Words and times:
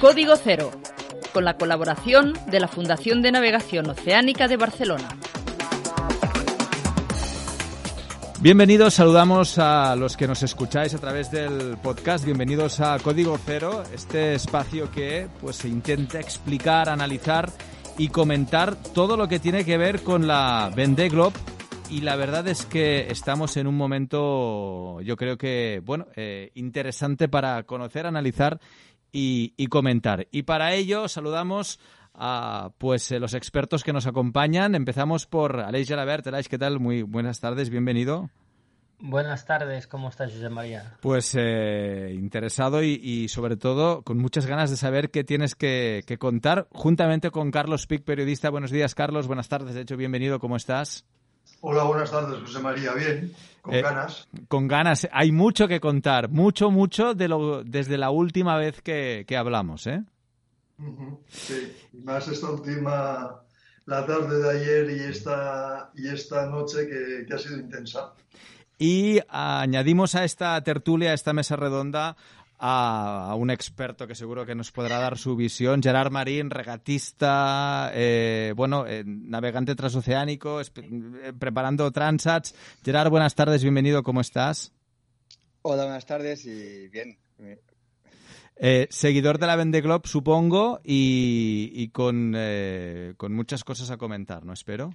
Código 0.00 0.36
Cero, 0.36 0.70
con 1.32 1.44
la 1.44 1.56
colaboración 1.56 2.32
de 2.46 2.60
la 2.60 2.68
Fundación 2.68 3.22
de 3.22 3.32
Navegación 3.32 3.90
Oceánica 3.90 4.48
de 4.48 4.56
Barcelona. 4.56 5.08
Bienvenidos, 8.40 8.94
saludamos 8.94 9.58
a 9.58 9.94
los 9.94 10.16
que 10.16 10.26
nos 10.26 10.42
escucháis 10.42 10.94
a 10.94 10.98
través 10.98 11.30
del 11.30 11.76
podcast. 11.80 12.24
Bienvenidos 12.24 12.80
a 12.80 12.98
Código 12.98 13.38
Cero, 13.44 13.84
este 13.94 14.34
espacio 14.34 14.90
que 14.90 15.28
pues 15.40 15.56
se 15.56 15.68
intenta 15.68 16.18
explicar, 16.18 16.88
analizar 16.88 17.52
y 17.98 18.08
comentar 18.08 18.76
todo 18.76 19.16
lo 19.16 19.28
que 19.28 19.38
tiene 19.38 19.64
que 19.64 19.78
ver 19.78 20.02
con 20.02 20.26
la 20.26 20.70
Vendée 20.74 21.08
Globe. 21.08 21.38
Y 21.90 22.00
la 22.00 22.16
verdad 22.16 22.48
es 22.48 22.64
que 22.64 23.10
estamos 23.10 23.56
en 23.58 23.66
un 23.66 23.76
momento, 23.76 25.00
yo 25.02 25.16
creo 25.16 25.36
que, 25.36 25.82
bueno, 25.84 26.06
eh, 26.16 26.50
interesante 26.54 27.28
para 27.28 27.64
conocer, 27.64 28.06
analizar 28.06 28.60
y, 29.12 29.66
comentar. 29.66 30.26
Y 30.30 30.42
para 30.44 30.72
ello 30.74 31.06
saludamos 31.06 31.78
a 32.14 32.70
pues 32.78 33.10
eh, 33.12 33.20
los 33.20 33.34
expertos 33.34 33.84
que 33.84 33.92
nos 33.92 34.06
acompañan. 34.06 34.74
Empezamos 34.74 35.26
por 35.26 35.60
Aleix 35.60 35.88
Gelabert. 35.88 36.26
Aleix, 36.26 36.48
¿qué 36.48 36.58
tal? 36.58 36.80
Muy 36.80 37.02
buenas 37.02 37.40
tardes, 37.40 37.68
bienvenido. 37.68 38.30
Buenas 39.04 39.44
tardes, 39.44 39.88
¿cómo 39.88 40.10
estás, 40.10 40.32
José 40.32 40.48
María? 40.48 40.96
Pues 41.00 41.34
eh, 41.36 42.12
interesado 42.14 42.84
y, 42.84 43.00
y, 43.02 43.26
sobre 43.28 43.56
todo 43.56 44.02
con 44.02 44.16
muchas 44.18 44.46
ganas 44.46 44.70
de 44.70 44.76
saber 44.76 45.10
qué 45.10 45.24
tienes 45.24 45.56
que, 45.56 46.04
que, 46.06 46.18
contar, 46.18 46.68
juntamente 46.70 47.32
con 47.32 47.50
Carlos 47.50 47.88
Pic, 47.88 48.04
periodista. 48.04 48.48
Buenos 48.48 48.70
días, 48.70 48.94
Carlos. 48.94 49.26
Buenas 49.26 49.48
tardes, 49.48 49.74
de 49.74 49.80
hecho, 49.80 49.96
bienvenido. 49.96 50.38
¿Cómo 50.38 50.54
estás? 50.54 51.04
Hola, 51.62 51.82
buenas 51.82 52.12
tardes, 52.12 52.42
José 52.42 52.60
María. 52.60 52.92
Bien, 52.94 53.32
con 53.60 53.74
eh, 53.74 53.82
ganas. 53.82 54.28
Con 54.46 54.68
ganas. 54.68 55.08
Hay 55.10 55.32
mucho 55.32 55.66
que 55.66 55.80
contar, 55.80 56.28
mucho, 56.28 56.70
mucho 56.70 57.14
de 57.14 57.26
lo, 57.26 57.64
desde 57.64 57.98
la 57.98 58.10
última 58.10 58.56
vez 58.56 58.82
que, 58.82 59.24
que 59.26 59.36
hablamos, 59.36 59.88
¿eh? 59.88 60.04
Uh 60.78 60.84
-huh. 60.84 61.18
Sí, 61.28 61.72
más 62.04 62.28
esta 62.28 62.50
última, 62.52 63.42
la 63.84 64.06
tarde 64.06 64.38
de 64.38 64.50
ayer 64.60 64.90
y 64.90 65.00
esta, 65.10 65.90
y 65.96 66.06
esta 66.06 66.46
noche 66.46 66.86
que, 66.86 67.26
que 67.26 67.34
ha 67.34 67.38
sido 67.38 67.58
intensa. 67.58 68.12
Y 68.82 69.20
añadimos 69.28 70.16
a 70.16 70.24
esta 70.24 70.60
tertulia, 70.64 71.12
a 71.12 71.14
esta 71.14 71.32
mesa 71.32 71.54
redonda, 71.54 72.16
a, 72.58 73.32
un 73.38 73.52
experto 73.52 74.08
que 74.08 74.16
seguro 74.16 74.44
que 74.44 74.56
nos 74.56 74.72
podrá 74.72 74.98
dar 74.98 75.16
su 75.18 75.36
visión, 75.36 75.80
Gerard 75.80 76.10
Marín, 76.10 76.50
regatista, 76.50 77.92
eh, 77.94 78.52
bueno, 78.56 78.84
eh, 78.88 79.04
navegante 79.06 79.76
transoceánico, 79.76 80.60
eh, 80.60 80.64
preparando 81.38 81.92
transats. 81.92 82.56
Gerard, 82.84 83.08
buenas 83.08 83.36
tardes, 83.36 83.62
bienvenido, 83.62 84.02
¿cómo 84.02 84.20
estás? 84.20 84.72
Hola, 85.62 85.84
buenas 85.84 86.04
tardes 86.04 86.44
y 86.44 86.88
bien. 86.88 87.16
Seguidor 88.90 89.38
de 89.38 89.46
la 89.46 89.54
Vende 89.54 89.80
Globe, 89.80 90.08
supongo, 90.08 90.80
y, 90.82 91.70
y 91.72 91.90
con, 91.90 92.34
eh, 92.36 93.14
con 93.16 93.32
muchas 93.32 93.62
cosas 93.62 93.92
a 93.92 93.96
comentar, 93.96 94.44
¿no? 94.44 94.52
Espero. 94.52 94.92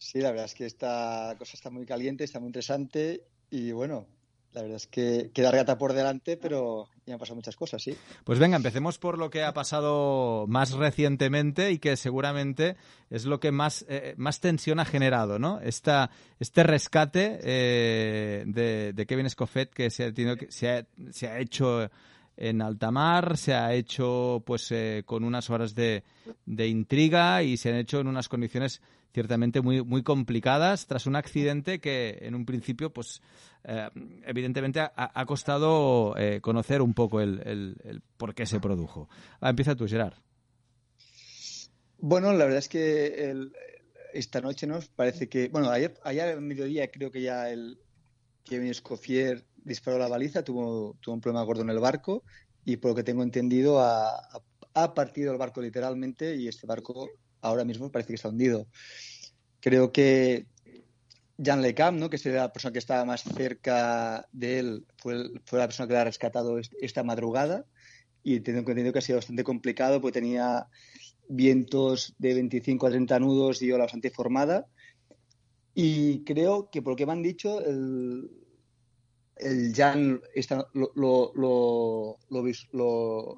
Sí, 0.00 0.18
la 0.18 0.30
verdad 0.30 0.46
es 0.46 0.54
que 0.54 0.64
esta 0.64 1.36
cosa 1.38 1.52
está 1.54 1.68
muy 1.68 1.84
caliente, 1.84 2.24
está 2.24 2.40
muy 2.40 2.46
interesante 2.46 3.22
y 3.50 3.70
bueno, 3.72 4.06
la 4.54 4.62
verdad 4.62 4.76
es 4.76 4.86
que 4.86 5.30
queda 5.34 5.50
regata 5.50 5.76
por 5.76 5.92
delante, 5.92 6.38
pero 6.38 6.88
ya 7.04 7.12
han 7.12 7.20
pasado 7.20 7.36
muchas 7.36 7.54
cosas, 7.54 7.82
sí. 7.82 7.94
Pues 8.24 8.38
venga, 8.38 8.56
empecemos 8.56 8.96
por 8.96 9.18
lo 9.18 9.28
que 9.28 9.44
ha 9.44 9.52
pasado 9.52 10.46
más 10.48 10.72
recientemente 10.72 11.70
y 11.70 11.78
que 11.78 11.98
seguramente 11.98 12.76
es 13.10 13.26
lo 13.26 13.40
que 13.40 13.52
más, 13.52 13.84
eh, 13.90 14.14
más 14.16 14.40
tensión 14.40 14.80
ha 14.80 14.86
generado, 14.86 15.38
¿no? 15.38 15.60
Esta, 15.60 16.10
este 16.38 16.62
rescate 16.62 17.38
eh, 17.42 18.44
de, 18.46 19.06
Kevin 19.06 19.26
Escoffet 19.26 19.70
que 19.70 19.90
se 19.90 20.04
ha, 20.04 20.14
tenido, 20.14 20.36
se 20.48 21.28
ha 21.28 21.38
hecho 21.38 21.90
en 22.40 22.62
alta 22.62 22.90
mar, 22.90 23.36
se 23.36 23.52
ha 23.52 23.74
hecho 23.74 24.42
pues 24.46 24.72
eh, 24.72 25.02
con 25.04 25.24
unas 25.24 25.50
horas 25.50 25.74
de, 25.74 26.04
de, 26.46 26.66
intriga 26.68 27.42
y 27.42 27.58
se 27.58 27.68
han 27.68 27.76
hecho 27.76 28.00
en 28.00 28.06
unas 28.06 28.30
condiciones 28.30 28.80
ciertamente 29.12 29.60
muy, 29.60 29.82
muy 29.82 30.02
complicadas 30.02 30.86
tras 30.86 31.06
un 31.06 31.16
accidente 31.16 31.80
que 31.80 32.18
en 32.22 32.34
un 32.34 32.46
principio 32.46 32.92
pues 32.92 33.22
eh, 33.64 33.88
evidentemente 34.26 34.80
ha, 34.80 35.26
costado 35.26 36.16
eh, 36.16 36.40
conocer 36.40 36.82
un 36.82 36.94
poco 36.94 37.20
el, 37.20 37.40
el, 37.44 37.76
el, 37.84 38.02
por 38.16 38.34
qué 38.34 38.46
se 38.46 38.60
produjo. 38.60 39.08
Ah, 39.40 39.50
empieza 39.50 39.74
tú, 39.74 39.86
Gerard. 39.86 40.14
Bueno, 41.98 42.32
la 42.32 42.44
verdad 42.44 42.58
es 42.58 42.68
que 42.68 43.30
el, 43.30 43.52
esta 44.14 44.40
noche 44.40 44.66
nos 44.66 44.88
parece 44.88 45.28
que, 45.28 45.48
bueno, 45.48 45.70
ayer, 45.70 45.94
ayer 46.04 46.28
al 46.28 46.40
mediodía 46.40 46.90
creo 46.90 47.10
que 47.10 47.22
ya 47.22 47.50
el 47.50 47.78
Kevin 48.44 48.70
Escoffier 48.70 49.44
disparó 49.56 49.98
la 49.98 50.08
baliza, 50.08 50.42
tuvo, 50.42 50.96
tuvo 51.00 51.14
un 51.14 51.20
problema 51.20 51.44
gordo 51.44 51.62
en 51.62 51.70
el 51.70 51.78
barco 51.78 52.24
y 52.64 52.76
por 52.78 52.92
lo 52.92 52.94
que 52.94 53.02
tengo 53.02 53.22
entendido 53.22 53.80
ha, 53.80 54.18
ha 54.74 54.94
partido 54.94 55.32
el 55.32 55.38
barco 55.38 55.60
literalmente 55.60 56.36
y 56.36 56.48
este 56.48 56.66
barco 56.66 57.08
ahora 57.40 57.64
mismo 57.64 57.90
parece 57.90 58.08
que 58.08 58.14
está 58.14 58.28
hundido. 58.28 58.66
Creo 59.60 59.92
que 59.92 60.46
Jan 61.42 61.62
Lecam, 61.62 61.98
¿no? 61.98 62.10
que 62.10 62.16
es 62.16 62.26
la 62.26 62.52
persona 62.52 62.72
que 62.72 62.78
estaba 62.78 63.04
más 63.04 63.22
cerca 63.22 64.26
de 64.32 64.58
él, 64.58 64.86
fue, 64.96 65.30
fue 65.44 65.58
la 65.58 65.66
persona 65.66 65.86
que 65.86 65.94
la 65.94 66.02
ha 66.02 66.04
rescatado 66.04 66.58
esta 66.80 67.02
madrugada 67.02 67.64
y 68.22 68.40
tengo 68.40 68.58
entendido 68.58 68.92
que 68.92 68.98
ha 68.98 69.02
sido 69.02 69.18
bastante 69.18 69.44
complicado 69.44 70.00
porque 70.00 70.20
tenía 70.20 70.66
vientos 71.28 72.14
de 72.18 72.34
25 72.34 72.86
a 72.86 72.90
30 72.90 73.18
nudos 73.20 73.62
y 73.62 73.72
ola 73.72 73.84
bastante 73.84 74.10
formada. 74.10 74.66
Y 75.74 76.24
creo 76.24 76.68
que 76.70 76.82
por 76.82 76.92
lo 76.92 76.96
que 76.96 77.06
me 77.06 77.12
han 77.12 77.22
dicho, 77.22 77.64
el, 77.64 78.30
el 79.36 79.72
Jan 79.74 80.20
está, 80.34 80.66
lo, 80.74 80.92
lo, 80.94 81.32
lo, 81.34 82.18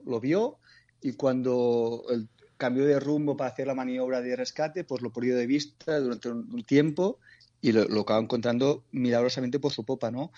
lo, 0.04 0.20
vio 0.20 0.58
y 1.00 1.12
cuando 1.12 2.04
el, 2.10 2.28
cambió 2.62 2.86
de 2.86 3.00
rumbo 3.00 3.36
para 3.36 3.50
hacer 3.50 3.66
la 3.66 3.74
maniobra 3.74 4.20
de 4.20 4.36
rescate, 4.36 4.84
pues 4.84 5.02
lo 5.02 5.10
perdió 5.10 5.36
de 5.36 5.48
vista 5.48 5.98
durante 5.98 6.28
un, 6.28 6.62
tiempo 6.62 7.18
y 7.60 7.72
lo, 7.72 7.86
lo 7.86 8.06
encontrando 8.20 8.84
milagrosamente 8.92 9.58
por 9.58 9.72
su 9.72 9.84
popa, 9.84 10.12
¿no? 10.12 10.30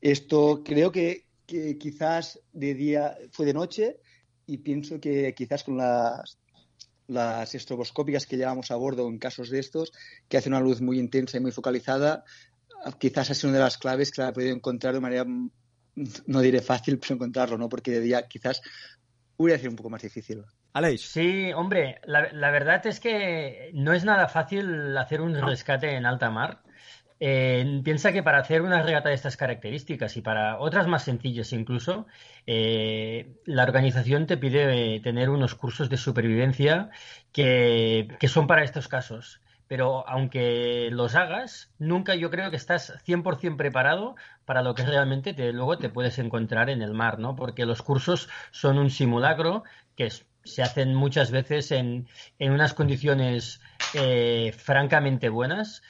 Esto 0.00 0.62
creo 0.64 0.92
que, 0.92 1.24
quizás 1.44 2.38
de 2.52 2.74
día 2.74 3.18
fue 3.32 3.46
de 3.46 3.54
noche 3.54 3.98
y 4.46 4.58
pienso 4.58 5.00
que 5.00 5.34
quizás 5.34 5.64
con 5.64 5.76
las 5.76 6.38
las 7.08 7.54
estroboscópicas 7.54 8.26
que 8.26 8.36
llevamos 8.36 8.70
a 8.70 8.76
bordo 8.76 9.08
en 9.08 9.18
casos 9.18 9.48
de 9.50 9.58
estos, 9.60 9.92
que 10.28 10.38
hace 10.38 10.48
una 10.48 10.60
luz 10.60 10.80
muy 10.80 10.98
intensa 10.98 11.36
y 11.36 11.40
muy 11.40 11.52
focalizada, 11.52 12.24
quizás 12.98 13.30
ha 13.30 13.34
sido 13.34 13.50
una 13.50 13.58
de 13.58 13.64
las 13.64 13.78
claves 13.78 14.10
que 14.10 14.22
he 14.22 14.32
podido 14.32 14.54
encontrar 14.54 14.94
de 14.94 15.00
manera, 15.00 15.24
no 16.26 16.40
diré 16.40 16.60
fácil, 16.62 16.98
pero 16.98 17.14
encontrarlo, 17.14 17.58
¿no? 17.58 17.68
Porque 17.68 17.92
de 17.92 18.00
día 18.00 18.26
quizás 18.26 18.60
hubiera 19.36 19.58
sido 19.58 19.70
un 19.70 19.76
poco 19.76 19.90
más 19.90 20.02
difícil. 20.02 20.44
Aleix. 20.76 21.00
Sí, 21.00 21.52
hombre, 21.54 22.00
la, 22.04 22.30
la, 22.32 22.50
verdad 22.50 22.86
es 22.86 23.00
que 23.00 23.70
no 23.72 23.94
es 23.94 24.04
nada 24.04 24.28
fácil 24.28 24.94
hacer 24.98 25.22
un 25.22 25.34
rescate 25.40 25.96
en 25.96 26.04
alta 26.04 26.30
mar. 26.30 26.60
Eh, 27.18 27.80
piensa 27.82 28.12
que 28.12 28.22
para 28.22 28.38
hacer 28.40 28.60
una 28.60 28.82
regata 28.82 29.08
de 29.08 29.14
estas 29.14 29.38
características 29.38 30.18
y 30.18 30.20
para 30.20 30.58
otras 30.58 30.86
más 30.86 31.04
sencillas 31.04 31.54
incluso, 31.54 32.06
eh, 32.46 33.38
la 33.46 33.62
organización 33.62 34.26
te 34.26 34.36
pide 34.36 35.00
tener 35.00 35.30
unos 35.30 35.54
cursos 35.54 35.88
de 35.88 35.96
supervivencia 35.96 36.90
que, 37.32 38.08
que 38.20 38.28
son 38.28 38.46
para 38.46 38.62
estos 38.62 38.86
casos 38.86 39.40
pero 39.68 40.08
aunque 40.08 40.90
los 40.92 41.14
hagas, 41.14 41.72
nunca 41.78 42.14
yo 42.14 42.30
creo 42.30 42.50
que 42.50 42.56
estás 42.56 42.92
100% 43.04 43.56
preparado 43.56 44.14
para 44.44 44.62
lo 44.62 44.74
que 44.74 44.84
realmente 44.84 45.34
te, 45.34 45.52
luego 45.52 45.78
te 45.78 45.88
puedes 45.88 46.18
encontrar 46.18 46.70
en 46.70 46.82
el 46.82 46.94
mar, 46.94 47.18
¿no? 47.18 47.34
Porque 47.34 47.66
los 47.66 47.82
cursos 47.82 48.28
son 48.52 48.78
un 48.78 48.90
simulacro 48.90 49.64
que 49.96 50.06
es, 50.06 50.25
se 50.46 50.62
hacen 50.62 50.94
muchas 50.94 51.30
veces 51.30 51.72
en, 51.72 52.08
en 52.38 52.52
unas 52.52 52.74
condiciones 52.74 53.60
eh, 53.94 54.54
francamente 54.56 55.28
buenas. 55.28 55.82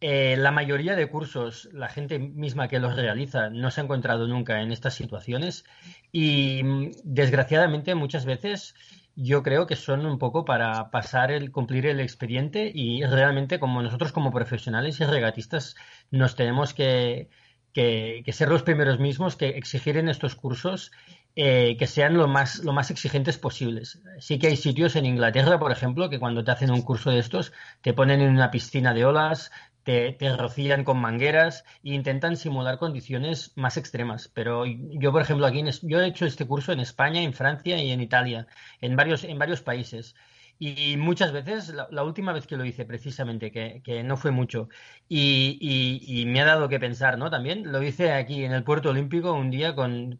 Eh, 0.00 0.36
la 0.36 0.50
mayoría 0.50 0.96
de 0.96 1.08
cursos, 1.08 1.68
la 1.72 1.88
gente 1.88 2.18
misma 2.18 2.68
que 2.68 2.78
los 2.78 2.94
realiza 2.94 3.48
no 3.48 3.70
se 3.70 3.80
ha 3.80 3.84
encontrado 3.84 4.28
nunca 4.28 4.60
en 4.60 4.70
estas 4.70 4.94
situaciones 4.94 5.64
y 6.12 6.60
desgraciadamente 7.04 7.94
muchas 7.94 8.26
veces 8.26 8.74
yo 9.16 9.42
creo 9.42 9.66
que 9.66 9.76
son 9.76 10.04
un 10.04 10.18
poco 10.18 10.44
para 10.44 10.90
pasar 10.90 11.30
el 11.30 11.50
cumplir 11.52 11.86
el 11.86 12.00
expediente 12.00 12.70
y 12.74 13.04
realmente 13.04 13.58
como 13.58 13.80
nosotros 13.80 14.12
como 14.12 14.32
profesionales 14.32 15.00
y 15.00 15.04
regatistas 15.04 15.74
nos 16.10 16.34
tenemos 16.34 16.74
que, 16.74 17.30
que, 17.72 18.22
que 18.26 18.32
ser 18.32 18.48
los 18.48 18.62
primeros 18.62 18.98
mismos 18.98 19.36
que 19.36 19.50
exigir 19.50 19.96
en 19.96 20.08
estos 20.08 20.34
cursos 20.34 20.90
eh, 21.36 21.76
que 21.78 21.86
sean 21.86 22.14
lo 22.14 22.28
más, 22.28 22.58
lo 22.60 22.72
más 22.72 22.90
exigentes 22.90 23.38
posibles. 23.38 24.00
Sí 24.18 24.38
que 24.38 24.48
hay 24.48 24.56
sitios 24.56 24.96
en 24.96 25.06
Inglaterra, 25.06 25.58
por 25.58 25.72
ejemplo, 25.72 26.08
que 26.08 26.20
cuando 26.20 26.44
te 26.44 26.50
hacen 26.52 26.70
un 26.70 26.82
curso 26.82 27.10
de 27.10 27.18
estos 27.18 27.52
te 27.82 27.92
ponen 27.92 28.20
en 28.20 28.30
una 28.30 28.50
piscina 28.50 28.94
de 28.94 29.04
olas, 29.04 29.50
te, 29.82 30.12
te, 30.12 30.34
rocían 30.36 30.84
con 30.84 31.00
mangueras 31.00 31.64
e 31.84 31.94
intentan 31.94 32.36
simular 32.36 32.78
condiciones 32.78 33.52
más 33.56 33.76
extremas. 33.76 34.28
Pero 34.28 34.64
yo, 34.66 35.12
por 35.12 35.22
ejemplo, 35.22 35.46
aquí 35.46 35.60
en, 35.60 35.70
yo 35.82 36.00
he 36.00 36.06
hecho 36.06 36.26
este 36.26 36.46
curso 36.46 36.72
en 36.72 36.80
España, 36.80 37.22
en 37.22 37.34
Francia 37.34 37.82
y 37.82 37.90
en 37.90 38.00
Italia, 38.00 38.46
en 38.80 38.96
varios, 38.96 39.24
en 39.24 39.38
varios 39.38 39.60
países. 39.62 40.14
Y 40.58 40.96
muchas 40.96 41.32
veces, 41.32 41.74
la, 41.90 42.02
última 42.04 42.32
vez 42.32 42.46
que 42.46 42.56
lo 42.56 42.64
hice 42.64 42.84
precisamente, 42.84 43.50
que, 43.50 44.02
no 44.04 44.16
fue 44.16 44.30
mucho, 44.30 44.68
y, 45.08 46.24
me 46.26 46.40
ha 46.40 46.44
dado 46.44 46.68
que 46.68 46.78
pensar, 46.78 47.18
¿no? 47.18 47.30
También 47.30 47.72
lo 47.72 47.82
hice 47.82 48.12
aquí 48.12 48.44
en 48.44 48.52
el 48.52 48.62
Puerto 48.62 48.90
Olímpico 48.90 49.32
un 49.32 49.50
día 49.50 49.74
con, 49.74 50.18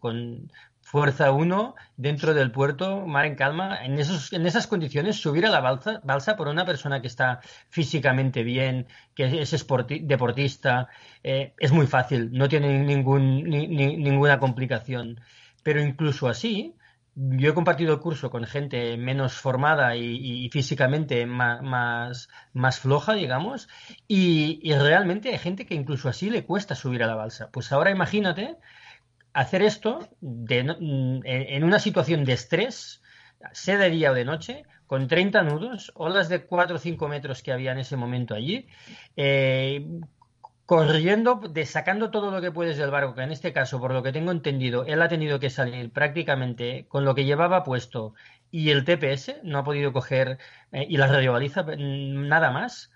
Fuerza 0.95 1.33
1 1.33 1.75
dentro 1.97 2.35
del 2.35 2.53
puerto, 2.53 3.05
mar 3.05 3.27
en 3.27 3.35
calma, 3.35 3.85
en, 3.85 3.99
esos, 3.99 4.33
en 4.33 4.47
esas 4.47 4.69
condiciones, 4.69 5.17
subir 5.17 5.45
a 5.45 5.51
la 5.51 5.59
balsa, 5.61 6.37
por 6.37 6.47
una 6.47 6.65
persona 6.65 7.01
que 7.01 7.09
está 7.09 7.41
físicamente 7.69 8.45
bien, 8.45 8.87
que 9.13 9.41
es 9.41 9.67
deportista, 10.03 10.87
eh, 11.25 11.53
es 11.59 11.73
muy 11.73 11.89
fácil, 11.89 12.31
no 12.31 12.49
tiene 12.49 12.79
ningún, 12.79 13.43
ninguna 13.43 14.39
complicación. 14.39 15.21
Pero 15.65 15.81
incluso 15.81 16.29
así, 16.29 16.77
yo 17.17 17.51
he 17.51 17.55
compartido 17.55 17.95
el 17.95 17.99
curso 17.99 18.31
con 18.31 18.45
gente 18.45 18.97
menos 18.97 19.33
formada 19.35 19.97
y, 19.97 20.49
físicamente 20.51 21.27
más, 21.27 22.29
floja, 22.79 23.15
digamos, 23.15 23.69
y, 24.07 24.73
realmente 24.75 25.31
hay 25.31 25.39
gente 25.39 25.67
que 25.67 25.75
incluso 25.75 26.09
así 26.09 26.31
le 26.31 26.45
cuesta 26.45 26.77
subir 26.77 27.03
a 27.03 27.09
la 27.09 27.17
balsa. 27.17 27.51
Pues 27.51 27.73
ahora 27.73 27.91
imagínate 27.91 28.59
hacer 29.35 29.63
esto 29.63 30.09
en 30.23 31.65
una 31.65 31.79
situación 31.81 32.25
de 32.25 32.33
estrés, 32.33 33.03
sea 33.53 33.77
de 33.77 33.91
día 33.91 34.13
o 34.13 34.15
de 34.15 34.25
noche, 34.25 34.65
con 34.87 35.09
30 35.09 35.43
nudos, 35.43 35.93
olas 35.97 36.29
de 36.29 36.45
4 36.45 36.77
o 36.77 36.79
5 36.79 37.09
metros 37.09 37.43
que 37.43 37.53
había 37.53 37.73
en 37.73 37.79
ese 37.79 37.97
momento 37.97 38.35
allí, 38.35 38.69
eh, 39.17 39.87
corriendo, 40.67 41.41
sacando 41.65 42.11
todo 42.11 42.31
lo 42.31 42.41
que 42.41 42.53
puedes 42.53 42.79
del 42.79 42.91
barco, 42.91 43.15
que 43.15 43.23
en 43.23 43.33
este 43.33 43.53
caso, 43.53 43.81
por 43.81 43.93
lo 43.93 44.03
que 44.03 44.13
tengo 44.13 44.31
entendido, 44.31 44.87
él 44.87 45.03
ha 45.03 45.09
tenido 45.09 45.41
que 45.41 45.51
salir 45.51 45.91
prácticamente 45.91 46.87
con 46.89 47.05
lo 47.05 47.15
que 47.15 47.25
llevaba 47.25 47.65
puesto 47.65 48.15
y 48.51 48.71
el 48.71 48.85
TPS, 48.85 49.41
no 49.43 49.59
ha 49.59 49.65
podido 49.65 49.93
coger, 49.93 50.39
eh, 50.71 50.87
y 50.89 50.97
la 50.97 51.09
radiobaliza, 51.09 51.65
mm, 51.65 52.29
nada 52.29 52.51
más. 52.51 52.93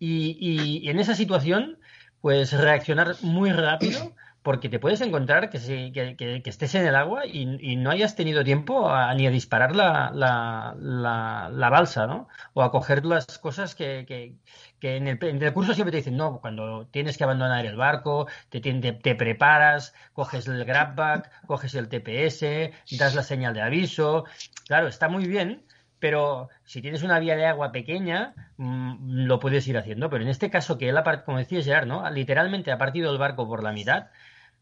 Y 0.00 0.88
en 0.88 1.00
esa 1.00 1.16
situación, 1.16 1.78
pues 2.20 2.52
reaccionar 2.52 3.16
muy 3.22 3.50
rápido 3.50 4.14
porque 4.48 4.70
te 4.70 4.78
puedes 4.78 5.02
encontrar 5.02 5.50
que, 5.50 5.92
que, 5.92 6.40
estés 6.46 6.74
en 6.74 6.86
el 6.86 6.96
agua 6.96 7.26
y, 7.26 7.76
no 7.76 7.90
hayas 7.90 8.16
tenido 8.16 8.42
tiempo 8.44 8.90
ni 9.14 9.26
a 9.26 9.30
disparar 9.30 9.76
la, 9.76 10.10
la, 10.14 11.68
balsa, 11.68 12.06
¿no? 12.06 12.28
O 12.54 12.62
a 12.62 12.70
coger 12.70 13.04
las 13.04 13.26
cosas 13.36 13.74
que, 13.74 14.38
en, 14.80 15.06
el, 15.06 15.52
curso 15.52 15.74
siempre 15.74 15.90
te 15.90 15.98
dicen, 15.98 16.16
no, 16.16 16.40
cuando 16.40 16.86
tienes 16.86 17.18
que 17.18 17.24
abandonar 17.24 17.66
el 17.66 17.76
barco, 17.76 18.26
te, 18.48 18.62
te, 18.62 19.14
preparas, 19.14 19.92
coges 20.14 20.48
el 20.48 20.64
grabback, 20.64 21.30
coges 21.46 21.74
el 21.74 21.90
TPS, 21.90 22.70
das 22.98 23.14
la 23.14 23.24
señal 23.24 23.52
de 23.52 23.60
aviso. 23.60 24.24
Claro, 24.66 24.88
está 24.88 25.10
muy 25.10 25.26
bien, 25.26 25.62
pero 25.98 26.48
si 26.64 26.80
tienes 26.80 27.02
una 27.02 27.18
vía 27.18 27.36
de 27.36 27.44
agua 27.44 27.70
pequeña, 27.70 28.32
mm, 28.56 29.26
lo 29.26 29.40
puedes 29.40 29.68
ir 29.68 29.76
haciendo. 29.76 30.08
Pero 30.08 30.24
en 30.24 30.30
este 30.30 30.48
caso 30.48 30.78
que 30.78 30.88
él, 30.88 30.96
como 31.26 31.36
decía 31.36 31.62
Gerard, 31.62 31.86
¿no? 31.86 32.08
literalmente 32.10 32.72
ha 32.72 32.78
partido 32.78 33.12
el 33.12 33.18
barco 33.18 33.46
por 33.46 33.62
la 33.62 33.72
mitad, 33.72 34.06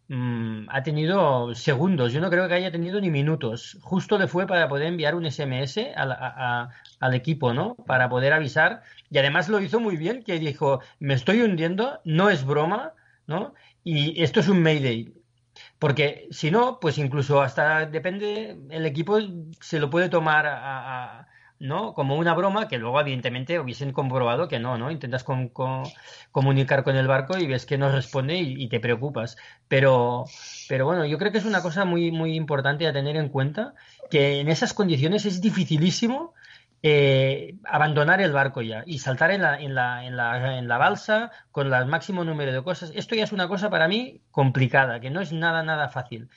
Mm, 0.09 0.69
ha 0.71 0.83
tenido 0.85 1.53
segundos, 1.55 2.13
yo 2.13 2.21
no 2.21 2.31
creo 2.31 2.47
que 2.47 2.55
haya 2.55 2.71
tenido 2.71 3.01
ni 3.01 3.11
minutos. 3.11 3.77
Justo 3.83 4.19
le 4.19 4.29
fue 4.29 4.47
para 4.47 4.69
poder 4.69 4.87
enviar 4.87 5.15
un 5.17 5.27
SMS 5.27 5.79
al, 5.97 7.15
equipo, 7.15 7.53
¿no? 7.53 7.75
Para 7.75 8.09
poder 8.09 8.33
avisar. 8.33 8.83
Y 9.11 9.19
además 9.19 9.49
lo 9.49 9.61
hizo 9.61 9.81
muy 9.81 9.97
bien, 9.97 10.23
que 10.23 10.39
dijo, 10.39 10.81
me 11.01 11.15
estoy 11.15 11.43
hundiendo, 11.43 12.01
no 12.05 12.31
es 12.31 12.45
broma, 12.45 12.93
¿no? 13.27 13.55
Y 13.85 14.23
esto 14.23 14.41
es 14.41 14.49
un 14.49 14.63
Mayday. 14.63 15.13
Porque 15.79 16.29
si 16.31 16.51
no, 16.51 16.79
pues 16.81 16.99
incluso 16.99 17.43
hasta 17.43 17.87
depende, 17.87 18.57
el 18.71 18.87
equipo 18.87 19.19
se 19.61 19.81
lo 19.81 19.91
puede 19.91 20.09
tomar 20.09 20.47
a 20.47 21.27
¿no? 21.59 21.95
Como 21.95 22.17
una 22.17 22.35
broma 22.35 22.69
que 22.69 22.79
luego, 22.79 23.01
evidentemente, 23.01 23.59
hubiesen 23.59 23.93
comprobado 23.93 24.49
que 24.49 24.59
no, 24.59 24.79
¿no? 24.79 24.91
Intentas 24.91 25.25
comunicar 26.33 26.85
con 26.85 26.97
el 26.97 27.07
barco 27.07 27.39
y 27.39 27.47
ves 27.47 27.67
que 27.67 27.79
no 27.79 27.91
responde 27.91 28.37
y, 28.37 28.69
te 28.69 28.81
preocupas. 28.81 29.37
Pero, 29.69 30.25
pero 30.69 30.85
bueno, 30.85 31.05
yo 31.07 31.19
creo 31.19 31.33
que 31.33 31.39
es 31.39 31.45
una 31.45 31.63
cosa 31.63 31.85
muy, 31.85 32.11
muy 32.11 32.35
importante 32.35 32.87
a 32.87 32.93
tener 32.93 33.17
en 33.17 33.29
cuenta, 33.29 33.75
que 34.11 34.41
en 34.41 34.49
esas 34.49 34.75
condiciones 34.75 35.25
es 35.25 35.41
dificilísimo 35.41 36.35
eh, 36.83 37.57
abandonar 37.65 38.21
el 38.21 38.33
barco 38.33 38.63
ya 38.63 38.85
y 38.87 38.99
saltar 38.99 39.31
en 39.31 39.43
la, 39.43 39.61
en, 39.61 39.75
la, 39.75 40.07
en, 40.07 40.17
la, 40.17 40.59
en 40.59 40.69
la 40.69 40.79
balsa 40.79 41.33
con 41.51 41.73
el 41.73 41.87
máximo 41.87 42.25
número 42.25 42.53
de 42.53 42.63
cosas. 42.63 42.93
Esto 42.95 43.15
ya 43.15 43.25
es 43.25 43.33
una 43.33 43.49
cosa 43.49 43.71
para 43.71 43.89
mí 43.89 44.23
complicada, 44.31 45.01
que 45.01 45.11
no 45.11 45.21
es 45.21 45.33
nada, 45.33 45.63
nada 45.63 45.89
fácil. 45.89 46.29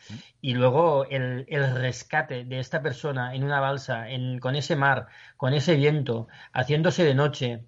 Y 0.41 0.53
luego 0.53 1.05
el, 1.05 1.45
el 1.49 1.75
rescate 1.75 2.45
de 2.45 2.59
esta 2.59 2.81
persona 2.81 3.35
en 3.35 3.43
una 3.43 3.59
balsa, 3.59 4.09
en, 4.09 4.39
con 4.39 4.55
ese 4.55 4.75
mar, 4.75 5.07
con 5.37 5.53
ese 5.53 5.75
viento, 5.75 6.27
haciéndose 6.53 7.03
de 7.03 7.15
noche, 7.15 7.65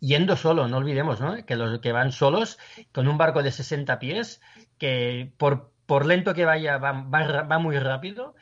yendo 0.00 0.36
solo, 0.36 0.68
no 0.68 0.78
olvidemos, 0.78 1.20
¿no? 1.20 1.44
Que 1.46 1.56
los 1.56 1.80
que 1.80 1.92
van 1.92 2.12
solos 2.12 2.58
con 2.92 3.08
un 3.08 3.18
barco 3.18 3.42
de 3.42 3.52
60 3.52 3.98
pies, 3.98 4.40
que 4.78 5.32
por, 5.38 5.72
por 5.86 6.06
lento 6.06 6.34
que 6.34 6.44
vaya 6.44 6.78
va, 6.78 6.92
va, 6.92 7.42
va 7.42 7.58
muy 7.58 7.78
rápido 7.78 8.34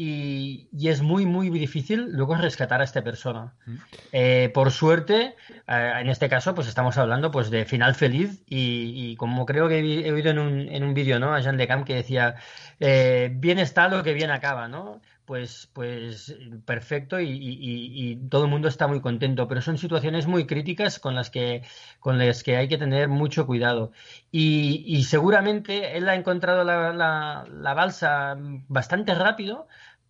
y, 0.00 0.88
es 0.88 1.02
muy, 1.02 1.26
muy 1.26 1.50
difícil 1.50 2.12
luego 2.12 2.36
rescatar 2.36 2.80
a 2.80 2.84
esta 2.84 3.02
persona. 3.02 3.54
Mm. 3.66 3.74
Eh, 4.12 4.50
por 4.54 4.70
suerte, 4.70 5.34
eh, 5.66 5.92
en 6.00 6.08
este 6.08 6.28
caso, 6.28 6.54
pues 6.54 6.68
estamos 6.68 6.96
hablando 6.98 7.32
pues 7.32 7.50
de 7.50 7.64
final 7.64 7.96
feliz 7.96 8.44
y, 8.46 9.16
como 9.16 9.44
creo 9.44 9.68
que 9.68 9.80
he, 9.80 10.12
oído 10.12 10.30
en 10.30 10.38
un, 10.38 10.68
en 10.68 10.84
un 10.84 10.94
vídeo 10.94 11.18
¿no? 11.18 11.34
a 11.34 11.40
Jean 11.40 11.56
de 11.56 11.66
Camp 11.66 11.84
que 11.84 11.96
decía, 11.96 12.36
eh, 12.78 13.30
bien 13.34 13.58
está 13.58 13.88
lo 13.88 14.04
que 14.04 14.12
bien 14.12 14.30
acaba, 14.30 14.68
¿no? 14.68 15.00
Pues, 15.24 15.68
pues 15.74 16.34
perfecto 16.64 17.20
y, 17.20 18.18
todo 18.30 18.44
el 18.44 18.50
mundo 18.50 18.68
está 18.68 18.86
muy 18.86 19.00
contento, 19.00 19.46
pero 19.46 19.60
son 19.60 19.76
situaciones 19.76 20.26
muy 20.26 20.46
críticas 20.46 20.98
con 20.98 21.14
las 21.14 21.28
que, 21.28 21.62
con 22.00 22.18
las 22.18 22.42
que 22.42 22.56
hay 22.56 22.68
que 22.68 22.78
tener 22.78 23.08
mucho 23.08 23.46
cuidado. 23.46 23.92
Y, 24.30 25.02
seguramente 25.04 25.98
él 25.98 26.08
ha 26.08 26.14
encontrado 26.14 26.64
la, 26.64 27.44
la 27.50 27.74
balsa 27.74 28.36
bastante 28.68 29.14
rápido, 29.14 29.66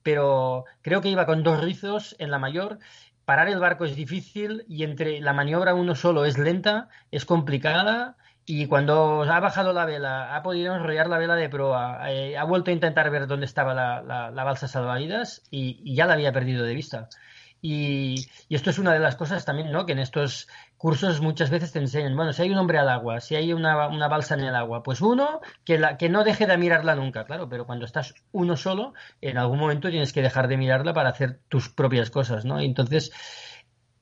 pero 0.09 0.65
creo 0.81 1.03
que 1.03 1.11
iba 1.11 1.27
con 1.27 1.43
dos 1.43 1.61
rizos 1.61 2.17
en 2.19 2.31
la 2.31 2.39
mayor. 2.39 2.79
Parar 3.27 3.51
el 3.51 3.61
barco 3.61 3.85
es 3.85 3.95
difícil 3.95 4.65
y 4.67 4.83
entre 4.85 5.21
la 5.21 5.35
maniobra 5.35 5.75
uno 5.75 5.95
solo 5.95 6.25
es 6.25 6.39
lenta, 6.39 6.89
es 7.11 7.27
complicada 7.27 8.17
y 8.47 8.65
cuando 8.69 9.25
ha 9.25 9.41
bajado 9.41 9.75
la 9.75 9.85
vela, 9.85 10.35
ha 10.35 10.43
podido 10.43 10.75
enrollar 10.75 11.09
la 11.09 11.19
vela 11.19 11.35
de 11.35 11.51
proa, 11.51 12.11
eh, 12.11 12.39
ha 12.39 12.45
vuelto 12.45 12.71
a 12.71 12.73
intentar 12.73 13.11
ver 13.11 13.27
dónde 13.27 13.45
estaba 13.45 13.75
la, 13.75 14.01
la, 14.31 14.45
balsa 14.45 14.67
salvavidas 14.67 15.43
y, 15.51 15.95
ya 15.95 16.07
la 16.07 16.15
había 16.15 16.33
perdido 16.33 16.65
de 16.65 16.75
vista. 16.75 17.11
Y, 17.61 18.29
esto 18.49 18.71
es 18.71 18.79
una 18.79 18.95
de 18.95 19.01
las 19.01 19.17
cosas 19.17 19.45
también, 19.45 19.71
¿no? 19.71 19.85
Que 19.85 19.93
en 19.93 19.99
estos 19.99 20.49
cursos 20.79 21.21
muchas 21.21 21.51
veces 21.51 21.73
te 21.73 21.79
enseñan, 21.79 22.17
bueno, 22.17 22.33
si 22.33 22.43
hay 22.43 22.51
un 22.51 22.59
hombre 22.59 22.79
al 22.79 22.89
agua, 22.89 23.21
si 23.21 23.37
hay 23.37 23.53
una, 23.53 23.75
balsa 24.09 24.35
en 24.35 24.41
el 24.41 24.55
agua, 24.55 24.83
pues 24.83 25.01
uno, 25.01 25.41
que, 25.65 25.79
la, 25.79 25.99
que 25.99 26.09
no 26.09 26.25
deje 26.25 26.47
de 26.47 26.57
mirarla 26.57 26.95
nunca, 26.95 27.25
claro, 27.25 27.49
pero 27.49 27.67
cuando 27.67 27.85
estás 27.85 28.15
uno 28.33 28.57
solo, 28.57 28.95
en 29.21 29.37
algún 29.37 29.59
momento 29.59 29.91
tienes 29.91 30.13
que 30.13 30.23
dejar 30.23 30.49
de 30.49 30.57
mirarla 30.57 30.95
para 30.95 31.11
hacer 31.11 31.41
tus 31.49 31.69
propias 31.69 32.11
cosas, 32.11 32.45
¿no? 32.45 32.61
entonces, 32.61 33.13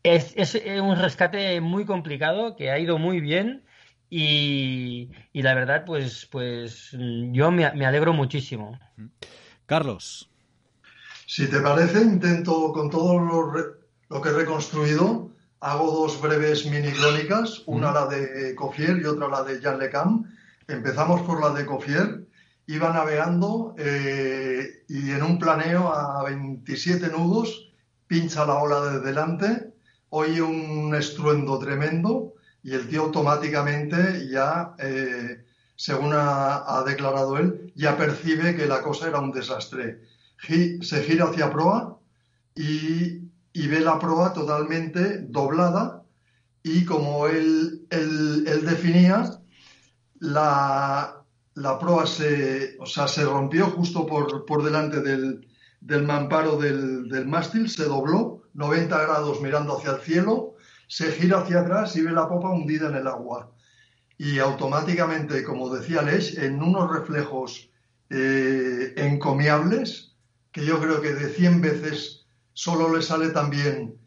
es, 0.03 0.35
es 0.37 0.55
un 0.81 0.97
rescate 0.97 1.61
muy 1.61 1.85
complicado 1.85 2.55
que 2.55 2.71
ha 2.71 2.79
ido 2.79 2.99
muy 2.99 3.21
bien 3.21 3.65
y, 4.09 5.11
y 5.33 5.43
la 5.43 5.55
verdad, 5.55 5.85
pues, 5.85 6.29
pues 6.31 6.97
yo 7.33 7.51
me, 7.51 7.73
me 7.73 7.87
alegro 7.87 8.13
muchísimo. 8.13 8.79
Carlos. 9.67 10.31
Si 11.27 11.51
te 11.51 11.61
parece, 11.61 12.01
intento 12.03 12.73
con 12.73 12.89
todo 12.89 13.19
lo, 13.19 14.23
que 14.23 14.29
he 14.29 14.33
reconstruido, 14.33 15.33
hago 15.67 15.91
dos 15.91 16.21
breves 16.21 16.65
mini 16.67 16.93
crónicas, 16.93 17.63
una 17.67 17.91
la 17.93 18.07
de 18.07 18.55
Cofier 18.55 18.99
y 18.99 19.05
otra 19.05 19.29
la 19.29 19.43
de 19.43 19.61
Jean 19.61 19.81
Lecam. 19.81 20.25
Empezamos 20.69 21.23
por 21.23 21.41
la 21.41 21.51
de 21.51 21.67
Cofier. 21.67 22.25
Iba 22.69 22.93
navegando 22.93 23.75
eh, 23.77 24.85
y 24.89 25.11
en 25.11 25.23
un 25.25 25.39
planeo 25.41 25.93
a 25.93 26.23
27 26.23 27.09
nudos 27.09 27.73
pincha 28.07 28.47
la 28.47 28.55
ola 28.55 28.81
de 28.93 29.01
delante, 29.01 29.73
oye 30.11 30.41
un 30.41 30.95
estruendo 30.95 31.59
tremendo 31.59 32.35
y 32.63 32.73
el 32.73 32.89
tío 32.89 33.03
automáticamente 33.03 34.29
ya, 34.29 34.75
eh, 34.79 35.45
según 35.75 36.13
ha, 36.15 36.85
declarado 36.87 37.39
él, 37.39 37.73
ya 37.75 37.97
percibe 37.97 38.55
que 38.55 38.67
la 38.67 38.83
cosa 38.83 39.09
era 39.09 39.19
un 39.19 39.33
desastre 39.33 40.01
se 40.83 41.03
gira 41.03 41.25
hacia 41.25 41.51
proa 41.51 41.99
y, 42.55 43.26
ve 43.69 43.81
la 43.81 43.99
proa 43.99 44.33
totalmente 44.33 45.21
doblada 45.29 46.03
y 46.63 46.85
como 46.85 47.27
él, 47.29 47.87
él, 47.91 48.67
definía, 48.67 49.41
la, 50.19 51.25
la, 51.55 51.79
proa 51.79 52.07
se, 52.07 52.77
o 52.81 52.87
sea, 52.87 53.07
se 53.07 53.25
rompió 53.25 53.67
justo 53.67 54.05
por, 54.05 54.45
por 54.45 54.65
delante 54.65 55.01
del, 55.01 55.47
del 55.81 56.03
mamparo 56.03 56.57
del, 56.57 57.09
del, 57.09 57.27
mástil, 57.27 57.71
se 57.71 57.85
dobló 57.85 58.43
90 58.55 59.01
grados 59.01 59.41
mirando 59.41 59.79
hacia 59.79 59.93
el 59.93 60.01
cielo, 60.01 60.57
se 60.89 61.13
gira 61.13 61.39
hacia 61.39 61.61
atrás 61.61 61.95
y 61.97 62.03
ve 62.03 62.11
la 62.11 62.29
popa 62.29 62.51
hundida 62.51 62.89
en 62.89 62.97
el 62.97 63.07
agua. 63.07 63.53
Y 64.19 64.39
automáticamente, 64.41 65.45
como 65.45 65.75
decía 65.75 66.03
Lesh, 66.03 66.39
en 66.39 66.63
unos 66.63 66.91
reflejos 66.91 67.71
eh, 68.11 68.93
encomiables, 68.97 70.17
que 70.51 70.65
yo 70.65 70.81
creo 70.81 71.01
que 71.01 71.15
de 71.15 71.29
100 71.29 71.61
veces 71.61 72.26
solo 72.57 72.97
le 72.97 73.03
sale 73.03 73.29
también 73.31 73.99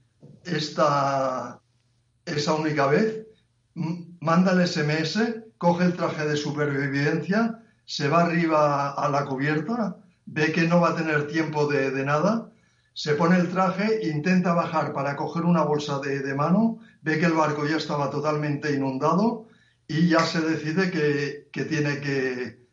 esta, 0.44 1.62
esa 2.26 2.54
única 2.56 2.88
vez, 2.88 3.28
manda 3.76 4.54
el 4.54 4.68
SMS, 4.68 5.20
coge 5.60 5.86
el 5.86 5.94
traje 5.94 6.26
de 6.26 6.36
supervivencia, 6.36 7.62
se 7.86 8.08
va 8.08 8.24
arriba 8.24 8.90
a 8.90 9.08
la 9.10 9.26
cubierta, 9.26 9.98
ve 10.26 10.52
que 10.52 10.68
no 10.68 10.82
va 10.82 10.90
a 10.90 10.96
tener 10.96 11.28
tiempo 11.28 11.68
de, 11.68 12.04
nada, 12.04 12.50
se 12.94 13.14
pone 13.14 13.38
el 13.38 13.50
traje, 13.50 14.08
intenta 14.10 14.54
bajar 14.54 14.94
para 14.94 15.16
coger 15.16 15.44
una 15.44 15.62
bolsa 15.62 16.00
de, 16.00 16.34
mano, 16.34 16.80
ve 17.04 17.20
que 17.20 17.28
el 17.28 17.34
barco 17.34 17.68
ya 17.68 17.78
estaba 17.78 18.10
totalmente 18.10 18.74
inundado 18.74 19.46
y 19.88 20.08
ya 20.08 20.22
se 20.22 20.42
decide 20.42 20.90
que, 20.90 21.66
tiene 21.66 22.02
que, 22.02 22.66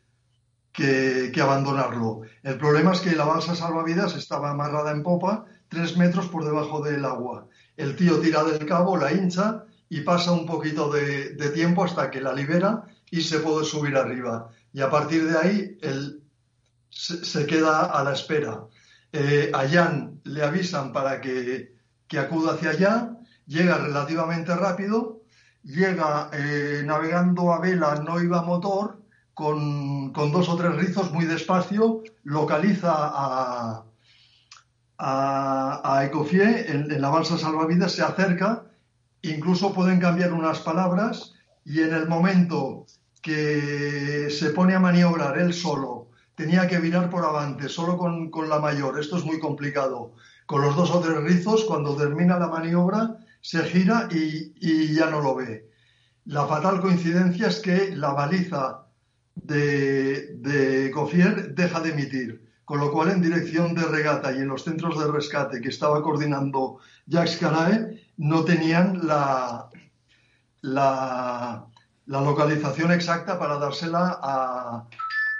que, 0.73 1.39
abandonarlo. 1.39 2.21
El 2.41 2.57
problema 2.57 2.93
es 2.93 3.01
que 3.01 3.15
la 3.15 3.25
balsa 3.25 3.53
salvavidas 3.53 4.15
estaba 4.15 4.49
amarrada 4.49 4.89
en 4.89 5.03
popa, 5.03 5.45
tres 5.69 5.97
metros 5.97 6.27
por 6.27 6.45
debajo 6.45 6.81
del 6.81 7.05
agua. 7.05 7.47
El 7.75 7.95
tío 7.95 8.19
tira 8.19 8.43
del 8.43 8.65
cabo, 8.65 8.97
la 8.97 9.11
hincha 9.11 9.63
y 9.89 10.01
pasa 10.01 10.31
un 10.31 10.45
poquito 10.45 10.89
de, 10.89 11.35
tiempo 11.53 11.83
hasta 11.83 12.11
que 12.11 12.21
la 12.21 12.33
libera 12.33 12.83
y 13.09 13.21
se 13.21 13.39
puede 13.39 13.65
subir 13.65 13.95
arriba. 13.95 14.49
Y 14.73 14.81
a 14.81 14.89
partir 14.89 15.29
de 15.29 15.37
ahí 15.37 15.77
él 15.81 16.21
se, 16.89 17.45
queda 17.45 17.85
a 17.85 18.03
la 18.03 18.13
espera. 18.13 18.65
Eh, 19.11 19.51
a 19.53 19.67
Jan 19.67 20.19
le 20.23 20.43
avisan 20.43 20.91
para 20.91 21.21
que, 21.21 21.73
acuda 22.17 22.53
hacia 22.53 22.71
allá, 22.71 23.17
llega 23.45 23.77
relativamente 23.77 24.53
rápido, 24.55 25.21
llega 25.63 26.29
eh, 26.33 26.83
navegando 26.85 27.53
a 27.53 27.59
vela, 27.59 27.95
no 27.95 28.21
iba 28.21 28.41
motor, 28.41 29.01
con, 29.33 30.11
dos 30.13 30.49
o 30.49 30.57
tres 30.57 30.75
rizos 30.75 31.11
muy 31.11 31.25
despacio, 31.25 32.01
localiza 32.23 32.91
a, 32.91 33.83
a, 34.97 36.01
en, 36.03 36.91
en, 36.91 37.01
la 37.01 37.09
balsa 37.09 37.37
salvavidas, 37.37 37.91
se 37.91 38.03
acerca 38.03 38.67
incluso 39.21 39.73
pueden 39.73 39.99
cambiar 39.99 40.33
unas 40.33 40.59
palabras 40.59 41.33
y 41.65 41.81
en 41.81 41.93
el 41.93 42.07
momento 42.07 42.85
que 43.21 44.29
se 44.29 44.51
pone 44.51 44.73
a 44.73 44.79
maniobrar 44.79 45.37
él 45.37 45.53
solo, 45.53 46.09
tenía 46.35 46.67
que 46.67 46.79
virar 46.79 47.09
por 47.09 47.25
avante, 47.25 47.67
solo 47.67 47.97
con, 47.97 48.49
la 48.49 48.59
mayor, 48.59 48.99
esto 48.99 49.17
es 49.17 49.25
muy 49.25 49.39
complicado. 49.39 50.13
Con 50.45 50.61
los 50.61 50.75
dos 50.75 50.91
o 50.91 51.01
tres 51.01 51.17
rizos, 51.23 51.65
cuando 51.65 51.95
termina 51.97 52.39
la 52.39 52.47
maniobra, 52.47 53.17
se 53.41 53.63
gira 53.63 54.07
y, 54.11 54.95
ya 54.95 55.09
no 55.09 55.19
lo 55.21 55.35
ve. 55.35 55.69
La 56.25 56.45
fatal 56.45 56.79
coincidencia 56.79 57.47
es 57.47 57.59
que 57.59 57.95
la 57.95 58.13
baliza 58.13 58.85
de, 59.35 60.35
de 60.37 60.91
Cofier 60.91 61.53
deja 61.53 61.81
de 61.81 61.89
emitir, 61.89 62.46
con 62.67 62.81
lo 62.81 62.91
cual 62.91 63.11
en 63.11 63.21
dirección 63.21 63.73
de 63.75 63.85
regata 63.85 64.33
y 64.33 64.39
en 64.39 64.49
los 64.49 64.65
centros 64.65 64.99
de 64.99 65.09
rescate 65.09 65.61
que 65.61 65.69
estaba 65.69 66.03
coordinando 66.03 66.79
Jacques 67.05 67.37
Carae, 67.37 68.03
no 68.17 68.43
tenían 68.43 69.07
la, 69.07 69.69
la, 70.59 71.65
localización 72.07 72.91
exacta 72.91 73.39
para 73.39 73.57
dársela 73.57 74.19
a, 74.21 74.85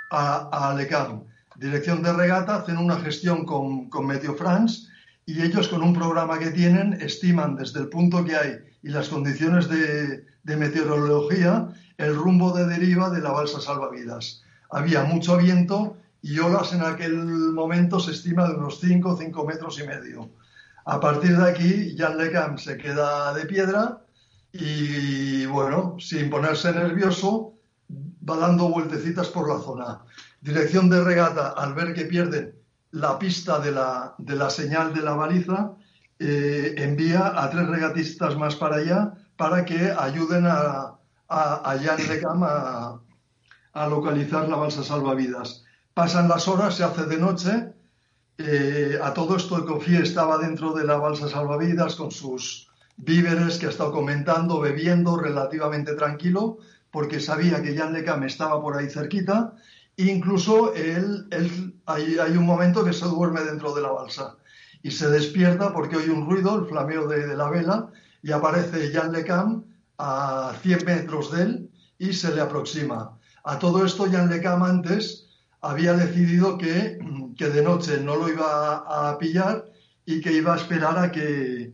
a, 0.09 0.69
Alecam. 0.69 1.25
Dirección 1.57 2.01
de 2.01 2.13
regata 2.13 2.55
hacen 2.55 2.77
una 2.77 2.95
gestión 2.95 3.43
con, 3.43 3.89
con 3.89 4.07
Meteo 4.07 4.35
France 4.35 4.87
y 5.25 5.41
ellos 5.41 5.67
con 5.67 5.83
un 5.83 5.93
programa 5.93 6.39
que 6.39 6.51
tienen 6.51 6.93
estiman 6.93 7.57
desde 7.57 7.81
el 7.81 7.89
punto 7.89 8.23
que 8.23 8.37
hay 8.37 8.51
y 8.83 8.87
las 8.87 9.09
condiciones 9.09 9.67
de, 9.67 10.23
de 10.43 10.55
meteorología 10.55 11.67
el 11.97 12.15
rumbo 12.15 12.53
de 12.53 12.67
deriva 12.67 13.09
de 13.09 13.19
la 13.19 13.31
balsa 13.31 13.59
salvavidas. 13.59 14.43
Había 14.69 15.03
mucho 15.03 15.35
viento 15.35 15.97
y 16.27 16.39
olas 16.39 16.73
en 16.73 16.81
aquel 16.81 17.15
momento 17.53 18.01
se 18.01 18.11
estima 18.11 18.49
de 18.49 18.55
unos 18.55 18.81
5, 18.81 19.15
5 19.17 19.45
metros 19.45 19.79
y 19.79 19.87
medio. 19.87 20.29
A 20.83 20.99
partir 20.99 21.37
de 21.37 21.49
aquí, 21.49 21.95
Jan 21.97 22.17
Lecam 22.17 22.57
se 22.57 22.77
queda 22.77 23.33
de 23.33 23.45
piedra 23.45 24.01
y, 24.51 25.45
bueno, 25.45 25.95
sin 25.99 26.29
ponerse 26.29 26.73
nervioso, 26.73 27.53
va 28.29 28.35
dando 28.35 28.67
vueltecitas 28.67 29.29
por 29.29 29.47
la 29.47 29.63
zona. 29.63 30.01
Dirección 30.41 30.89
de 30.89 31.01
regata, 31.01 31.51
al 31.51 31.73
ver 31.73 31.93
que 31.93 32.03
pierden 32.03 32.55
la 32.91 33.17
pista 33.17 33.59
de 33.59 33.71
la, 33.71 34.13
de 34.17 34.35
la 34.35 34.49
señal 34.49 34.93
de 34.93 35.03
la 35.03 35.13
baliza, 35.13 35.75
eh, 36.19 36.75
envía 36.77 37.41
a 37.41 37.49
tres 37.49 37.67
regatistas 37.69 38.35
más 38.35 38.57
para 38.57 38.77
allá 38.77 39.13
para 39.37 39.63
que 39.63 39.93
ayuden 39.97 40.45
a, 40.45 40.97
a, 41.29 41.71
a 41.71 41.79
Jan 41.79 42.05
Lecam 42.09 42.43
a, 42.43 42.99
a 43.71 43.87
localizar 43.87 44.49
la 44.49 44.57
balsa 44.57 44.83
salvavidas. 44.83 45.63
Pasan 45.97 46.29
las 46.29 46.47
horas, 46.47 46.75
se 46.75 46.83
hace 46.83 47.05
de 47.07 47.17
noche 47.17 47.73
eh, 48.37 48.99
a 49.01 49.15
todo 49.15 49.35
esto, 49.35 49.65
Cofie 49.65 50.03
estaba 50.03 50.37
dentro 50.37 50.71
de 50.75 50.85
la 50.85 50.97
balsa 50.97 51.27
salvavidas 51.27 51.95
con 51.95 52.11
sus 52.11 52.69
víveres 52.97 53.57
que 53.57 53.65
ha 53.65 53.69
estado 53.69 53.91
comentando, 53.91 54.59
bebiendo 54.59 55.17
relativamente 55.17 55.95
tranquilo, 55.95 56.59
porque 56.91 57.19
sabía 57.19 57.63
que 57.63 57.75
Jan 57.75 57.93
Lecam 57.93 58.21
estaba 58.25 58.61
por 58.61 58.77
ahí 58.77 58.91
cerquita. 58.91 59.55
Incluso 59.95 60.71
él, 60.75 61.27
hay, 61.87 62.37
un 62.37 62.45
momento 62.45 62.85
que 62.85 62.93
se 62.93 63.05
duerme 63.05 63.41
dentro 63.41 63.73
de 63.73 63.81
la 63.81 63.91
balsa 63.91 64.37
y 64.83 64.91
se 64.91 65.09
despierta 65.09 65.73
porque 65.73 65.95
oye 65.95 66.11
un 66.11 66.29
ruido, 66.29 66.59
el 66.59 66.67
flameo 66.67 67.07
de, 67.07 67.35
la 67.35 67.49
vela, 67.49 67.89
y 68.21 68.31
aparece 68.33 68.91
Jan 68.93 69.11
Lecam 69.11 69.63
a 69.97 70.53
100 70.61 70.85
metros 70.85 71.31
de 71.31 71.41
él 71.41 71.71
y 71.97 72.13
se 72.13 72.35
le 72.35 72.41
aproxima. 72.41 73.17
A 73.43 73.57
todo 73.57 73.83
esto, 73.83 74.05
Jan 74.11 74.29
Lecam 74.29 74.61
antes 74.61 75.26
había 75.61 75.93
decidido 75.93 76.57
que, 76.57 76.99
de 77.37 77.61
noche 77.61 77.99
no 78.01 78.15
lo 78.15 78.29
iba 78.29 79.09
a 79.09 79.17
pillar 79.17 79.65
y 80.05 80.21
que 80.21 80.33
iba 80.33 80.53
a 80.53 80.57
esperar 80.57 80.97
a 80.97 81.11
que, 81.11 81.73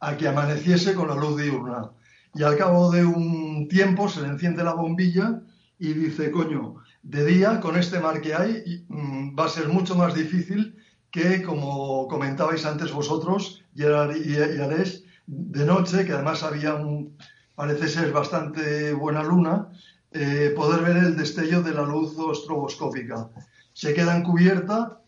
a 0.00 0.16
que 0.16 0.28
amaneciese 0.28 0.94
con 0.94 1.08
la 1.08 1.14
luz 1.14 1.40
diurna. 1.40 1.90
Y 2.34 2.42
al 2.42 2.56
cabo 2.56 2.90
de 2.90 3.04
un 3.04 3.68
tiempo 3.68 4.08
se 4.08 4.22
le 4.22 4.28
enciende 4.28 4.64
la 4.64 4.74
bombilla 4.74 5.40
y 5.78 5.92
dice, 5.92 6.30
coño, 6.30 6.76
de 7.02 7.24
día 7.24 7.60
con 7.60 7.76
este 7.76 8.00
mar 8.00 8.20
que 8.20 8.34
hay 8.34 8.84
mm, 8.88 9.38
va 9.38 9.44
a 9.46 9.48
ser 9.48 9.68
mucho 9.68 9.94
más 9.94 10.14
difícil 10.14 10.76
que, 11.10 11.42
como 11.42 12.08
comentabais 12.08 12.66
antes 12.66 12.92
vosotros, 12.92 13.62
y 13.74 13.84
Ares, 13.84 15.04
de 15.26 15.64
noche, 15.64 16.04
que 16.04 16.12
además 16.12 16.42
había 16.42 16.76
parece 17.54 17.88
ser 17.88 18.10
bastante 18.12 18.92
buena 18.92 19.22
luna, 19.22 19.70
eh, 20.16 20.52
poder 20.54 20.82
ver 20.82 20.96
el 20.96 21.16
destello 21.16 21.60
de 21.60 21.74
la 21.74 21.82
luz 21.82 22.14
estroboscópica. 22.32 23.28
Se 23.72 23.92
queda 23.92 24.16
en 24.16 24.22
cubierta, 24.22 25.00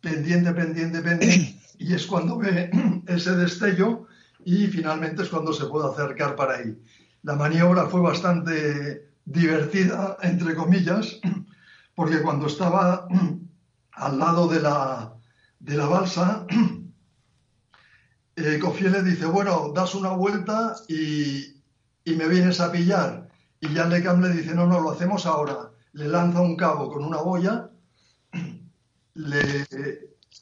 pendiente, 0.00 0.52
pendiente, 0.52 1.00
pendiente, 1.00 1.56
y 1.78 1.94
es 1.94 2.04
cuando 2.04 2.36
ve 2.36 2.68
ese 3.06 3.36
destello 3.36 4.08
y 4.44 4.66
finalmente 4.66 5.22
es 5.22 5.28
cuando 5.28 5.52
se 5.52 5.66
puede 5.66 5.88
acercar 5.88 6.34
para 6.34 6.56
ahí. 6.56 6.76
La 7.22 7.36
maniobra 7.36 7.86
fue 7.86 8.00
bastante 8.00 9.08
divertida, 9.24 10.16
entre 10.22 10.56
comillas, 10.56 11.20
porque 11.94 12.20
cuando 12.20 12.48
estaba 12.48 13.06
al 13.92 14.18
lado 14.18 14.48
de 14.48 14.60
la, 14.60 15.14
de 15.60 15.76
la 15.76 15.86
balsa, 15.86 16.44
eh, 18.34 18.58
le 18.60 19.02
dice, 19.04 19.26
bueno, 19.26 19.72
das 19.72 19.94
una 19.94 20.10
vuelta 20.10 20.74
y, 20.88 21.62
y 22.04 22.16
me 22.16 22.26
vienes 22.26 22.60
a 22.60 22.72
pillar. 22.72 23.27
Y 23.60 23.68
Jan 23.68 23.90
Lecam 23.90 24.22
le 24.22 24.30
dice, 24.30 24.54
no, 24.54 24.66
no, 24.66 24.80
lo 24.80 24.92
hacemos 24.92 25.26
ahora. 25.26 25.70
Le 25.92 26.08
lanza 26.08 26.40
un 26.40 26.56
cabo 26.56 26.90
con 26.90 27.04
una 27.04 27.18
boya, 27.18 27.70
le, 29.14 29.66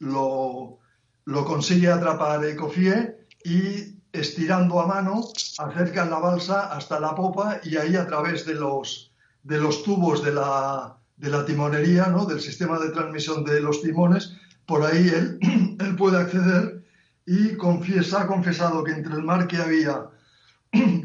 lo, 0.00 0.78
consigue 1.24 1.90
atrapar 1.90 2.44
Ecofie 2.44 3.16
y 3.44 3.96
estirando 4.12 4.80
a 4.80 4.86
mano 4.86 5.24
acercan 5.58 6.10
la 6.10 6.18
balsa 6.18 6.72
hasta 6.72 7.00
la 7.00 7.14
popa 7.14 7.60
y 7.62 7.76
ahí 7.76 7.96
a 7.96 8.06
través 8.06 8.46
de 8.46 8.54
los, 8.54 9.12
de 9.42 9.58
los 9.58 9.82
tubos 9.82 10.24
de 10.24 10.32
la, 10.32 10.98
de 11.16 11.30
la 11.30 11.44
timonería, 11.44 12.06
¿no? 12.06 12.24
del 12.24 12.40
sistema 12.40 12.78
de 12.78 12.90
transmisión 12.90 13.44
de 13.44 13.60
los 13.60 13.82
timones, 13.82 14.36
por 14.66 14.84
ahí 14.84 15.08
él, 15.08 15.38
él 15.80 15.96
puede 15.96 16.18
acceder 16.18 16.84
y 17.24 17.56
confiesa, 17.56 18.22
ha 18.22 18.26
confesado 18.26 18.84
que 18.84 18.92
entre 18.92 19.14
el 19.14 19.22
mar 19.22 19.46
que 19.46 19.56
había 19.56 20.10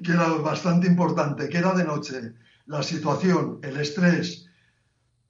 que 0.03 0.11
era 0.11 0.27
bastante 0.35 0.87
importante, 0.87 1.49
que 1.49 1.57
era 1.57 1.73
de 1.73 1.83
noche, 1.83 2.33
la 2.65 2.83
situación, 2.83 3.59
el 3.63 3.77
estrés 3.77 4.47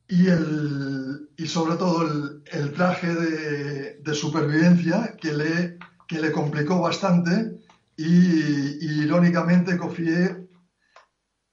y, 0.07 0.27
el, 0.27 1.29
y 1.38 1.45
sobre 1.45 1.75
todo 1.75 2.03
el, 2.51 2.74
traje 2.74 3.13
de, 3.15 4.13
supervivencia 4.13 5.15
que 5.19 5.33
le, 5.33 5.77
que 6.07 6.19
le 6.19 6.31
complicó 6.31 6.81
bastante 6.81 7.60
y, 7.95 9.03
irónicamente 9.03 9.77
Cofié 9.77 10.48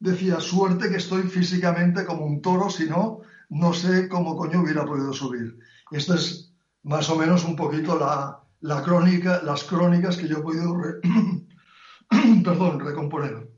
decía, 0.00 0.40
suerte 0.40 0.90
que 0.90 0.96
estoy 0.96 1.22
físicamente 1.22 2.04
como 2.04 2.24
un 2.24 2.40
toro, 2.42 2.70
si 2.70 2.86
no, 2.86 3.20
no 3.48 3.72
sé 3.72 4.08
cómo 4.08 4.36
coño 4.36 4.60
hubiera 4.60 4.84
podido 4.84 5.12
subir. 5.12 5.58
Esto 5.90 6.14
es 6.14 6.52
más 6.82 7.08
o 7.10 7.16
menos 7.16 7.44
un 7.44 7.56
poquito 7.56 7.98
la, 7.98 8.40
la 8.60 8.82
crónica, 8.82 9.40
las 9.44 9.64
crónicas 9.64 10.16
que 10.16 10.28
yo 10.28 10.38
he 10.38 10.42
podido 10.42 10.76
perdón, 12.44 12.80
recomponer. 12.80 13.48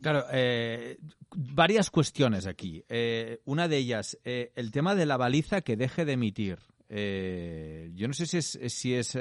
Claro, 0.00 0.24
eh, 0.32 0.98
varias 1.34 1.90
cuestiones 1.90 2.46
aquí. 2.46 2.84
Eh, 2.88 3.40
una 3.44 3.68
de 3.68 3.78
ellas, 3.78 4.18
eh, 4.24 4.52
el 4.56 4.70
tema 4.72 4.94
de 4.94 5.06
la 5.06 5.16
baliza 5.16 5.60
que 5.60 5.76
deje 5.76 6.04
de 6.04 6.12
emitir. 6.12 6.58
yo 6.88 8.08
no 8.08 8.14
sé 8.14 8.26
si 8.26 8.38
es, 8.38 8.58
si 8.68 8.94
es 8.94 9.16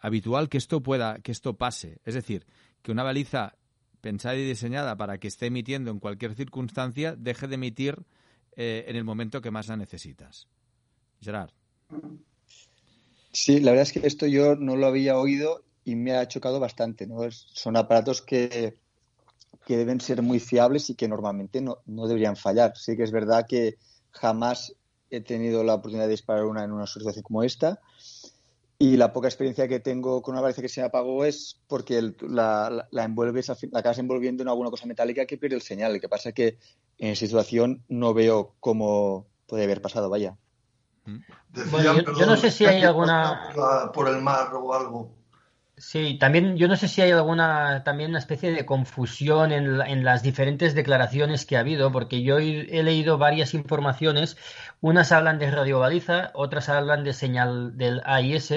habitual 0.00 0.48
que 0.48 0.58
esto 0.58 0.82
pueda, 0.82 1.18
que 1.20 1.32
esto 1.32 1.54
pase. 1.56 2.00
Es 2.04 2.14
decir, 2.14 2.46
que 2.82 2.92
una 2.92 3.02
baliza 3.02 3.56
pensada 4.00 4.36
y 4.36 4.46
diseñada 4.46 4.96
para 4.96 5.18
que 5.18 5.28
esté 5.28 5.46
emitiendo 5.46 5.90
en 5.90 5.98
cualquier 5.98 6.34
circunstancia 6.34 7.16
deje 7.16 7.48
de 7.48 7.54
emitir 7.56 7.96
eh, 8.56 8.84
en 8.88 8.96
el 8.96 9.04
momento 9.04 9.40
que 9.40 9.50
más 9.50 9.68
la 9.68 9.76
necesitas. 9.76 10.46
Gerard. 11.20 11.50
Sí, 13.32 13.60
la 13.60 13.72
verdad 13.72 13.82
es 13.82 13.92
que 13.92 14.06
esto 14.06 14.26
yo 14.26 14.56
no 14.56 14.76
lo 14.76 14.86
había 14.86 15.16
oído 15.18 15.64
y 15.88 15.96
me 15.96 16.14
ha 16.14 16.28
chocado 16.28 16.60
bastante. 16.60 17.06
¿no? 17.06 17.20
son 17.30 17.76
aparatos 17.78 18.20
que, 18.20 18.76
que 19.66 19.76
deben 19.78 20.02
ser 20.02 20.20
muy 20.20 20.38
fiables 20.38 20.90
y 20.90 20.94
que 20.94 21.08
normalmente 21.08 21.62
no, 21.62 21.78
no 21.86 22.06
deberían 22.06 22.36
fallar. 22.36 22.76
Sí 22.76 22.94
que 22.94 23.04
es 23.04 23.10
verdad 23.10 23.46
que 23.48 23.78
jamás 24.10 24.74
he 25.08 25.22
tenido 25.22 25.64
la 25.64 25.76
oportunidad 25.76 26.04
de 26.04 26.10
disparar 26.10 26.44
una 26.44 26.62
en 26.62 26.72
una 26.72 26.86
situación 26.86 27.22
como 27.22 27.42
esta. 27.42 27.80
Y 28.78 28.98
la 28.98 29.14
poca 29.14 29.28
experiencia 29.28 29.66
que 29.66 29.80
tengo 29.80 30.20
con 30.20 30.34
una 30.34 30.42
baliza 30.42 30.60
que 30.60 30.68
se 30.68 30.82
me 30.82 30.88
apagó 30.88 31.24
es 31.24 31.58
porque 31.66 32.12
la, 32.20 32.86
la, 32.90 33.04
envuelves, 33.04 33.48
la 33.48 33.80
acabas 33.80 33.98
envolviendo 33.98 34.42
en 34.42 34.50
alguna 34.50 34.68
cosa 34.68 34.84
metálica 34.84 35.24
que 35.24 35.38
pierde 35.38 35.56
el 35.56 35.62
señal. 35.62 35.94
Lo 35.94 36.00
que 36.00 36.08
pasa 36.10 36.28
es 36.28 36.34
que 36.34 36.58
en 36.98 37.12
esa 37.12 37.24
situación 37.24 37.82
no 37.88 38.12
veo 38.12 38.56
cómo 38.60 39.26
puede 39.46 39.64
haber 39.64 39.80
pasado, 39.80 40.10
vaya. 40.10 40.36
yo, 41.06 42.26
no 42.26 42.36
sé 42.36 42.50
si 42.50 42.66
hay 42.66 42.82
alguna... 42.82 43.90
Por 43.94 44.06
el 44.08 44.20
mar 44.20 44.52
o 44.52 44.74
algo. 44.74 45.17
Sí, 45.80 46.18
también 46.18 46.56
yo 46.56 46.66
no 46.66 46.76
sé 46.76 46.88
si 46.88 47.02
hay 47.02 47.12
alguna 47.12 47.84
también 47.84 48.10
una 48.10 48.18
especie 48.18 48.50
de 48.50 48.66
confusión 48.66 49.52
en, 49.52 49.80
en 49.80 50.04
las 50.04 50.22
diferentes 50.22 50.74
declaraciones 50.74 51.46
que 51.46 51.56
ha 51.56 51.60
habido, 51.60 51.92
porque 51.92 52.22
yo 52.22 52.38
he, 52.38 52.82
leído 52.82 53.16
varias 53.16 53.54
informaciones, 53.54 54.36
unas 54.80 55.12
hablan 55.12 55.38
de 55.38 55.50
radiobaliza, 55.50 56.32
otras 56.34 56.68
hablan 56.68 57.04
de 57.04 57.12
señal 57.12 57.76
del 57.76 58.02
AIS, 58.04 58.52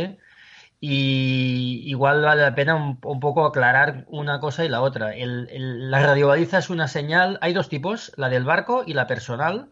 y 0.80 1.84
igual 1.86 2.24
vale 2.24 2.42
la 2.42 2.56
pena 2.56 2.76
un, 2.76 3.00
poco 3.00 3.46
aclarar 3.46 4.06
una 4.08 4.40
cosa 4.40 4.66
y 4.66 4.70
la 4.70 4.82
otra. 4.82 5.14
El, 5.16 5.92
la 5.92 6.00
radiobaliza 6.00 6.58
es 6.58 6.70
una 6.72 6.88
señal, 6.88 7.38
hay 7.42 7.54
dos 7.54 7.70
tipos, 7.70 8.12
la 8.18 8.30
del 8.30 8.46
barco 8.46 8.84
y 8.88 8.94
la 8.94 9.08
personal. 9.08 9.70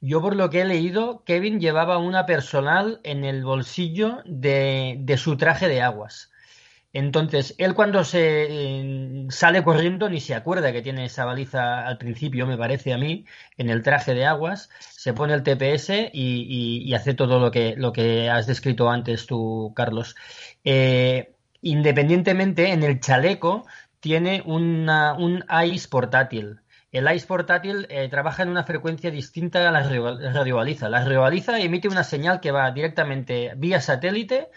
Yo 0.00 0.20
por 0.20 0.36
lo 0.36 0.50
que 0.50 0.62
he 0.62 0.64
leído, 0.64 1.22
Kevin 1.24 1.60
llevaba 1.60 1.98
una 1.98 2.26
personal 2.26 3.00
en 3.04 3.24
el 3.24 3.44
bolsillo 3.44 4.22
de, 4.26 4.96
de 5.00 5.16
su 5.16 5.36
traje 5.36 5.68
de 5.68 5.82
aguas. 5.82 6.30
Entonces, 6.98 7.54
él 7.58 7.74
cuando 7.74 8.02
se 8.02 9.26
sale 9.30 9.62
corriendo 9.62 10.08
ni 10.08 10.20
se 10.20 10.34
acuerda 10.34 10.72
que 10.72 10.82
tiene 10.82 11.04
esa 11.04 11.24
baliza 11.24 11.86
al 11.86 11.96
principio, 11.96 12.44
me 12.44 12.58
parece 12.58 12.92
a 12.92 12.98
mí, 12.98 13.24
en 13.56 13.70
el 13.70 13.82
traje 13.84 14.14
de 14.14 14.26
aguas, 14.26 14.68
se 14.80 15.12
pone 15.12 15.34
el 15.34 15.44
TPS 15.44 16.10
y, 16.12 16.92
hace 16.94 17.14
todo 17.14 17.38
lo 17.38 17.52
que, 17.52 17.76
lo 17.76 17.92
que 17.92 18.28
has 18.28 18.48
descrito 18.48 18.90
antes 18.90 19.26
tú, 19.26 19.72
Carlos. 19.76 20.16
Eh, 20.64 21.36
independientemente, 21.62 22.72
en 22.72 22.82
el 22.82 22.98
chaleco 22.98 23.64
tiene 24.00 24.42
una, 24.44 25.14
un 25.14 25.44
ICE 25.66 25.88
portátil. 25.88 26.62
El 26.90 27.06
ICE 27.14 27.26
portátil 27.28 27.86
eh, 27.90 28.08
trabaja 28.08 28.42
en 28.42 28.48
una 28.48 28.64
frecuencia 28.64 29.12
distinta 29.12 29.68
a 29.68 29.70
la 29.70 29.82
radiobaliza. 30.32 30.88
La 30.88 31.04
radiobaliza 31.04 31.60
emite 31.60 31.86
una 31.86 32.02
señal 32.02 32.40
que 32.40 32.50
va 32.50 32.68
directamente 32.72 33.52
vía 33.56 33.80
satélite 33.80 34.48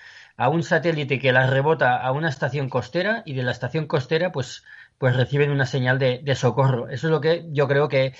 a 0.41 0.50
un 0.50 0.63
satélite 0.63 1.19
que 1.19 1.31
las 1.31 1.51
rebota 1.51 1.98
a 1.98 2.12
una 2.12 2.27
estación 2.29 2.67
costera 2.67 3.21
y 3.27 3.33
de 3.33 3.43
la 3.43 3.51
estación 3.51 3.86
costera 3.86 4.31
pues, 4.31 4.63
pues 4.98 5.15
reciben 5.15 5.51
una 5.51 5.67
señal 5.67 6.00
de, 6.00 6.36
socorro. 6.36 6.89
Eso 6.89 7.07
es 7.07 7.12
lo 7.12 7.21
que 7.21 7.45
yo 7.51 7.67
creo 7.67 7.88
que 7.88 8.15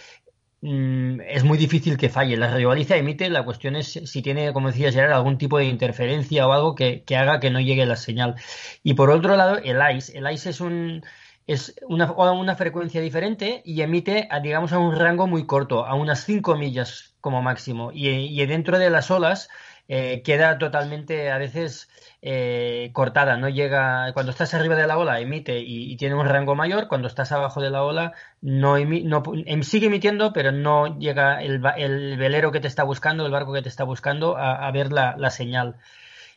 mm, 0.62 1.22
es 1.22 1.44
muy 1.44 1.58
difícil 1.58 1.98
que 1.98 2.10
falle. 2.10 2.38
La 2.38 2.52
radiobaliza 2.52 2.96
emite, 2.96 3.28
la 3.32 3.44
cuestión 3.44 3.76
es 3.76 3.88
si 4.06 4.22
tiene, 4.22 4.54
como 4.54 4.68
decía 4.68 4.92
Gerard, 4.92 5.14
algún 5.14 5.40
tipo 5.40 5.58
de 5.58 5.66
interferencia 5.66 6.48
o 6.48 6.52
algo 6.54 6.76
que, 6.76 7.04
haga 7.18 7.40
que 7.40 7.50
no 7.50 7.60
llegue 7.60 7.88
la 7.88 7.96
señal. 7.96 8.36
Y 8.84 8.94
por 8.94 9.10
otro 9.10 9.36
lado, 9.36 9.58
el 9.58 9.80
ICE. 9.98 10.20
El 10.20 10.32
ICE 10.32 10.52
es 10.52 10.62
un 10.62 11.04
es 11.48 11.76
una, 11.88 12.12
una 12.12 12.56
frecuencia 12.56 13.02
diferente 13.02 13.64
y 13.66 13.82
emite, 13.82 14.28
a, 14.30 14.40
digamos, 14.42 14.74
a 14.74 14.78
un 14.80 14.96
rango 14.96 15.26
muy 15.26 15.48
corto, 15.48 15.86
a 15.88 15.96
unas 15.96 16.24
5 16.26 16.56
millas 16.56 17.16
como 17.20 17.42
máximo. 17.42 17.92
Y 17.92 18.46
dentro 18.46 18.78
de 18.78 18.92
las 18.92 19.10
olas 19.10 19.50
eh, 19.94 20.22
queda 20.24 20.58
totalmente 20.58 21.32
a 21.32 21.38
veces 21.38 21.90
eh, 22.22 22.92
cortada, 22.94 23.36
no 23.36 23.50
llega, 23.50 24.14
cuando 24.14 24.32
estás 24.32 24.54
arriba 24.54 24.78
de 24.78 24.88
la 24.88 24.98
ola 24.98 25.20
emite 25.20 25.60
y, 25.60 25.98
tiene 25.98 26.16
un 26.16 26.26
rango 26.28 26.56
mayor, 26.56 26.88
cuando 26.88 27.10
estás 27.10 27.34
abajo 27.34 27.60
de 27.60 27.72
la 27.72 27.84
ola 27.84 28.14
no, 28.40 28.78
em, 28.78 29.64
sigue 29.64 29.88
emitiendo, 29.88 30.32
pero 30.32 30.54
no 30.54 30.98
llega 30.98 31.44
el, 31.44 31.60
velero 31.60 32.54
que 32.54 32.62
te 32.62 32.70
está 32.70 32.86
buscando, 32.86 33.26
el 33.26 33.34
barco 33.34 33.52
que 33.52 33.64
te 33.64 33.68
está 33.68 33.84
buscando 33.84 34.38
a, 34.38 34.72
ver 34.72 34.94
la, 34.94 35.30
señal. 35.30 35.76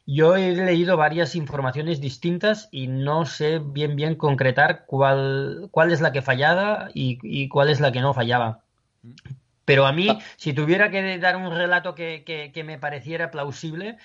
Yo 0.05 0.35
he 0.35 0.57
leído 0.57 0.97
varias 0.97 1.37
informaciones 1.37 2.01
distintas 2.01 2.69
y 2.73 2.89
no 2.89 3.25
sé 3.25 3.61
bien 3.61 3.95
bien 3.95 4.17
concretar 4.17 4.85
cuál, 4.85 5.69
cuál 5.71 5.93
es 5.93 6.01
la 6.01 6.11
que 6.11 6.23
fallaba 6.23 6.89
y 6.93 7.49
cuál 7.49 7.71
es 7.71 7.79
la 7.79 7.93
que 7.93 8.01
no 8.01 8.15
fallaba. 8.15 8.65
Pero 9.65 9.87
a 9.87 9.93
mí, 9.93 10.09
ah. 10.11 10.19
si 10.37 10.53
tuviera 10.53 10.91
que 10.91 11.19
dar 11.19 11.37
un 11.37 11.55
relato 11.55 11.95
que, 11.95 12.23
que 12.25 12.65
me 12.65 12.79
pareciera 12.79 13.31
plausible, 13.31 13.97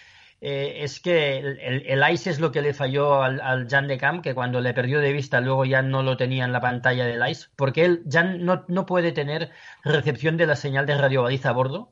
eh, 0.42 0.84
es 0.84 1.02
que 1.02 1.38
el, 1.38 1.84
el, 1.86 2.12
ICE 2.14 2.30
es 2.30 2.40
lo 2.40 2.54
que 2.54 2.62
le 2.62 2.74
falló 2.74 3.22
al, 3.22 3.42
al, 3.42 3.68
Jan 3.68 3.90
de 3.90 3.98
Camp, 3.98 4.24
que 4.24 4.34
cuando 4.34 4.62
le 4.62 4.74
perdió 4.74 5.02
de 5.02 5.12
vista 5.12 5.42
luego 5.42 5.66
ya 5.66 5.82
no 5.82 6.02
lo 6.02 6.16
tenía 6.16 6.46
en 6.46 6.54
la 6.54 6.62
pantalla 6.62 7.06
del 7.06 7.22
ICE, 7.30 7.48
porque 7.58 7.84
él 7.84 8.04
ya 8.06 8.24
no, 8.24 8.64
no 8.70 8.86
puede 8.86 9.12
tener 9.12 9.50
recepción 9.84 10.38
de 10.38 10.48
la 10.48 10.56
señal 10.56 10.86
de 10.86 10.98
radiobaliza 10.98 11.50
a 11.50 11.54
bordo, 11.54 11.92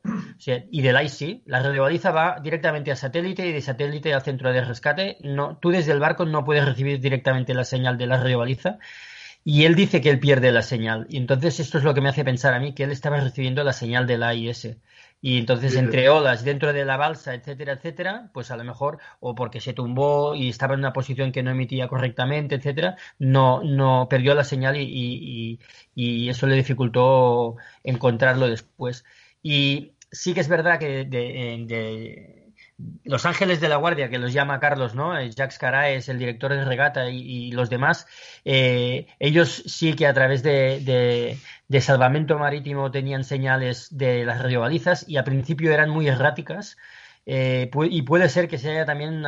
y 0.71 0.81
del 0.81 1.03
ICE 1.03 1.15
sí, 1.17 1.43
la 1.45 1.61
radiobaliza 1.61 2.11
va 2.11 2.39
directamente 2.41 2.91
a 2.91 2.95
satélite 2.95 3.45
y 3.47 3.51
de 3.51 3.61
satélite 3.61 4.13
al 4.13 4.21
centro 4.21 4.53
de 4.53 4.63
rescate, 4.63 5.17
no, 5.23 5.57
tú 5.57 5.71
desde 5.71 5.91
el 5.91 5.99
barco 5.99 6.25
no 6.25 6.45
puedes 6.45 6.63
recibir 6.63 7.01
directamente 7.01 7.53
la 7.53 7.65
señal 7.65 7.97
de 7.97 8.07
la 8.07 8.17
radiobaliza, 8.17 8.77
y 9.49 9.63
él 9.63 9.75
dice 9.75 10.01
que 10.01 10.09
él 10.09 10.19
pierde 10.19 10.51
la 10.51 10.61
señal, 10.61 11.07
y 11.09 11.15
entonces 11.15 11.61
esto 11.61 11.77
es 11.77 11.85
lo 11.85 11.93
que 11.93 12.01
me 12.01 12.09
hace 12.09 12.25
pensar 12.25 12.53
a 12.53 12.59
mí 12.59 12.73
que 12.73 12.83
él 12.83 12.91
estaba 12.91 13.21
recibiendo 13.21 13.63
la 13.63 13.71
señal 13.71 14.05
del 14.05 14.23
AIS. 14.23 14.75
Y 15.21 15.37
entonces 15.37 15.77
entre 15.77 16.09
olas 16.09 16.43
dentro 16.43 16.73
de 16.73 16.83
la 16.83 16.97
balsa, 16.97 17.33
etcétera, 17.33 17.71
etcétera, 17.71 18.29
pues 18.33 18.51
a 18.51 18.57
lo 18.57 18.65
mejor, 18.65 18.99
o 19.21 19.35
porque 19.35 19.61
se 19.61 19.71
tumbó 19.71 20.35
y 20.35 20.49
estaba 20.49 20.73
en 20.73 20.81
una 20.81 20.91
posición 20.91 21.31
que 21.31 21.43
no 21.43 21.51
emitía 21.51 21.87
correctamente, 21.87 22.55
etcétera, 22.55 22.97
no, 23.19 23.63
no 23.63 24.07
perdió 24.09 24.35
la 24.35 24.43
señal 24.43 24.75
y, 24.75 25.59
y, 25.95 26.29
eso 26.29 26.45
le 26.45 26.55
dificultó 26.57 27.55
encontrarlo 27.85 28.49
después. 28.49 29.05
Y 29.41 29.93
sí 30.11 30.33
que 30.33 30.41
es 30.41 30.49
verdad 30.49 30.77
que 30.77 31.05
de 31.05 32.36
los 33.03 33.25
Ángeles 33.25 33.59
de 33.59 33.69
la 33.69 33.77
Guardia, 33.77 34.09
que 34.09 34.19
los 34.19 34.33
llama 34.33 34.59
Carlos, 34.59 34.93
¿no? 34.93 35.17
Eh, 35.17 35.31
Jacques 35.31 35.59
es 35.87 36.09
el 36.09 36.19
director 36.19 36.53
de 36.53 36.63
regata 36.63 37.09
y, 37.09 37.51
los 37.51 37.69
demás, 37.69 38.05
eh, 38.45 39.07
ellos 39.19 39.63
sí 39.65 39.93
que 39.95 40.07
a 40.07 40.13
través 40.13 40.43
de, 40.43 41.37
salvamento 41.81 42.37
marítimo 42.37 42.91
tenían 42.91 43.23
señales 43.23 43.95
de 43.97 44.25
las 44.25 44.41
radiobalizas 44.41 45.07
y 45.07 45.17
a 45.17 45.23
principio 45.23 45.71
eran 45.73 45.89
muy 45.89 46.07
erráticas. 46.07 46.77
Eh, 47.29 47.69
y 47.89 48.03
puede 48.03 48.29
ser 48.29 48.47
que 48.47 48.57
se 48.57 48.69
haya 48.71 48.85
también 48.85 49.21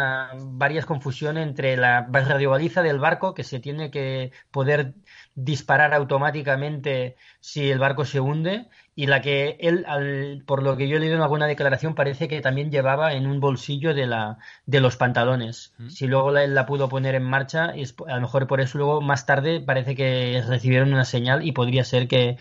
varias 0.57 0.85
confusiones 0.85 1.45
entre 1.45 1.75
la 1.75 2.07
radiobaliza 2.09 2.81
del 2.81 2.97
barco, 2.97 3.33
que 3.33 3.43
se 3.43 3.59
tiene 3.59 3.91
que 3.91 4.31
poder 4.51 4.93
disparar 5.35 5.93
automáticamente 5.93 7.17
si 7.41 7.69
el 7.69 7.79
barco 7.79 8.05
se 8.05 8.21
hunde, 8.21 8.69
y 8.99 9.07
la 9.07 9.21
que 9.21 9.55
él, 9.61 10.43
por 10.45 10.61
lo 10.61 10.75
que 10.75 10.89
yo 10.89 10.97
he 10.97 10.99
leído 10.99 11.15
en 11.15 11.21
alguna 11.21 11.47
declaración, 11.47 11.95
parece 11.95 12.27
que 12.27 12.41
también 12.41 12.69
llevaba 12.69 13.13
en 13.13 13.27
un 13.27 13.39
bolsillo 13.39 13.93
de, 13.93 14.05
la, 14.05 14.39
de 14.65 14.81
los 14.81 14.97
pantalones. 14.97 15.71
Mm. 15.77 15.87
Si 15.87 16.05
luego 16.05 16.37
él 16.37 16.53
la 16.53 16.65
pudo 16.65 16.89
poner 16.89 17.15
en 17.15 17.23
marcha, 17.23 17.67
a 17.67 18.15
lo 18.15 18.21
mejor 18.21 18.45
por 18.45 18.59
eso 18.59 18.77
luego 18.77 18.99
más 18.99 19.25
tarde 19.25 19.61
parece 19.61 19.95
que 19.95 20.43
recibieron 20.45 20.91
una 20.91 21.05
señal 21.05 21.47
y 21.47 21.53
podría 21.53 21.85
ser 21.85 22.09
que, 22.09 22.35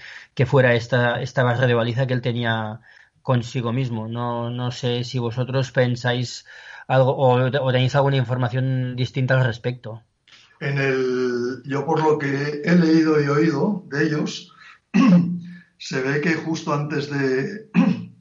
fuera 0.47 0.75
esta, 0.75 1.23
esta 1.23 1.45
barra 1.45 1.69
de 1.69 1.75
baliza 1.75 2.09
que 2.09 2.15
él 2.15 2.23
tenía 2.23 2.81
consigo 3.23 3.73
mismo. 3.73 4.09
No, 4.09 4.51
no 4.51 4.73
sé 4.73 5.05
si 5.05 5.21
vosotros 5.21 5.71
pensáis 5.71 6.45
algo 6.89 7.17
o, 7.17 7.71
tenéis 7.71 7.95
alguna 7.95 8.17
información 8.17 8.97
distinta 8.97 9.39
al 9.39 9.47
respecto. 9.47 10.03
En 10.59 10.79
el, 10.79 11.63
yo 11.67 11.87
por 11.87 12.03
lo 12.03 12.19
que 12.19 12.63
he 12.65 12.75
leído 12.75 13.23
y 13.23 13.29
oído 13.29 13.85
de 13.87 14.07
ellos, 14.07 14.53
se 15.79 16.01
ve 16.01 16.21
que 16.21 16.35
justo 16.35 16.75
antes 16.75 17.09
de, 17.11 17.71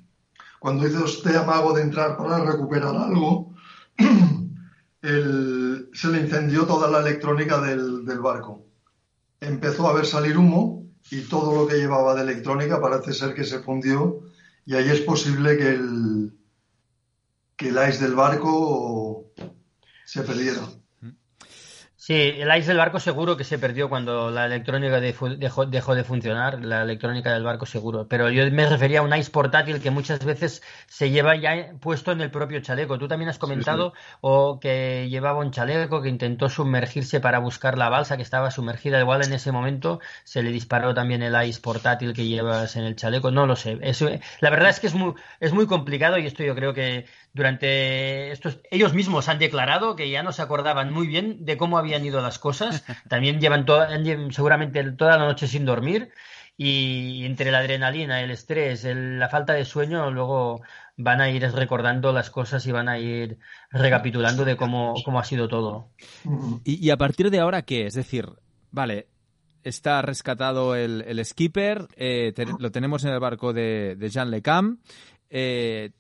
cuando 0.59 0.87
hizo 0.87 1.05
este 1.05 1.35
amago 1.35 1.73
de 1.73 1.81
entrar 1.81 2.15
para 2.17 2.39
recuperar 2.39 2.95
algo, 2.95 3.55
se 5.01 6.07
le 6.07 6.19
incendió 6.19 6.65
toda 6.65 6.89
la 6.89 6.99
electrónica 6.99 7.59
del, 7.61 8.03
barco. 8.19 8.65
Empezó 9.39 9.87
a 9.87 9.93
ver 9.93 10.05
salir 10.05 10.37
humo 10.37 10.85
y 11.09 11.21
todo 11.21 11.55
lo 11.55 11.67
que 11.67 11.77
llevaba 11.77 12.15
de 12.15 12.21
electrónica 12.21 12.81
parece 12.81 13.13
ser 13.13 13.33
que 13.33 13.43
se 13.43 13.59
fundió 13.59 14.21
y 14.65 14.75
ahí 14.75 14.89
es 14.89 15.01
posible 15.01 15.57
que 15.57 15.69
el, 15.69 16.37
que 17.55 17.69
el 17.69 17.89
ice 17.89 18.03
del 18.03 18.15
barco 18.15 19.31
se 20.05 20.23
perdiera. 20.23 20.61
Sí, 22.07 22.13
el 22.37 22.57
ice 22.57 22.69
del 22.69 22.77
barco 22.77 23.01
seguro 23.01 23.35
que 23.35 23.43
se 23.43 23.59
perdió 23.59 23.89
cuando 23.89 24.31
la 24.31 24.45
electrónica 24.45 25.01
dejó, 25.01 25.27
dejó, 25.35 25.65
de 25.93 26.03
funcionar, 26.05 26.63
la 26.63 26.83
electrónica 26.83 27.33
del 27.33 27.43
barco 27.43 27.65
seguro. 27.65 28.07
Pero 28.07 28.29
yo 28.29 28.49
me 28.49 28.65
refería 28.65 28.99
a 28.99 29.01
un 29.01 29.13
ice 29.13 29.29
portátil 29.29 29.81
que 29.81 29.91
muchas 29.91 30.23
veces 30.23 30.63
se 30.87 31.09
lleva 31.09 31.35
ya 31.35 31.73
puesto 31.81 32.13
en 32.13 32.21
el 32.21 32.31
propio 32.31 32.61
chaleco. 32.61 32.97
Tú 32.97 33.09
también 33.09 33.27
has 33.27 33.37
comentado 33.37 33.91
o 34.21 34.57
que 34.61 35.09
llevaba 35.09 35.39
un 35.39 35.51
chaleco 35.51 36.01
que 36.01 36.07
intentó 36.07 36.47
sumergirse 36.47 37.19
para 37.19 37.39
buscar 37.39 37.77
la 37.77 37.89
balsa 37.89 38.15
que 38.15 38.23
estaba 38.23 38.51
sumergida. 38.51 39.01
Igual 39.01 39.25
en 39.25 39.33
ese 39.33 39.51
momento 39.51 39.99
se 40.23 40.43
le 40.43 40.51
disparó 40.53 40.93
también 40.93 41.23
el 41.23 41.35
ice 41.45 41.59
portátil 41.59 42.13
que 42.13 42.25
llevas 42.25 42.77
en 42.77 42.85
el 42.85 42.95
chaleco. 42.95 43.31
No 43.31 43.45
lo 43.45 43.57
sé. 43.57 43.81
la 44.39 44.49
verdad 44.49 44.69
es 44.69 44.79
que 44.79 44.87
es 44.87 44.93
muy, 44.93 45.13
es 45.41 45.51
muy 45.51 45.67
complicado 45.67 46.17
y 46.17 46.25
esto 46.25 46.41
yo 46.41 46.55
creo 46.55 46.73
que 46.73 47.05
durante 47.33 48.31
estos 48.31 48.59
ellos 48.71 48.93
mismos 48.93 49.29
han 49.29 49.39
declarado 49.39 49.95
que 49.95 50.09
ya 50.09 50.23
no 50.23 50.31
se 50.31 50.41
acordaban 50.41 50.91
muy 50.91 51.07
bien 51.07 51.45
de 51.45 51.57
cómo 51.57 51.77
habían 51.77 52.05
ido 52.05 52.21
las 52.21 52.39
cosas. 52.39 52.83
También 53.09 53.39
llevan 53.39 53.65
seguramente 54.31 54.83
toda 54.91 55.17
la 55.17 55.25
noche 55.25 55.47
sin 55.47 55.65
dormir 55.65 56.11
y 56.59 57.23
entre 57.25 57.51
la 57.51 57.59
adrenalina, 57.59 58.21
el 58.21 58.31
estrés, 58.31 58.83
la 58.83 59.29
falta 59.29 59.53
de 59.53 59.63
sueño, 59.63 60.09
luego 60.09 60.61
van 60.97 61.21
a 61.21 61.29
ir 61.29 61.43
recordando 61.51 62.11
las 62.11 62.31
cosas 62.31 62.65
y 62.65 62.71
van 62.71 62.89
a 62.89 62.97
ir 62.97 63.37
recapitulando 63.69 64.43
de 64.43 64.57
cómo, 64.57 64.95
cómo 65.05 65.19
ha 65.19 65.23
sido 65.23 65.47
todo. 65.47 65.91
¿Y, 66.63 66.89
a 66.89 66.97
partir 66.97 67.29
de 67.29 67.39
ahora 67.39 67.61
qué? 67.61 67.85
Es 67.85 67.93
decir, 67.93 68.27
vale, 68.71 69.07
está 69.63 70.01
rescatado 70.01 70.75
el, 70.75 71.23
skipper, 71.23 71.87
eh, 71.95 72.33
lo 72.57 72.71
tenemos 72.71 73.03
en 73.03 73.11
el 73.11 73.19
barco 73.19 73.53
de, 73.53 73.95
de 73.95 74.09
Jean 74.09 74.31
Le 74.31 74.41
Cam. 74.41 74.79
Eh, 75.29 75.91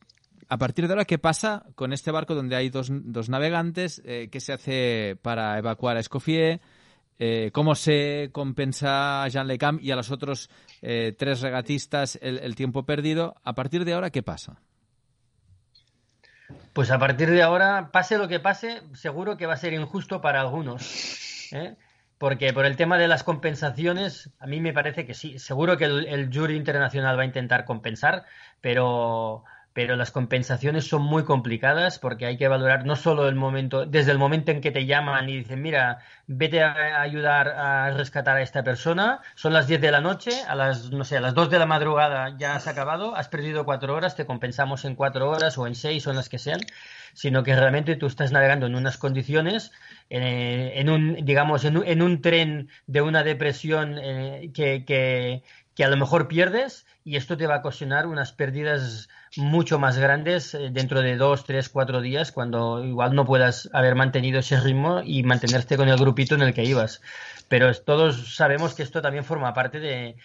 a 0.49 0.57
partir 0.57 0.87
de 0.87 0.93
ahora, 0.93 1.05
¿qué 1.05 1.17
pasa 1.17 1.65
con 1.75 1.91
este 1.91 2.11
barco 2.11 2.33
donde 2.33 2.55
hay 2.55 2.69
dos, 2.69 2.87
dos 2.89 3.29
navegantes? 3.29 4.01
Eh, 4.05 4.29
¿Qué 4.31 4.39
se 4.39 4.53
hace 4.53 5.17
para 5.21 5.57
evacuar 5.57 5.97
a 5.97 5.99
Escoffier? 5.99 6.61
Eh, 7.19 7.51
¿Cómo 7.51 7.75
se 7.75 8.29
compensa 8.31 9.23
a 9.23 9.27
Jean 9.27 9.47
Lecam 9.47 9.79
y 9.81 9.91
a 9.91 9.95
los 9.95 10.11
otros 10.11 10.49
eh, 10.81 11.13
tres 11.17 11.41
regatistas 11.41 12.17
el, 12.21 12.55
tiempo 12.55 12.85
perdido? 12.85 13.35
A 13.43 13.55
partir 13.55 13.83
de 13.83 13.93
ahora, 13.93 14.09
¿qué 14.09 14.23
pasa? 14.23 14.61
Pues 16.71 16.91
a 16.91 16.99
partir 16.99 17.29
de 17.29 17.41
ahora, 17.41 17.89
pase 17.91 18.17
lo 18.17 18.29
que 18.29 18.39
pase, 18.39 18.83
seguro 18.93 19.35
que 19.35 19.47
va 19.47 19.55
a 19.55 19.57
ser 19.57 19.73
injusto 19.73 20.21
para 20.21 20.39
algunos. 20.39 21.51
Porque 22.17 22.53
por 22.53 22.65
el 22.65 22.77
tema 22.77 22.97
de 22.97 23.07
las 23.07 23.23
compensaciones, 23.23 24.31
a 24.39 24.47
mí 24.47 24.61
me 24.61 24.73
parece 24.73 25.05
que 25.05 25.13
sí. 25.13 25.39
Seguro 25.39 25.75
que 25.75 25.85
el, 25.85 26.07
el 26.07 26.33
jury 26.33 26.55
internacional 26.55 27.17
va 27.17 27.23
a 27.23 27.25
intentar 27.25 27.65
compensar, 27.65 28.25
pero 28.61 29.43
pero 29.77 29.95
las 29.95 30.09
compensaciones 30.09 30.87
son 30.87 31.03
muy 31.03 31.23
complicadas 31.23 31.99
porque 31.99 32.25
hay 32.25 32.35
que 32.35 32.47
valorar 32.47 32.83
no 32.87 32.95
solo 32.95 33.29
el 33.29 33.35
momento, 33.35 33.85
desde 33.85 34.09
el 34.11 34.17
momento 34.17 34.51
en 34.51 34.59
que 34.59 34.71
te 34.71 34.87
llaman 34.87 35.29
y 35.29 35.37
dicen, 35.37 35.61
mira, 35.61 35.99
vete 36.25 36.63
a 36.63 36.99
ayudar 36.99 37.49
a 37.49 37.91
rescatar 37.91 38.37
a 38.37 38.41
esta 38.41 38.63
persona, 38.63 39.21
son 39.35 39.53
las 39.53 39.67
10 39.67 39.79
de 39.79 39.91
la 39.91 40.01
noche, 40.01 40.31
a 40.47 40.55
las, 40.55 40.89
no 40.89 41.03
sé, 41.03 41.17
a 41.17 41.21
las 41.21 41.35
2 41.35 41.51
de 41.51 41.59
la 41.59 41.67
madrugada 41.67 42.35
ya 42.39 42.55
has 42.55 42.67
acabado, 42.67 43.15
has 43.15 43.27
perdido 43.29 43.65
4 43.65 43.93
horas, 43.93 44.15
te 44.15 44.25
compensamos 44.25 44.83
en 44.83 44.95
4 44.95 45.29
horas 45.29 45.59
o 45.59 45.67
en 45.67 45.75
6 45.75 46.07
o 46.07 46.09
en 46.09 46.15
las 46.15 46.27
que 46.27 46.39
sean, 46.39 46.61
sino 47.13 47.43
que 47.43 47.55
realmente 47.55 47.95
tú 47.97 48.07
estás 48.07 48.31
navegando 48.31 48.65
en 48.65 48.73
unas 48.73 48.97
condiciones, 48.97 49.71
en 50.09 50.89
un, 50.89 51.23
digamos, 51.23 51.65
en 51.65 51.77
un, 51.77 51.85
en 51.85 52.01
un, 52.01 52.23
tren 52.23 52.69
de 52.87 53.01
una 53.01 53.23
depresión 53.23 53.99
eh, 53.99 54.49
que, 54.55 54.85
que, 54.85 55.43
que 55.77 55.83
a 55.85 55.89
lo 55.89 55.95
mejor 55.95 56.27
pierdes 56.27 56.87
y 57.05 57.17
esto 57.17 57.37
te 57.37 57.45
va 57.45 57.57
a 57.57 57.59
ocasionar 57.59 58.07
unas 58.07 58.31
pérdidas 58.31 59.09
mucho 59.35 59.77
más 59.77 59.99
grandes 59.99 60.55
eh, 60.55 60.69
dentro 60.71 61.01
de 61.01 61.17
dos, 61.17 61.45
tres, 61.45 61.69
cuatro 61.69 62.01
días, 62.01 62.31
cuando 62.31 62.83
igual 62.83 63.13
no 63.13 63.25
puedas 63.25 63.69
haber 63.73 63.93
mantenido 63.93 64.39
ese 64.39 64.59
ritmo 64.59 65.03
y 65.05 65.21
mantenerte 65.21 65.77
con 65.77 65.87
el 65.87 65.99
grupito 65.99 66.33
en 66.33 66.41
el 66.41 66.55
que 66.55 66.63
ibas. 66.63 67.03
Pero 67.47 67.71
todos 67.75 68.35
sabemos 68.35 68.73
que 68.73 68.81
esto 68.81 69.03
también 69.03 69.23
forma 69.23 69.53
parte 69.53 69.79
de, 69.79 70.15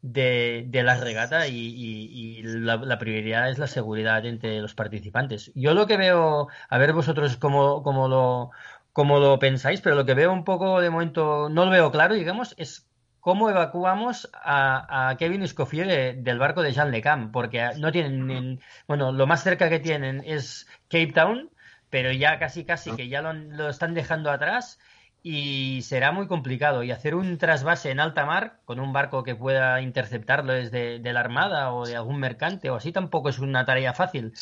de, 0.00 0.82
la 0.82 0.96
regata 0.96 1.46
y, 1.46 2.40
la, 2.44 2.98
prioridad 2.98 3.50
es 3.50 3.58
la 3.58 3.66
seguridad 3.66 4.24
entre 4.24 4.62
los 4.62 4.74
participantes. 4.74 5.52
Yo 5.54 5.74
lo 5.74 5.86
que 5.86 5.98
veo, 5.98 6.48
a 6.70 6.78
ver 6.78 6.94
vosotros 6.94 7.36
cómo, 7.36 7.82
cómo, 7.82 8.08
lo, 8.08 8.50
cómo 8.94 9.18
lo 9.18 9.38
pensáis, 9.38 9.82
pero 9.82 9.94
lo 9.94 10.06
que 10.06 10.14
veo 10.14 10.32
un 10.32 10.44
poco 10.44 10.80
de 10.80 10.88
momento, 10.88 11.50
no 11.50 11.66
lo 11.66 11.70
veo 11.70 11.92
claro, 11.92 12.14
digamos, 12.14 12.54
es 12.56 12.86
cómo 13.22 13.48
evacuamos 13.48 14.28
a, 14.34 15.14
Kevin 15.16 15.42
Escoffier 15.42 16.16
del 16.16 16.38
barco 16.40 16.60
de 16.60 16.72
Jean 16.72 16.90
Lecam, 16.90 17.30
porque 17.30 17.70
no 17.78 17.92
tienen, 17.92 18.60
bueno, 18.88 19.12
lo 19.12 19.28
más 19.28 19.44
cerca 19.44 19.70
que 19.70 19.78
tienen 19.78 20.24
es 20.26 20.66
Cape 20.88 21.12
Town, 21.14 21.48
pero 21.88 22.10
ya 22.10 22.40
casi 22.40 22.64
casi 22.64 22.90
que 22.96 23.08
ya 23.08 23.22
lo, 23.22 23.68
están 23.68 23.94
dejando 23.94 24.28
atrás 24.32 24.80
y 25.22 25.82
será 25.82 26.10
muy 26.10 26.26
complicado. 26.26 26.82
Y 26.82 26.90
hacer 26.90 27.14
un 27.14 27.38
trasvase 27.38 27.92
en 27.92 28.00
alta 28.00 28.26
mar 28.26 28.58
con 28.64 28.80
un 28.80 28.92
barco 28.92 29.22
que 29.22 29.36
pueda 29.36 29.80
interceptarlo 29.80 30.52
desde 30.52 30.98
de 30.98 31.12
la 31.12 31.20
Armada 31.20 31.72
o 31.72 31.86
de 31.86 31.94
algún 31.94 32.18
mercante 32.18 32.70
o 32.70 32.74
así 32.74 32.90
tampoco 32.90 33.28
es 33.28 33.38
una 33.38 33.64
tarea 33.64 33.94
fácil. 33.94 34.32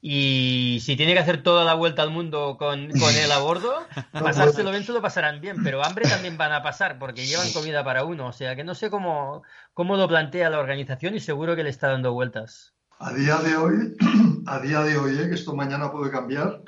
Y 0.00 0.78
si 0.80 0.96
tiene 0.96 1.12
que 1.12 1.18
hacer 1.18 1.42
toda 1.42 1.64
la 1.64 1.74
vuelta 1.74 2.02
al 2.02 2.10
mundo 2.10 2.56
con, 2.56 2.88
con 2.90 3.14
él 3.16 3.32
a 3.32 3.38
bordo, 3.38 3.74
pasárselo 4.12 4.70
bien, 4.70 4.84
lo 4.86 5.02
pasarán 5.02 5.40
bien, 5.40 5.62
pero 5.64 5.84
hambre 5.84 6.08
también 6.08 6.36
van 6.36 6.52
a 6.52 6.62
pasar 6.62 6.98
porque 6.98 7.26
llevan 7.26 7.50
comida 7.52 7.82
para 7.82 8.04
uno. 8.04 8.28
O 8.28 8.32
sea 8.32 8.54
que 8.54 8.62
no 8.62 8.74
sé 8.76 8.90
cómo, 8.90 9.42
cómo 9.74 9.96
lo 9.96 10.06
plantea 10.06 10.50
la 10.50 10.60
organización 10.60 11.16
y 11.16 11.20
seguro 11.20 11.56
que 11.56 11.64
le 11.64 11.70
está 11.70 11.88
dando 11.88 12.12
vueltas. 12.12 12.74
A 13.00 13.12
día 13.12 13.38
de 13.38 13.56
hoy, 13.56 13.96
a 14.46 14.60
día 14.60 14.82
de 14.82 14.98
hoy, 14.98 15.18
¿eh? 15.18 15.28
que 15.28 15.34
esto 15.34 15.54
mañana 15.54 15.90
puede 15.90 16.12
cambiar, 16.12 16.62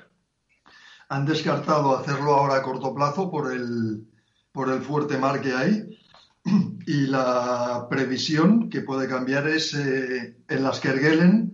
han 1.08 1.24
descartado 1.24 1.96
hacerlo 1.96 2.34
ahora 2.34 2.56
a 2.56 2.62
corto 2.62 2.94
plazo 2.94 3.30
por 3.30 3.52
el, 3.52 4.08
por 4.50 4.70
el 4.72 4.80
fuerte 4.80 5.18
mar 5.18 5.40
que 5.40 5.52
hay. 5.52 5.98
Y 6.86 7.06
la 7.06 7.86
previsión 7.88 8.68
que 8.68 8.80
puede 8.80 9.06
cambiar 9.06 9.46
es 9.46 9.74
eh, 9.74 10.38
en 10.48 10.62
las 10.64 10.80
Kerguelen 10.80 11.49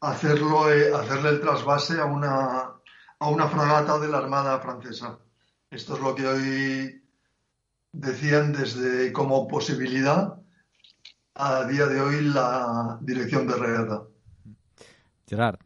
hacerlo, 0.00 0.72
eh, 0.72 0.92
hacerle 0.94 1.30
el 1.30 1.40
trasvase 1.40 2.00
a 2.00 2.04
una, 2.04 2.72
a 3.18 3.28
una 3.28 3.48
fragata 3.48 3.98
de 3.98 4.08
la 4.08 4.18
Armada 4.18 4.58
francesa. 4.60 5.18
Esto 5.70 5.96
es 5.96 6.00
lo 6.00 6.14
que 6.14 6.26
hoy 6.26 7.02
decían 7.92 8.52
desde 8.52 9.12
como 9.12 9.48
posibilidad 9.48 10.40
a 11.34 11.64
día 11.64 11.86
de 11.86 12.00
hoy 12.00 12.22
la 12.22 12.98
dirección 13.00 13.46
de 13.46 13.54
regata. 13.54 14.02
Gerard. 15.26 15.58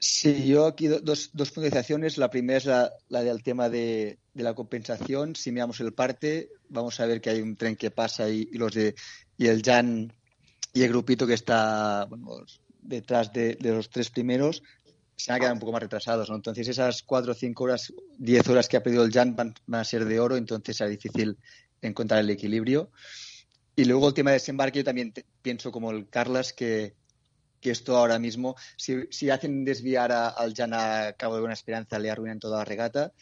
Sí, 0.00 0.46
yo 0.46 0.66
aquí 0.66 0.86
dos, 0.86 1.30
dos 1.32 1.50
puntualizaciones. 1.50 2.18
La 2.18 2.30
primera 2.30 2.58
es 2.58 2.64
la, 2.66 2.92
la 3.08 3.22
del 3.22 3.42
tema 3.42 3.68
de, 3.68 4.18
de, 4.34 4.42
la 4.42 4.54
compensación. 4.54 5.34
Si 5.34 5.50
miramos 5.50 5.80
el 5.80 5.92
parte, 5.92 6.50
vamos 6.68 6.98
a 7.00 7.06
ver 7.06 7.20
que 7.20 7.30
hay 7.30 7.40
un 7.40 7.56
tren 7.56 7.76
que 7.76 7.90
pasa 7.90 8.28
y, 8.28 8.48
y 8.52 8.58
los 8.58 8.74
de 8.74 8.94
y 9.36 9.46
el 9.46 9.62
Jan 9.62 10.12
y 10.72 10.82
el 10.82 10.88
grupito 10.88 11.26
que 11.26 11.34
está 11.34 12.06
bueno, 12.06 12.44
detrás 12.80 13.32
de, 13.32 13.56
los 13.60 13.90
tres 13.90 14.10
primeros 14.10 14.62
se 15.16 15.32
van 15.32 15.36
a 15.36 15.40
quedar 15.40 15.52
un 15.54 15.58
poco 15.58 15.72
más 15.72 15.82
retrasados, 15.82 16.30
¿no? 16.30 16.36
Entonces 16.36 16.68
esas 16.68 17.02
cuatro, 17.02 17.34
cinco 17.34 17.64
horas, 17.64 17.92
diez 18.18 18.46
horas 18.48 18.68
que 18.68 18.76
ha 18.76 18.82
perdido 18.82 19.04
el 19.04 19.12
Jan 19.12 19.34
van, 19.34 19.54
a 19.72 19.84
ser 19.84 20.04
de 20.04 20.20
oro, 20.20 20.36
entonces 20.36 20.76
será 20.76 20.88
difícil 20.88 21.36
encontrar 21.82 22.20
el 22.20 22.30
equilibrio. 22.30 22.90
Y 23.74 23.84
luego 23.84 24.08
el 24.08 24.14
tema 24.14 24.30
de 24.30 24.34
desembarque, 24.34 24.78
yo 24.78 24.84
también 24.84 25.12
pienso 25.42 25.72
como 25.72 25.90
el 25.90 26.08
Carlas 26.08 26.52
que, 26.52 26.94
esto 27.62 27.96
ahora 27.96 28.18
mismo, 28.18 28.54
si, 28.76 29.30
hacen 29.30 29.64
desviar 29.64 30.12
al 30.12 30.54
Jan 30.54 30.72
a 30.72 31.12
Cabo 31.18 31.34
de 31.34 31.40
Buena 31.40 31.54
Esperanza, 31.54 31.98
le 31.98 32.10
arruinan 32.10 32.38
toda 32.38 32.58
la 32.58 32.64
regata. 32.64 33.12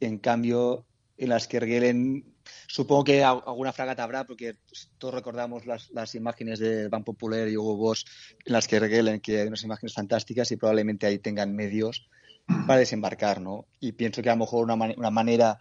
En 0.00 0.18
cambio, 0.18 0.86
en 1.18 1.28
las 1.28 1.46
que 1.46 1.58
Erguelen, 1.58 2.31
supongo 2.66 3.04
que 3.04 3.24
alguna 3.24 3.72
fragata 3.72 4.02
habrá, 4.02 4.24
porque 4.24 4.56
todos 4.98 5.14
recordamos 5.14 5.64
las, 5.66 6.14
imágenes 6.14 6.58
de 6.58 6.88
Van 6.88 7.04
Popular 7.04 7.48
y 7.48 7.56
Hugo 7.56 7.76
Boss 7.76 8.04
en 8.44 8.52
las 8.52 8.68
que 8.68 8.76
Erguelen, 8.76 9.20
que 9.20 9.40
hay 9.40 9.48
unas 9.48 9.64
imágenes 9.64 9.94
fantásticas 9.94 10.50
y 10.52 10.56
probablemente 10.56 11.06
ahí 11.06 11.18
tengan 11.18 11.54
medios 11.54 12.08
para 12.66 12.80
desembarcar, 12.80 13.40
¿no? 13.40 13.66
Y 13.80 13.92
pienso 13.92 14.22
que 14.22 14.30
a 14.30 14.34
lo 14.34 14.40
mejor 14.40 14.64
una, 14.64 15.10
manera 15.10 15.58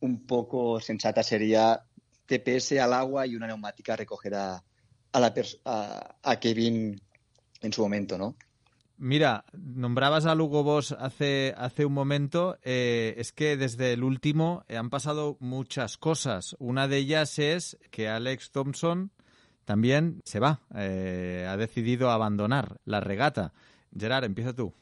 un 0.00 0.26
poco 0.26 0.80
sensata 0.80 1.22
sería 1.22 1.82
TPS 2.26 2.72
al 2.72 2.92
agua 2.92 3.26
y 3.26 3.36
una 3.36 3.46
neumática 3.46 3.96
recoger 3.96 4.34
a, 4.34 4.62
a 5.12 6.40
Kevin 6.40 7.00
en 7.62 7.72
su 7.72 7.82
momento, 7.82 8.16
¿no? 8.16 8.36
Mira, 9.02 9.46
nombrabas 9.54 10.26
a 10.26 10.34
Lugo 10.34 10.62
Boss 10.62 10.92
hace, 10.92 11.54
hace 11.56 11.86
un 11.86 11.94
momento. 11.94 12.58
Eh, 12.62 13.14
es 13.16 13.32
que 13.32 13.56
desde 13.56 13.94
el 13.94 14.04
último 14.04 14.62
eh, 14.68 14.76
han 14.76 14.90
pasado 14.90 15.38
muchas 15.40 15.96
cosas. 15.96 16.54
Una 16.58 16.86
de 16.86 16.98
ellas 16.98 17.38
es 17.38 17.78
que 17.90 18.08
Alex 18.08 18.50
Thompson 18.50 19.10
también 19.64 20.20
se 20.26 20.38
va. 20.38 20.60
Eh, 20.76 21.46
ha 21.48 21.56
decidido 21.56 22.10
abandonar 22.10 22.76
la 22.84 23.00
regata. 23.00 23.54
Gerard, 23.98 24.24
empieza 24.24 24.52
tú. 24.52 24.74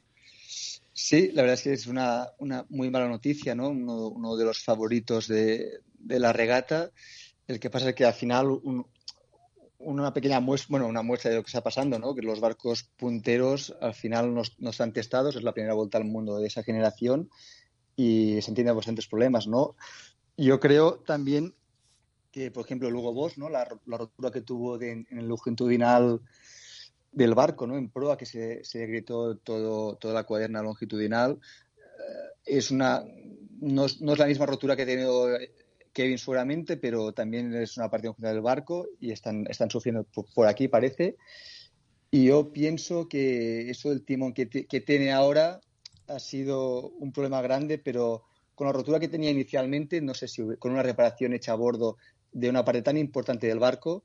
Sí, 0.93 1.31
la 1.33 1.43
verdad 1.43 1.55
es 1.55 1.63
que 1.63 1.73
es 1.75 1.87
una, 1.87 2.27
una 2.39 2.67
muy 2.71 2.91
mala 2.91 3.07
noticia, 3.07 3.55
¿no? 3.55 3.69
Uno, 3.69 4.37
de 4.37 4.45
los 4.45 4.59
favoritos 4.59 5.29
de, 5.29 5.79
de, 5.97 6.19
la 6.19 6.33
regata. 6.33 6.91
El 7.47 7.61
que 7.61 7.71
pasa 7.71 7.91
es 7.91 7.95
que 7.95 8.05
al 8.05 8.15
final 8.15 8.49
un, 8.51 8.85
una 9.79 10.13
pequeña 10.13 10.41
muestra, 10.41 10.69
bueno, 10.71 10.87
una 10.87 11.03
muestra 11.03 11.31
de 11.31 11.37
lo 11.37 11.43
que 11.43 11.49
está 11.49 11.63
pasando, 11.63 11.99
¿no? 11.99 12.15
Que 12.15 12.23
los 12.23 12.41
barcos 12.41 12.85
punteros 12.97 13.77
al 13.81 13.95
final 13.95 14.35
no, 14.35 14.43
están 14.71 14.93
testados, 14.93 15.37
es 15.37 15.43
la 15.43 15.53
primera 15.53 15.75
vuelta 15.75 15.99
al 15.99 16.05
mundo 16.05 16.39
de 16.39 16.49
esa 16.49 16.63
generación 16.63 17.31
y 17.97 18.41
se 18.43 18.51
entienden 18.51 18.77
bastantes 18.77 19.07
problemas, 19.07 19.47
¿no? 19.47 19.77
Yo 20.37 20.61
creo 20.61 21.01
también 21.01 21.55
que, 22.31 22.51
por 22.51 22.65
ejemplo, 22.65 22.91
Lugo 22.91 23.13
Boss, 23.13 23.39
¿no? 23.39 23.49
La, 23.49 23.65
rotura 23.65 24.31
que 24.31 24.43
tuvo 24.43 24.81
en 24.81 25.07
el 25.11 25.27
longitudinal 25.27 26.21
del 27.13 27.35
barco, 27.35 27.67
¿no? 27.67 27.77
En 27.77 27.91
proa, 27.91 28.17
que 28.17 28.27
se, 28.27 28.65
se 28.65 29.03
todo, 29.03 29.37
toda 29.37 30.15
la 30.15 30.25
cuaderna 30.25 30.63
longitudinal, 30.63 31.41
eh, 31.77 32.33
es 32.45 32.71
una 32.71 33.05
no, 33.61 33.87
es 33.87 34.01
la 34.01 34.27
misma 34.27 34.47
rotura 34.47 34.77
que 34.77 34.83
ha 34.83 34.87
tenido 34.87 35.29
Kevin 35.99 36.17
seguramente, 36.17 36.77
pero 36.77 37.13
también 37.13 37.53
es 37.55 37.77
una 37.77 37.91
parte 37.91 38.09
del 38.19 38.41
barco 38.41 38.87
y 39.01 39.11
están, 39.11 39.49
están 39.49 39.69
sufriendo 39.69 40.05
por, 40.05 40.47
aquí, 40.47 40.69
parece. 40.69 41.17
Y 42.09 42.27
yo 42.27 42.53
pienso 42.53 43.09
que 43.09 43.69
eso 43.69 43.89
del 43.89 44.05
timón 44.05 44.33
que, 44.33 44.49
que 44.49 44.81
tiene 44.81 45.11
ahora 45.11 45.61
ha 46.07 46.21
sido 46.21 46.91
un 46.91 47.11
problema 47.13 47.43
grande, 47.43 47.79
pero 47.79 48.23
con 48.55 48.69
la 48.69 48.73
rotura 48.73 49.01
que 49.01 49.09
tenía 49.09 49.31
inicialmente, 49.31 50.01
no 50.01 50.15
sé 50.15 50.29
si 50.29 50.41
con 50.61 50.71
una 50.71 50.85
reparación 50.85 51.33
hecha 51.33 51.51
a 51.51 51.57
bordo 51.57 51.97
de 52.31 52.49
una 52.49 52.65
parte 52.65 52.83
tan 52.83 52.97
importante 52.97 53.49
del 53.49 53.59
barco, 53.59 54.05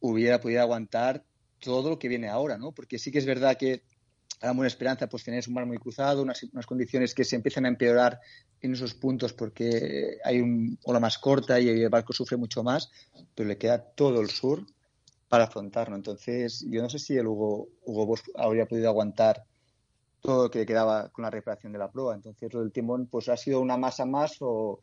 hubiera 0.00 0.38
podido 0.38 0.60
aguantar 0.60 1.24
todo 1.60 1.88
lo 1.88 1.98
que 1.98 2.08
viene 2.08 2.28
ahora, 2.28 2.58
¿no? 2.58 2.72
Porque 2.72 2.98
sí 2.98 3.10
que 3.10 3.20
es 3.20 3.26
verdad 3.26 3.56
que 3.56 3.84
a 4.42 4.52
buena 4.52 4.66
esperanza 4.66 5.08
pues 5.08 5.24
tener 5.24 5.44
un 5.46 5.54
mar 5.54 5.66
muy 5.66 5.78
cruzado, 5.78 6.22
unas, 6.22 6.42
unas, 6.42 6.66
condiciones 6.66 7.14
que 7.14 7.24
se 7.24 7.36
empiezan 7.36 7.64
a 7.64 7.68
empeorar 7.68 8.20
en 8.60 8.72
esos 8.74 8.94
puntos 8.94 9.32
porque 9.32 10.18
hay 10.24 10.40
un 10.40 10.78
ola 10.84 11.00
más 11.00 11.18
corta 11.18 11.60
y 11.60 11.68
el 11.68 11.88
barco 11.88 12.12
sufre 12.12 12.36
mucho 12.36 12.62
más, 12.62 12.90
pero 13.34 13.48
le 13.48 13.56
queda 13.56 13.82
todo 13.82 14.20
el 14.20 14.30
sur 14.30 14.66
para 15.28 15.44
afrontarlo. 15.44 15.96
Entonces, 15.96 16.66
yo 16.68 16.82
no 16.82 16.90
sé 16.90 16.98
si 16.98 17.16
el 17.16 17.26
Hugo, 17.26 17.68
Hugo 17.86 18.06
Bosch 18.06 18.28
habría 18.36 18.66
podido 18.66 18.88
aguantar 18.88 19.44
todo 20.20 20.44
lo 20.44 20.50
que 20.50 20.66
quedaba 20.66 21.08
con 21.08 21.22
la 21.22 21.30
reparación 21.30 21.72
de 21.72 21.78
la 21.78 21.90
prueba. 21.90 22.14
Entonces, 22.14 22.52
lo 22.52 22.60
del 22.60 22.72
timón 22.72 23.06
pues 23.06 23.28
ha 23.28 23.36
sido 23.36 23.60
una 23.60 23.76
masa 23.76 24.04
más 24.06 24.36
o 24.40 24.80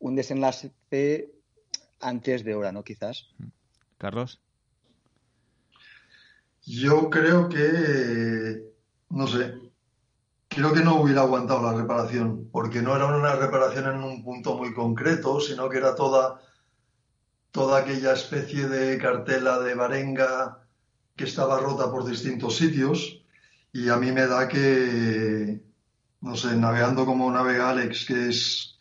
un 0.00 0.14
desenlace 0.14 0.72
antes 2.00 2.44
de 2.44 2.54
hora, 2.54 2.72
¿no? 2.72 2.82
Quizás. 2.82 3.28
Carlos. 3.98 4.40
Yo 6.62 7.10
creo 7.10 7.48
que, 7.48 8.62
no 9.10 9.26
sé, 9.26 9.54
creo 10.48 10.72
que 10.72 10.82
no 10.82 11.00
hubiera 11.00 11.22
aguantado 11.22 11.62
la 11.62 11.74
reparación, 11.76 12.48
porque 12.50 12.82
no 12.82 12.96
era 12.96 13.06
una 13.06 13.34
reparación 13.36 13.94
en 13.94 14.02
un 14.02 14.24
punto 14.24 14.56
muy 14.56 14.72
concreto, 14.72 15.40
sino 15.40 15.68
que 15.68 15.78
era 15.78 15.94
toda, 15.94 16.40
toda 17.50 17.78
aquella 17.80 18.12
especie 18.12 18.68
de 18.68 18.98
cartela 18.98 19.58
de 19.60 19.74
barenga 19.74 20.66
que 21.16 21.24
estaba 21.24 21.60
rota 21.60 21.90
por 21.90 22.04
distintos 22.04 22.56
sitios 22.56 23.22
y 23.72 23.88
a 23.88 23.96
mí 23.96 24.10
me 24.12 24.26
da 24.26 24.48
que, 24.48 25.60
no 26.20 26.36
sé, 26.36 26.56
navegando 26.56 27.04
como 27.04 27.30
navega 27.30 27.70
Alex, 27.70 28.06
que 28.06 28.28
es, 28.28 28.78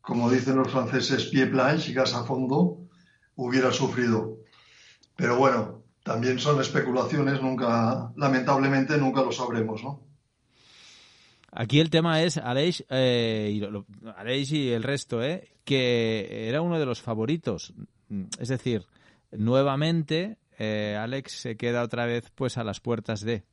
como 0.00 0.30
dicen 0.30 0.56
los 0.56 0.70
franceses, 0.70 1.26
pie 1.26 1.46
planche, 1.46 1.92
gas 1.92 2.14
a 2.14 2.24
fondo, 2.24 2.78
hubiera 3.36 3.70
sufrido. 3.72 4.38
Pero 5.16 5.36
bueno, 5.36 5.81
también 6.02 6.38
son 6.38 6.60
especulaciones, 6.60 7.40
nunca, 7.40 8.12
lamentablemente 8.16 8.98
nunca 8.98 9.22
lo 9.22 9.32
sabremos, 9.32 9.82
¿no? 9.82 10.00
Aquí 11.54 11.80
el 11.80 11.90
tema 11.90 12.22
es 12.22 12.38
Aleix, 12.38 12.82
eh, 12.88 13.52
y, 13.52 14.68
el 14.70 14.82
resto, 14.82 15.22
¿eh? 15.22 15.50
que 15.64 16.48
era 16.48 16.62
uno 16.62 16.78
de 16.78 16.86
los 16.86 17.02
favoritos. 17.02 17.74
Es 18.38 18.48
decir, 18.48 18.86
nuevamente 19.30 20.38
eh, 20.58 20.96
Alex 20.98 21.32
se 21.32 21.56
queda 21.56 21.82
otra 21.82 22.06
vez 22.06 22.30
pues 22.34 22.56
a 22.56 22.64
las 22.64 22.80
puertas 22.80 23.20
de. 23.20 23.44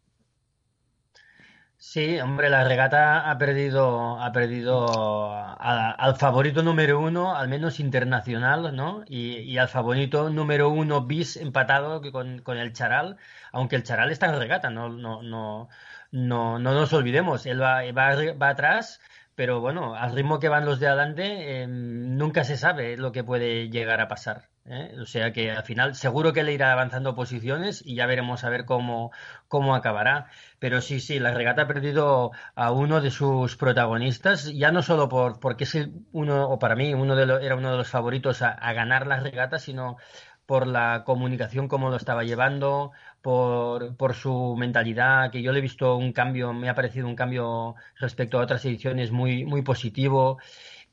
Sí, 1.82 2.20
hombre, 2.20 2.50
la 2.50 2.66
regata 2.66 3.30
ha 3.32 3.38
perdido, 3.38 4.20
ha 4.22 4.32
perdido 4.34 5.34
al 5.34 6.16
favorito 6.18 6.62
número 6.62 7.00
uno, 7.00 7.36
al 7.36 7.48
menos 7.48 7.80
internacional, 7.80 8.76
¿no? 8.76 9.04
Y, 9.08 9.58
al 9.58 9.70
favorito 9.70 10.30
número 10.30 10.70
uno 10.70 11.06
bis 11.06 11.38
empatado 11.38 12.02
con, 12.12 12.40
con, 12.42 12.58
el 12.58 12.74
Charal, 12.74 13.18
aunque 13.54 13.78
el 13.78 13.84
Charal 13.84 14.12
está 14.12 14.28
en 14.28 14.40
regata, 14.40 14.70
no, 14.70 14.90
no, 14.90 15.22
no, 15.24 15.70
no, 16.12 16.60
no 16.60 16.74
nos 16.74 16.92
olvidemos, 16.94 17.46
él 17.46 17.62
va, 17.62 17.82
va, 17.94 18.16
va 18.34 18.50
atrás, 18.50 19.00
pero 19.36 19.62
bueno, 19.62 19.96
al 19.96 20.14
ritmo 20.14 20.40
que 20.40 20.50
van 20.50 20.66
los 20.66 20.80
de 20.82 20.88
adelante, 20.88 21.62
em, 21.62 22.18
nunca 22.18 22.44
se 22.44 22.58
sabe 22.58 22.98
lo 22.98 23.12
que 23.14 23.24
puede 23.24 23.70
llegar 23.70 24.02
a 24.02 24.08
pasar. 24.10 24.50
¿Eh? 24.70 24.96
O 25.02 25.06
sea 25.06 25.34
que 25.34 25.52
al 25.52 25.64
final 25.64 25.96
seguro 25.96 26.34
que 26.34 26.44
le 26.44 26.54
irá 26.54 26.72
avanzando 26.72 27.16
posiciones 27.16 27.84
y 27.86 27.96
ya 27.96 28.06
veremos 28.06 28.44
a 28.44 28.50
ver 28.50 28.66
cómo, 28.66 29.12
cómo 29.48 29.76
acabará. 29.76 30.28
Pero 30.60 30.82
sí, 30.82 31.00
sí, 31.00 31.20
la 31.20 31.34
regata 31.34 31.64
ha 31.64 31.68
perdido 31.68 32.32
a 32.56 32.72
uno 32.72 33.02
de 33.02 33.12
sus 33.12 33.58
protagonistas, 33.58 34.46
ya 34.54 34.72
no 34.72 34.82
solo 34.82 35.10
por, 35.10 35.40
porque 35.40 35.64
es 35.66 35.78
uno, 36.12 36.50
o 36.50 36.60
para 36.60 36.76
mí, 36.76 36.94
uno 36.94 37.16
de 37.16 37.24
era 37.46 37.56
uno 37.56 37.72
de 37.72 37.78
los 37.78 37.90
favoritos 37.90 38.42
a, 38.42 38.74
ganar 38.74 39.08
las 39.08 39.24
regatas, 39.24 39.64
sino 39.64 39.98
por 40.46 40.68
la 40.68 41.04
comunicación, 41.06 41.68
cómo 41.68 41.90
lo 41.90 41.96
estaba 41.98 42.24
llevando, 42.24 42.92
por, 43.22 43.96
por, 43.98 44.16
su 44.16 44.56
mentalidad, 44.58 45.32
que 45.32 45.42
yo 45.44 45.52
le 45.52 45.60
he 45.60 45.62
visto 45.62 45.96
un 45.96 46.12
cambio, 46.12 46.54
me 46.54 46.70
ha 46.70 46.76
parecido 46.76 47.08
un 47.08 47.16
cambio 47.16 47.76
respecto 48.00 48.40
a 48.40 48.44
otras 48.44 48.66
ediciones 48.66 49.12
muy, 49.12 49.46
muy 49.46 49.62
positivo 49.62 50.40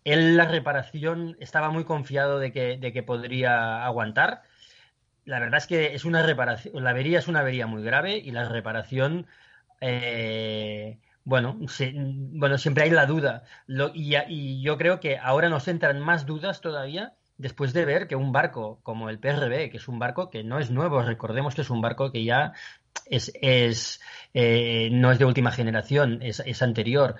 él 0.06 0.36
la 0.36 0.46
reparación 0.46 1.36
estaba 1.40 1.70
muy 1.70 1.84
confiado 1.84 2.38
de 2.38 2.52
que, 2.52 3.02
podría 3.02 3.84
aguantar. 3.84 4.42
La 5.24 5.40
verdad 5.40 5.58
es 5.58 5.66
que 5.66 5.94
es 5.94 6.04
una 6.04 6.22
reparación, 6.22 6.84
la 6.84 6.90
avería 6.90 7.18
es 7.18 7.26
una 7.26 7.40
avería 7.40 7.66
muy 7.66 7.82
grave 7.82 8.16
y 8.16 8.30
la 8.30 8.48
reparación, 8.48 9.26
eh, 9.80 11.00
bueno, 11.24 11.58
bueno, 11.98 12.56
siempre 12.56 12.84
hay 12.84 12.90
la 12.90 13.06
duda. 13.06 13.42
y, 13.94 14.62
yo 14.62 14.78
creo 14.78 15.00
que 15.00 15.18
ahora 15.18 15.48
nos 15.48 15.66
entran 15.66 15.98
más 16.00 16.24
dudas 16.24 16.60
todavía 16.60 17.14
después 17.36 17.72
de 17.72 17.84
ver 17.84 18.06
que 18.06 18.14
un 18.14 18.30
barco 18.30 18.78
como 18.84 19.10
el 19.10 19.18
PRB, 19.18 19.70
que 19.70 19.78
es 19.78 19.88
un 19.88 19.98
barco 19.98 20.30
que 20.30 20.44
no 20.44 20.60
es 20.60 20.70
nuevo, 20.70 21.02
recordemos 21.02 21.56
que 21.56 21.62
es 21.62 21.70
un 21.70 21.80
barco 21.80 22.12
que 22.12 22.22
ya 22.22 22.52
es, 23.06 23.32
eh, 24.34 24.88
no 24.92 25.10
es 25.10 25.18
de 25.18 25.24
última 25.24 25.50
generación, 25.50 26.20
es 26.22 26.62
anterior. 26.62 27.16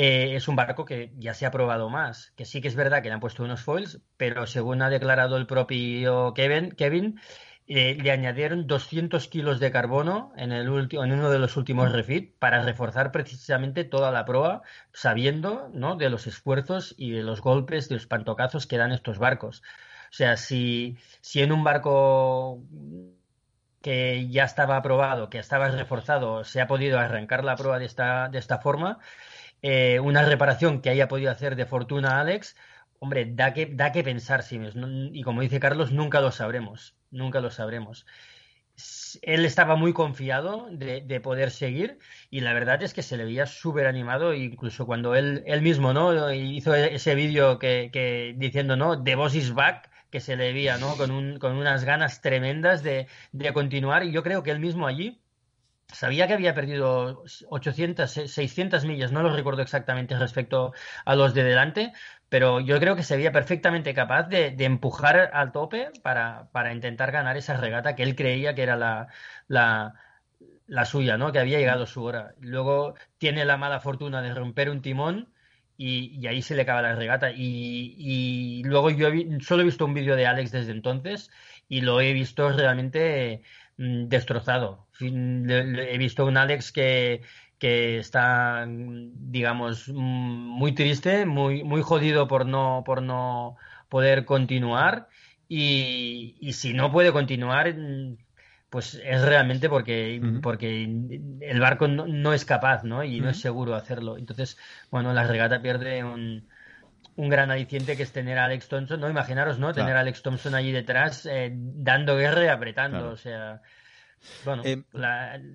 Eh, 0.00 0.36
es 0.36 0.46
un 0.46 0.54
barco 0.54 0.84
que 0.84 1.10
ya 1.18 1.34
se 1.34 1.44
ha 1.44 1.50
probado 1.50 1.90
más, 1.90 2.30
que 2.36 2.44
sí 2.44 2.60
que 2.60 2.68
es 2.68 2.76
verdad 2.76 3.02
que 3.02 3.08
le 3.08 3.14
han 3.14 3.20
puesto 3.20 3.42
unos 3.42 3.62
foils, 3.62 4.00
pero 4.16 4.46
según 4.46 4.80
ha 4.80 4.90
declarado 4.90 5.36
el 5.36 5.48
propio 5.48 6.34
Kevin, 6.34 6.70
Kevin 6.70 7.20
eh, 7.66 7.98
le 8.00 8.12
añadieron 8.12 8.68
200 8.68 9.26
kilos 9.26 9.58
de 9.58 9.72
carbono 9.72 10.32
en, 10.36 10.52
el 10.52 10.68
en 10.68 11.12
uno 11.12 11.30
de 11.30 11.40
los 11.40 11.56
últimos 11.56 11.90
refit 11.90 12.32
para 12.38 12.62
reforzar 12.62 13.10
precisamente 13.10 13.82
toda 13.82 14.12
la 14.12 14.24
proa, 14.24 14.62
sabiendo 14.92 15.68
¿no? 15.74 15.96
de 15.96 16.10
los 16.10 16.28
esfuerzos 16.28 16.94
y 16.96 17.10
de 17.10 17.24
los 17.24 17.40
golpes, 17.40 17.88
de 17.88 17.96
los 17.96 18.06
pantocazos 18.06 18.68
que 18.68 18.78
dan 18.78 18.92
estos 18.92 19.18
barcos. 19.18 19.64
O 20.10 20.12
sea, 20.12 20.36
si, 20.36 20.96
si 21.22 21.42
en 21.42 21.50
un 21.50 21.64
barco 21.64 22.62
que 23.82 24.28
ya 24.28 24.44
estaba 24.44 24.76
aprobado, 24.76 25.28
que 25.28 25.38
estaba 25.38 25.68
reforzado, 25.70 26.44
se 26.44 26.60
ha 26.60 26.68
podido 26.68 27.00
arrancar 27.00 27.42
la 27.42 27.56
proa 27.56 27.80
de 27.80 27.86
esta, 27.86 28.28
de 28.28 28.38
esta 28.38 28.58
forma, 28.58 29.00
eh, 29.62 30.00
una 30.00 30.24
reparación 30.24 30.80
que 30.80 30.90
haya 30.90 31.08
podido 31.08 31.30
hacer 31.30 31.56
de 31.56 31.66
fortuna 31.66 32.20
Alex, 32.20 32.56
hombre, 33.00 33.26
da 33.26 33.52
que, 33.52 33.66
da 33.66 33.92
que 33.92 34.04
pensar, 34.04 34.42
sí, 34.42 34.60
y 35.12 35.22
como 35.22 35.40
dice 35.42 35.60
Carlos, 35.60 35.92
nunca 35.92 36.20
lo 36.20 36.30
sabremos, 36.32 36.94
nunca 37.10 37.40
lo 37.40 37.50
sabremos. 37.50 38.06
Él 39.22 39.44
estaba 39.44 39.74
muy 39.74 39.92
confiado 39.92 40.68
de, 40.70 41.20
poder 41.20 41.50
seguir 41.50 41.98
y 42.30 42.40
la 42.40 42.52
verdad 42.52 42.80
es 42.84 42.94
que 42.94 43.02
se 43.02 43.16
le 43.16 43.24
veía 43.24 43.46
súper 43.46 43.86
animado, 43.86 44.34
incluso 44.34 44.86
cuando 44.86 45.16
él, 45.16 45.42
él 45.46 45.62
mismo 45.62 45.92
¿no? 45.92 46.32
hizo 46.32 46.74
ese 46.74 47.14
vídeo 47.16 47.58
que, 47.58 48.34
diciendo, 48.36 48.76
¿no? 48.76 49.02
The 49.02 49.16
boss 49.16 49.34
is 49.34 49.52
back, 49.52 49.90
que 50.10 50.20
se 50.20 50.36
le 50.36 50.52
veía 50.52 50.78
¿no? 50.78 50.96
con, 50.96 51.10
un, 51.10 51.38
con 51.40 51.56
unas 51.56 51.84
ganas 51.84 52.20
tremendas 52.20 52.84
de, 52.84 53.08
de 53.32 53.52
continuar 53.52 54.04
y 54.04 54.12
yo 54.12 54.22
creo 54.22 54.44
que 54.44 54.52
él 54.52 54.60
mismo 54.60 54.86
allí 54.86 55.20
Sabía 55.90 56.26
que 56.26 56.34
había 56.34 56.54
perdido 56.54 57.24
800, 57.48 58.10
600 58.10 58.84
millas, 58.84 59.10
no 59.10 59.22
lo 59.22 59.34
recuerdo 59.34 59.62
exactamente 59.62 60.18
respecto 60.18 60.72
a 61.06 61.14
los 61.16 61.32
de 61.32 61.44
delante, 61.44 61.92
pero 62.28 62.60
yo 62.60 62.78
creo 62.78 62.94
que 62.94 63.02
se 63.02 63.16
veía 63.16 63.32
perfectamente 63.32 63.94
capaz 63.94 64.24
de, 64.28 64.54
empujar 64.58 65.30
al 65.32 65.50
tope 65.50 65.90
para, 66.02 66.50
intentar 66.74 67.10
ganar 67.10 67.38
esa 67.38 67.56
regata 67.56 67.96
que 67.96 68.02
él 68.02 68.16
creía 68.16 68.54
que 68.54 68.62
era 68.64 68.76
la, 68.76 69.08
la, 69.48 70.84
suya, 70.84 71.16
¿no? 71.16 71.32
que 71.32 71.38
había 71.38 71.58
llegado 71.58 71.86
su 71.86 72.04
hora. 72.04 72.34
Luego 72.40 72.94
tiene 73.16 73.46
la 73.46 73.56
mala 73.56 73.80
fortuna 73.80 74.20
de 74.20 74.34
romper 74.34 74.68
un 74.68 74.82
timón 74.82 75.32
y, 75.78 76.26
ahí 76.26 76.42
se 76.42 76.54
le 76.54 76.62
acaba 76.62 76.82
la 76.82 76.96
regata. 76.96 77.30
Y, 77.30 77.94
y 77.98 78.62
luego 78.64 78.90
yo 78.90 79.08
solo 79.40 79.62
he 79.62 79.64
visto 79.64 79.86
un 79.86 79.94
vídeo 79.94 80.16
de 80.16 80.26
Alex 80.26 80.52
desde 80.52 80.72
entonces 80.72 81.30
y 81.68 81.80
lo 81.80 82.00
he 82.00 82.12
visto 82.12 82.50
realmente 82.50 83.42
destrozado. 83.78 84.86
He 85.00 85.98
visto 85.98 86.26
un 86.26 86.36
Alex 86.36 86.72
que, 86.72 87.22
que 87.58 87.98
está, 87.98 88.66
digamos, 88.68 89.88
mm, 89.88 89.94
muy 89.94 90.72
triste, 90.74 91.26
muy, 91.26 91.64
muy 91.64 91.82
jodido 91.82 92.28
por 92.28 92.46
no, 92.46 92.82
por 92.84 93.02
no 93.02 93.56
poder 93.88 94.24
continuar. 94.24 95.08
Y, 95.48 96.36
y 96.40 96.52
si 96.54 96.74
no 96.74 96.92
puede 96.92 97.12
continuar, 97.12 97.74
mm, 97.74 98.16
pues 98.70 99.00
es 99.02 99.22
realmente 99.22 99.68
porque, 99.68 100.20
porque 100.42 100.84
el 101.40 101.60
barco 101.60 101.88
no, 101.88 102.32
es 102.34 102.44
capaz, 102.44 102.84
¿no? 102.84 103.02
Y 103.04 103.20
no 103.20 103.30
es 103.30 103.40
seguro 103.40 103.74
hacerlo. 103.74 104.18
Entonces, 104.18 104.58
bueno, 104.90 105.12
la 105.14 105.26
regata 105.26 105.62
pierde 105.62 106.04
un, 106.04 106.48
un 107.18 107.28
gran 107.28 107.50
aliciente 107.50 107.96
que 107.96 108.04
es 108.04 108.12
tener 108.12 108.38
a 108.38 108.44
Alex 108.44 108.68
Thompson, 108.68 109.00
¿no? 109.00 109.10
Imaginaros, 109.10 109.58
¿no? 109.58 109.74
Tener 109.74 109.96
a 109.96 110.00
Alex 110.00 110.22
Thompson 110.22 110.54
allí 110.54 110.70
detrás, 110.70 111.26
eh, 111.26 111.50
dando 111.52 112.16
guerra 112.16 112.44
y 112.44 112.48
apretando, 112.48 113.10
o 113.10 113.16
sea... 113.16 113.60
Bueno, 114.44 114.62
eh, 114.64 114.82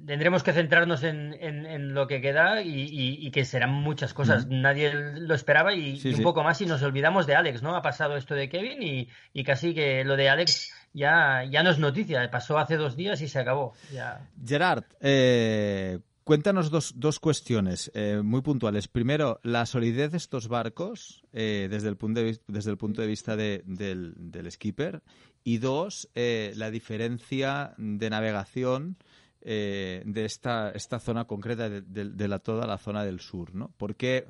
tendremos 0.06 0.42
que 0.42 0.54
centrarnos 0.54 1.04
en, 1.04 1.94
lo 1.94 2.08
que 2.08 2.22
queda 2.22 2.62
y, 2.62 3.30
que 3.32 3.46
serán 3.46 3.72
muchas 3.72 4.14
cosas. 4.14 4.48
Nadie 4.48 4.94
lo 4.94 5.36
esperaba 5.36 5.74
y, 5.74 6.02
un 6.14 6.24
poco 6.24 6.44
más 6.44 6.60
y 6.62 6.66
nos 6.66 6.82
olvidamos 6.84 7.28
de 7.28 7.36
Alex, 7.36 7.62
¿no? 7.62 7.76
Ha 7.76 7.82
pasado 7.82 8.18
esto 8.18 8.36
de 8.36 8.50
Kevin 8.50 9.08
y, 9.34 9.44
casi 9.44 9.74
que 9.74 10.04
lo 10.04 10.16
de 10.16 10.30
Alex 10.30 10.74
ya, 10.94 11.44
ya 11.50 11.64
no 11.64 11.72
es 11.72 11.80
noticia. 11.80 12.30
Pasó 12.30 12.58
hace 12.58 12.78
dos 12.78 12.96
días 12.96 13.22
y 13.22 13.28
se 13.28 13.40
acabó. 13.40 13.74
Ya. 13.92 14.22
Gerard, 14.46 14.84
eh, 15.02 16.00
Cuéntanos 16.24 16.72
dos, 16.72 16.94
dos 16.96 17.20
cuestiones 17.20 17.92
eh, 17.94 18.22
muy 18.24 18.42
puntuales. 18.42 18.88
Primero, 18.88 19.42
la 19.44 19.66
solidez 19.66 20.12
de 20.12 20.18
estos 20.18 20.48
barcos 20.48 21.22
eh, 21.34 21.68
desde, 21.70 21.90
el 21.90 21.98
punto 21.98 22.22
de, 22.22 22.40
desde 22.48 22.72
el 22.72 22.78
punto 22.78 23.02
de 23.02 23.08
vista 23.08 23.36
del, 23.36 23.64
del, 23.66 24.50
skipper. 24.50 25.04
Y 25.44 25.58
dos, 25.58 26.10
eh, 26.16 26.54
la 26.56 26.72
diferencia 26.72 27.74
de 27.78 28.10
navegación 28.10 28.98
de 29.42 30.24
esta, 30.24 30.70
esta 30.70 31.00
zona 31.00 31.26
concreta 31.26 31.70
de, 31.70 31.82
de, 31.82 32.28
la, 32.30 32.40
toda 32.40 32.66
la 32.66 32.78
zona 32.78 33.04
del 33.04 33.20
sur. 33.20 33.54
¿no? 33.54 33.74
¿Por 33.76 33.98
qué, 33.98 34.26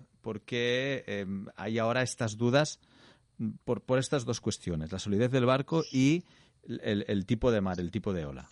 em, 1.06 1.46
hay 1.56 1.78
ahora 1.78 2.02
estas 2.02 2.36
dudas 2.36 2.80
por, 3.64 3.82
por 3.82 4.00
estas 4.00 4.26
dos 4.26 4.42
cuestiones? 4.42 4.92
La 4.92 4.98
solidez 4.98 5.30
del 5.30 5.46
barco 5.46 5.84
y 5.92 6.24
el, 6.68 7.06
el 7.08 7.28
tipo 7.28 7.52
de 7.52 7.62
mar, 7.62 7.80
el 7.80 7.92
tipo 7.92 8.12
de 8.12 8.26
ola. 8.26 8.50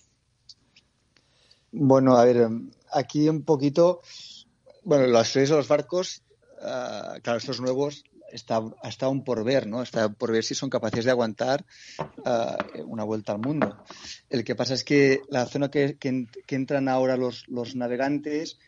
Bueno, 1.72 2.18
a 2.18 2.26
ver, 2.26 2.50
aquí 2.92 3.30
un 3.30 3.44
poquito, 3.44 4.02
bueno, 4.84 5.08
los 5.08 5.34
de 5.34 5.48
los 5.48 5.68
barcos, 5.68 6.22
uh, 6.60 7.22
claro, 7.22 7.38
estos 7.38 7.62
nuevos, 7.62 8.04
está, 8.32 8.62
hasta 8.84 9.06
aún 9.06 9.24
por 9.24 9.44
ver, 9.44 9.68
¿no? 9.68 9.82
Está 9.82 10.10
por 10.10 10.32
ver 10.32 10.44
si 10.44 10.56
son 10.56 10.70
capaces 10.70 11.06
de 11.06 11.12
aguantar 11.12 11.66
uh, 12.00 12.82
una 12.86 13.04
vuelta 13.04 13.34
al 13.34 13.40
mundo. 13.40 13.78
El 14.30 14.44
que 14.44 14.56
pasa 14.56 14.74
es 14.74 14.84
que 14.84 15.22
la 15.30 15.46
zona 15.46 15.70
que, 15.70 15.98
que, 15.98 16.28
entran 16.50 16.90
ahora 16.90 17.16
los, 17.16 17.48
los, 17.48 17.76
navegantes, 17.76 18.60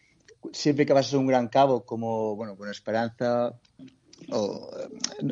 siempre 0.52 0.86
que 0.86 0.94
vas 0.94 1.14
a 1.14 1.18
un 1.18 1.28
gran 1.28 1.50
cabo, 1.50 1.86
como, 1.86 2.36
bueno, 2.36 2.56
con 2.56 2.70
Esperanza, 2.70 3.54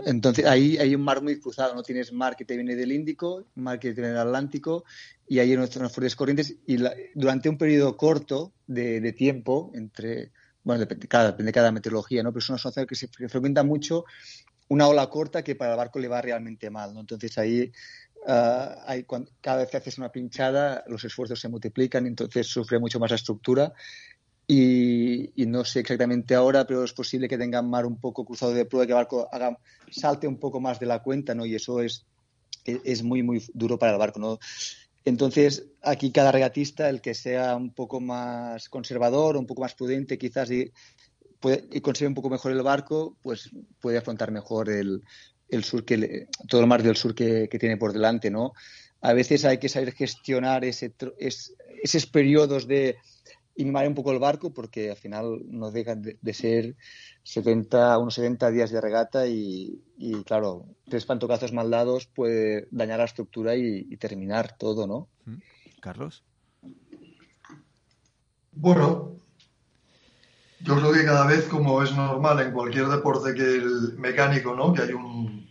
entonces 0.05 0.45
ahí 0.45 0.77
hay 0.77 0.95
un 0.95 1.01
mar 1.01 1.21
muy 1.21 1.39
cruzado, 1.39 1.75
no 1.75 1.83
tienes 1.83 2.11
mar 2.13 2.35
que 2.35 2.45
te 2.45 2.55
viene 2.55 2.75
del 2.75 2.91
Índico, 2.91 3.45
mar 3.55 3.79
que 3.79 3.89
te 3.89 4.01
viene 4.01 4.09
del 4.09 4.27
Atlántico 4.27 4.83
y 5.27 5.39
hay 5.39 5.53
unas 5.55 5.71
fuertes 5.71 6.15
corrientes 6.15 6.55
y 6.65 6.77
durante 7.15 7.49
un 7.49 7.57
periodo 7.57 7.97
corto 7.97 8.53
de, 8.67 9.13
tiempo 9.13 9.71
entre 9.73 10.31
bueno 10.63 10.79
depende 10.79 11.07
cada, 11.07 11.27
depende 11.27 11.49
de 11.49 11.53
cada 11.53 11.71
meteorología, 11.71 12.23
¿no? 12.23 12.31
Pero 12.31 12.39
es 12.39 12.49
una 12.49 12.57
zona 12.57 12.85
que 12.85 12.95
se 12.95 13.07
frecuenta 13.07 13.63
mucho 13.63 14.05
una 14.67 14.87
ola 14.87 15.09
corta 15.09 15.43
que 15.43 15.55
para 15.55 15.71
el 15.71 15.77
barco 15.77 15.99
le 15.99 16.07
va 16.07 16.21
realmente 16.21 16.69
mal, 16.69 16.93
¿no? 16.93 17.01
Entonces 17.01 17.37
ahí 17.37 17.71
ah, 18.27 18.83
hay, 18.87 19.05
cada 19.41 19.57
vez 19.57 19.69
que 19.69 19.77
haces 19.77 19.97
una 19.97 20.11
pinchada 20.11 20.83
los 20.87 21.03
esfuerzos 21.03 21.39
se 21.39 21.49
multiplican, 21.49 22.05
entonces 22.05 22.47
sufre 22.47 22.79
mucho 22.79 22.99
más 22.99 23.11
la 23.11 23.17
estructura 23.17 23.73
y, 24.53 25.45
no 25.45 25.63
sé 25.63 25.79
exactamente 25.79 26.35
ahora, 26.35 26.67
pero 26.67 26.83
es 26.83 26.91
posible 26.91 27.29
que 27.29 27.37
tenga 27.37 27.61
mar 27.61 27.85
un 27.85 27.97
poco 27.99 28.25
cruzado 28.25 28.53
de 28.53 28.65
prueba, 28.65 28.85
que 28.85 28.91
el 28.91 28.97
barco 28.97 29.29
haga, 29.31 29.57
salte 29.89 30.27
un 30.27 30.37
poco 30.37 30.59
más 30.59 30.77
de 30.77 30.87
la 30.87 31.01
cuenta, 31.01 31.33
¿no? 31.33 31.45
Y 31.45 31.55
eso 31.55 31.79
es, 31.79 32.05
es 32.65 33.01
muy, 33.01 33.23
muy 33.23 33.41
duro 33.53 33.79
para 33.79 33.93
el 33.93 33.97
barco, 33.97 34.19
¿no? 34.19 34.39
Entonces, 35.05 35.67
aquí 35.81 36.11
cada 36.11 36.33
regatista, 36.33 36.89
el 36.89 36.99
que 36.99 37.13
sea 37.13 37.55
un 37.55 37.73
poco 37.73 38.01
más 38.01 38.67
conservador, 38.67 39.37
un 39.37 39.47
poco 39.47 39.61
más 39.61 39.73
prudente, 39.73 40.17
quizás, 40.17 40.51
y, 40.51 40.69
puede, 41.39 41.65
y 41.71 41.79
consigue 41.79 42.09
un 42.09 42.15
poco 42.15 42.29
mejor 42.29 42.51
el 42.51 42.61
barco, 42.61 43.15
pues 43.21 43.49
puede 43.79 43.99
afrontar 43.99 44.31
mejor 44.31 44.69
el, 44.69 45.01
el 45.47 45.63
sur 45.63 45.85
que 45.85 46.27
todo 46.49 46.59
el 46.59 46.67
mar 46.67 46.83
del 46.83 46.97
sur 46.97 47.15
que, 47.15 47.47
tiene 47.47 47.77
por 47.77 47.93
delante, 47.93 48.29
¿no? 48.29 48.51
A 48.99 49.13
veces 49.13 49.45
hay 49.45 49.59
que 49.59 49.69
saber 49.69 49.93
gestionar 49.93 50.65
ese, 50.65 50.93
esos 51.81 52.05
periodos 52.05 52.67
de 52.67 52.97
y 53.55 53.65
mimar 53.65 53.87
un 53.87 53.95
poco 53.95 54.11
el 54.11 54.19
barco 54.19 54.53
porque 54.53 54.91
al 54.91 54.97
final 54.97 55.41
no 55.47 55.71
dejan 55.71 56.01
de, 56.01 56.33
ser 56.33 56.75
70, 57.23 57.97
unos 57.97 58.15
70 58.15 58.51
días 58.51 58.71
de 58.71 58.81
regata 58.81 59.27
y, 59.27 59.81
claro, 60.25 60.65
tres 60.89 61.05
pantocazos 61.05 61.53
mal 61.53 61.69
dados 61.69 62.07
puede 62.07 62.67
dañar 62.71 62.99
la 62.99 63.05
estructura 63.05 63.55
y, 63.55 63.95
terminar 63.97 64.55
todo, 64.57 64.87
¿no? 64.87 65.09
Mm. 65.25 65.41
Carlos. 65.79 66.23
Bueno, 68.53 69.15
yo 70.59 70.77
creo 70.77 70.93
que 70.93 71.05
cada 71.05 71.25
vez, 71.25 71.45
como 71.45 71.81
es 71.81 71.95
normal 71.95 72.39
en 72.41 72.51
cualquier 72.51 72.87
deporte 72.87 73.33
que 73.33 73.41
el 73.41 73.97
mecánico, 73.97 74.55
¿no? 74.55 74.73
Que 74.73 74.83
hay 74.83 74.93
un, 74.93 75.47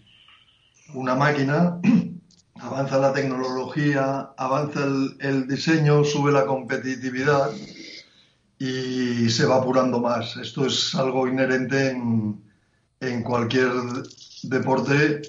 una 0.95 1.15
máquina, 1.15 1.81
avanza 2.61 2.99
la 2.99 3.13
tecnología, 3.13 4.33
avanza 4.37 4.85
el, 4.85 5.17
el 5.21 5.49
diseño, 5.49 6.05
sube 6.05 6.31
la 6.33 6.47
competitividad 6.47 7.51
y 8.61 9.31
se 9.31 9.47
va 9.47 9.57
apurando 9.57 10.01
más. 10.01 10.37
Esto 10.37 10.67
es 10.67 10.95
algo 10.95 11.27
inherente 11.27 11.89
en, 13.01 13.23
cualquier 13.23 13.73
deporte, 14.43 15.23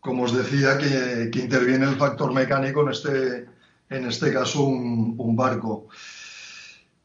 como 0.00 0.22
os 0.22 0.34
decía, 0.34 0.78
que, 0.78 1.30
interviene 1.38 1.84
el 1.84 1.96
factor 1.96 2.32
mecánico, 2.32 2.80
en 2.82 2.88
este, 2.88 3.46
en 3.90 4.06
este 4.06 4.32
caso 4.32 4.64
un, 4.64 5.36
barco. 5.36 5.88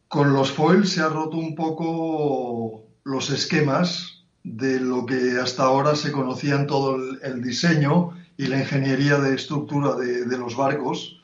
Con 0.07 0.31
los 0.31 0.51
foils 0.53 0.91
se 0.91 1.01
ha 1.01 1.09
roto 1.09 1.35
un 1.35 1.53
poco 1.53 2.85
los 3.03 3.29
esquemas 3.29 4.23
de 4.43 4.79
lo 4.79 5.05
que 5.05 5.37
hasta 5.37 5.63
ahora 5.63 5.97
se 5.97 6.13
conocía 6.13 6.55
en 6.55 6.67
todo 6.67 6.95
el, 6.95 7.41
diseño 7.41 8.11
y 8.37 8.45
la 8.45 8.59
ingeniería 8.59 9.17
de 9.17 9.35
estructura 9.35 9.95
de 9.95 10.37
los 10.37 10.55
barcos, 10.55 11.19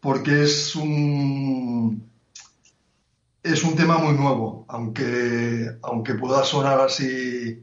porque 0.00 0.42
es 0.42 0.74
un, 0.74 1.47
es 3.52 3.64
un 3.64 3.74
tema 3.74 3.98
muy 3.98 4.14
nuevo, 4.14 4.64
aunque, 4.68 5.70
aunque 5.82 6.14
pueda 6.14 6.44
sonar 6.44 6.80
así 6.80 7.62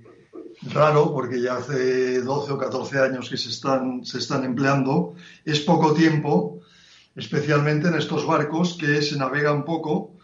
raro, 0.63 1.13
porque 1.13 1.41
ya 1.41 1.57
hace 1.57 2.21
12 2.21 2.53
o 2.53 2.57
14 2.57 2.99
años 2.99 3.29
que 3.29 3.37
se 3.37 3.49
están, 3.49 4.03
se 4.03 4.17
están 4.17 4.43
empleando, 4.43 5.15
es 5.43 5.59
poco 5.59 5.93
tiempo, 5.93 6.61
especialmente 7.15 7.87
en 7.87 7.95
estos 7.95 8.25
barcos 8.25 8.77
que 8.79 9.01
se 9.01 9.17
navegan 9.17 9.63
poco 9.63 10.15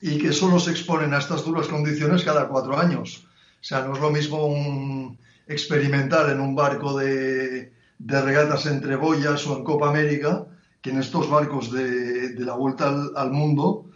y 0.00 0.18
que 0.18 0.32
solo 0.32 0.60
se 0.60 0.70
exponen 0.70 1.12
a 1.12 1.18
estas 1.18 1.44
duras 1.44 1.66
condiciones 1.66 2.24
cada 2.24 2.48
cuatro 2.48 2.78
años. 2.78 3.26
O 3.60 3.64
sea, 3.64 3.82
no 3.82 3.94
es 3.94 4.00
lo 4.00 4.10
mismo 4.10 4.46
un 4.46 5.18
experimental 5.46 6.30
en 6.30 6.40
un 6.40 6.54
barco 6.54 6.96
de, 6.98 7.72
regatas 7.98 8.66
entre 8.66 8.94
boyas 8.94 9.44
o 9.46 9.56
en 9.56 9.64
Copa 9.64 9.88
América 9.88 10.46
que 10.80 10.90
en 10.90 11.00
estos 11.00 11.28
barcos 11.28 11.72
de, 11.72 12.34
la 12.38 12.54
vuelta 12.54 12.94
al 13.16 13.32
mundo, 13.32 13.87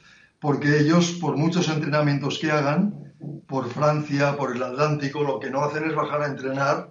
porque 0.42 0.80
ellos, 0.80 1.12
por 1.20 1.36
muchos 1.36 1.68
entrenamientos 1.68 2.40
que 2.40 2.50
hagan, 2.50 3.14
por 3.46 3.70
Francia, 3.70 4.36
por 4.36 4.56
el 4.56 4.62
Atlántico, 4.62 5.22
lo 5.22 5.38
que 5.38 5.50
no 5.50 5.62
hacen 5.62 5.84
es 5.84 5.94
bajar 5.94 6.20
a 6.20 6.26
entrenar 6.26 6.90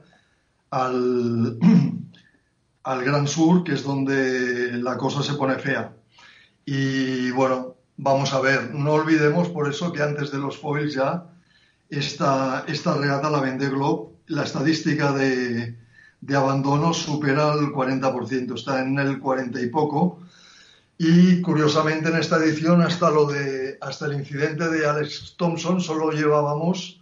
al, 0.69 1.59
al 2.83 3.03
Gran 3.03 3.27
Sur, 3.27 3.65
que 3.65 3.73
es 3.73 3.83
donde 3.83 4.77
la 4.77 4.97
cosa 4.97 5.21
se 5.21 5.33
pone 5.33 5.59
fea. 5.59 5.93
Y 6.63 7.31
bueno, 7.31 7.75
vamos 7.97 8.33
a 8.33 8.39
ver, 8.39 8.73
no 8.73 8.93
olvidemos 8.93 9.49
por 9.49 9.69
eso 9.69 9.91
que 9.91 10.01
antes 10.01 10.31
de 10.31 10.37
los 10.37 10.57
foils 10.57 10.93
ya 10.93 11.25
esta, 11.89 12.63
esta 12.69 12.93
regata, 12.93 13.29
la 13.29 13.41
Vende 13.41 13.67
Globe, 13.67 14.13
la 14.27 14.43
estadística 14.43 15.11
de, 15.11 15.77
de 16.21 16.35
abandono 16.37 16.93
supera 16.93 17.51
el 17.51 17.73
40%, 17.73 18.55
está 18.55 18.81
en 18.81 18.97
el 18.97 19.19
40 19.19 19.59
y 19.59 19.67
poco 19.67 20.21
y 21.03 21.41
curiosamente 21.41 22.09
en 22.09 22.17
esta 22.17 22.37
edición 22.37 22.79
hasta 22.83 23.09
lo 23.09 23.25
de 23.25 23.75
hasta 23.81 24.05
el 24.05 24.13
incidente 24.13 24.69
de 24.69 24.85
Alex 24.85 25.33
Thompson 25.35 25.81
solo 25.81 26.11
llevábamos 26.11 27.01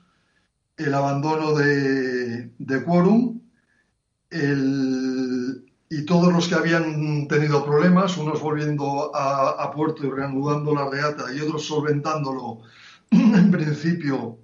el 0.77 0.93
abandono 0.93 1.53
de, 1.53 2.49
de 2.57 2.83
quórum 2.85 3.41
y 4.31 6.05
todos 6.05 6.31
los 6.31 6.47
que 6.47 6.55
habían 6.55 7.27
tenido 7.27 7.65
problemas, 7.65 8.15
unos 8.15 8.39
volviendo 8.39 9.13
a, 9.13 9.61
a, 9.61 9.71
puerto 9.71 10.07
y 10.07 10.09
reanudando 10.09 10.73
la 10.73 10.89
reata 10.89 11.33
y 11.33 11.41
otros 11.41 11.65
solventándolo 11.65 12.61
en 13.11 13.51
principio 13.51 14.37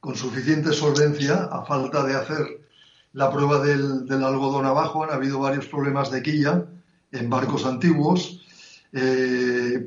con 0.00 0.14
suficiente 0.14 0.74
solvencia, 0.74 1.44
a 1.44 1.64
falta 1.64 2.04
de 2.04 2.16
hacer 2.16 2.68
la 3.14 3.32
prueba 3.32 3.60
del, 3.60 4.04
del 4.04 4.22
algodón 4.22 4.66
abajo, 4.66 5.04
han 5.04 5.10
habido 5.10 5.38
varios 5.38 5.66
problemas 5.68 6.10
de 6.10 6.22
quilla 6.22 6.66
en 7.12 7.30
barcos 7.30 7.64
antiguos 7.64 8.42
eh, 8.92 9.84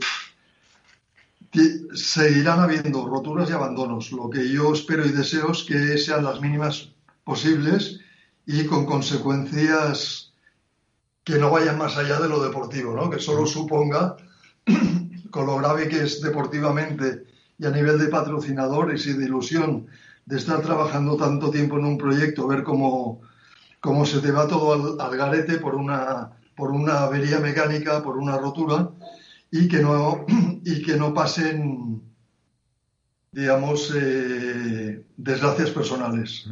seguirán 1.93 2.59
habiendo 2.59 3.07
roturas 3.07 3.49
y 3.49 3.53
abandonos. 3.53 4.11
Lo 4.11 4.29
que 4.29 4.49
yo 4.49 4.73
espero 4.73 5.05
y 5.05 5.11
deseo 5.11 5.51
es 5.51 5.63
que 5.63 5.97
sean 5.97 6.23
las 6.23 6.41
mínimas 6.41 6.93
posibles 7.23 7.99
y 8.45 8.65
con 8.65 8.85
consecuencias 8.85 10.33
que 11.23 11.37
no 11.37 11.51
vayan 11.51 11.77
más 11.77 11.97
allá 11.97 12.19
de 12.19 12.29
lo 12.29 12.43
deportivo, 12.43 12.95
¿no? 12.95 13.09
que 13.09 13.19
solo 13.19 13.45
suponga, 13.45 14.17
con 15.31 15.45
lo 15.45 15.57
grave 15.57 15.87
que 15.87 16.03
es 16.03 16.21
deportivamente 16.21 17.25
y 17.57 17.65
a 17.65 17.69
nivel 17.69 17.99
de 17.99 18.07
patrocinadores 18.07 19.05
y 19.05 19.13
de 19.13 19.25
ilusión, 19.25 19.87
de 20.25 20.37
estar 20.37 20.61
trabajando 20.61 21.15
tanto 21.15 21.51
tiempo 21.51 21.77
en 21.77 21.85
un 21.85 21.97
proyecto, 21.97 22.47
ver 22.47 22.63
cómo, 22.63 23.21
cómo 23.79 24.05
se 24.05 24.19
te 24.19 24.31
va 24.31 24.47
todo 24.47 24.99
al, 24.99 25.17
garete 25.17 25.59
por 25.59 25.75
una, 25.75 26.31
por 26.61 26.69
una 26.69 27.01
avería 27.01 27.39
mecánica, 27.39 28.03
por 28.03 28.19
una 28.19 28.37
rotura, 28.37 28.91
y 29.49 29.67
que 29.67 29.79
no, 29.79 30.27
y 30.63 30.83
que 30.83 30.95
no 30.95 31.11
pasen 31.11 32.03
digamos, 33.31 33.91
eh, 33.95 35.03
desgracias 35.17 35.71
personales. 35.71 36.49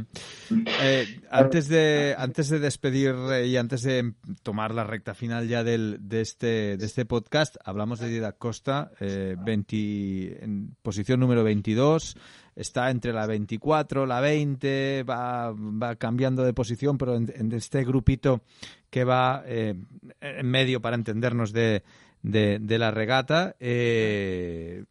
Eh, 0.81 1.19
antes, 1.29 1.67
de, 1.67 2.15
antes 2.17 2.47
de 2.47 2.59
despedir 2.59 3.13
eh, 3.33 3.47
y 3.47 3.57
antes 3.57 3.83
de 3.83 4.13
tomar 4.43 4.73
la 4.73 4.85
recta 4.85 5.13
final 5.13 5.47
ya 5.49 5.65
del, 5.65 5.97
de, 5.99 6.21
este, 6.21 6.77
de 6.77 6.85
este 6.85 7.05
podcast, 7.05 7.57
hablamos 7.65 7.99
de 7.99 8.07
Didac 8.07 8.37
Costa, 8.37 8.91
en 9.01 10.75
posición 10.81 11.19
número 11.19 11.43
22, 11.43 12.15
está 12.59 12.91
entre 12.91 13.13
la 13.13 13.25
24, 13.25 14.05
la 14.05 14.21
20, 14.21 15.03
va, 15.03 15.51
va 15.51 15.95
cambiando 15.95 16.43
de 16.43 16.53
posición, 16.53 16.97
pero 16.97 17.15
en, 17.15 17.51
este 17.51 17.83
grupito 17.83 18.41
que 18.89 19.03
va 19.03 19.43
en 19.45 20.45
medio 20.45 20.81
para 20.81 20.95
entendernos 20.95 21.53
de, 21.53 21.83
de, 22.21 22.77
la 22.79 22.91
regata. 22.91 23.55
Eh, 23.59 24.83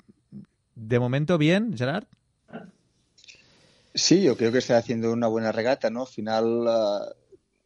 de 0.75 0.99
momento 0.99 1.39
bien, 1.39 1.77
Gerard. 1.77 2.07
Sí, 3.95 4.23
yo 4.23 4.37
creo 4.37 4.53
que 4.53 4.59
está 4.59 4.77
haciendo 4.77 5.13
una 5.13 5.27
buena 5.27 5.53
regata, 5.53 5.91
¿no? 5.91 6.03
Al 6.03 6.07
final, 6.07 6.69
ah, 6.69 7.13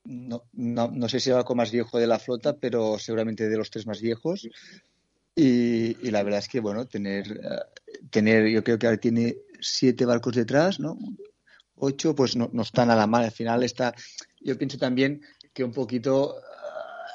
no, 0.04 0.44
no, 0.52 1.08
sé 1.08 1.20
si 1.20 1.30
es 1.30 1.36
el 1.36 1.56
más 1.56 1.70
viejo 1.70 1.98
de 1.98 2.06
la 2.06 2.18
flota, 2.18 2.56
pero 2.56 2.98
seguramente 2.98 3.48
de 3.48 3.56
los 3.56 3.70
tres 3.70 3.86
más 3.86 4.00
viejos. 4.00 4.48
Y, 5.34 5.94
la 6.10 6.22
verdad 6.22 6.40
es 6.40 6.48
que, 6.48 6.60
bueno, 6.60 6.86
tener, 6.86 7.40
ah, 7.44 7.66
tener, 8.10 8.48
yo 8.48 8.64
creo 8.64 8.78
que 8.78 8.86
ahora 8.86 8.98
tiene 8.98 9.36
siete 9.62 10.04
barcos 10.04 10.34
detrás, 10.34 10.80
¿no? 10.80 10.98
Ocho, 11.76 12.14
pues 12.14 12.36
no, 12.36 12.50
no 12.52 12.62
está 12.62 12.84
nada 12.84 13.06
mal. 13.06 13.24
Al 13.24 13.30
final 13.30 13.62
está, 13.62 13.94
yo 14.40 14.58
pienso 14.58 14.76
también 14.78 15.22
que 15.54 15.64
un 15.64 15.72
poquito 15.72 16.36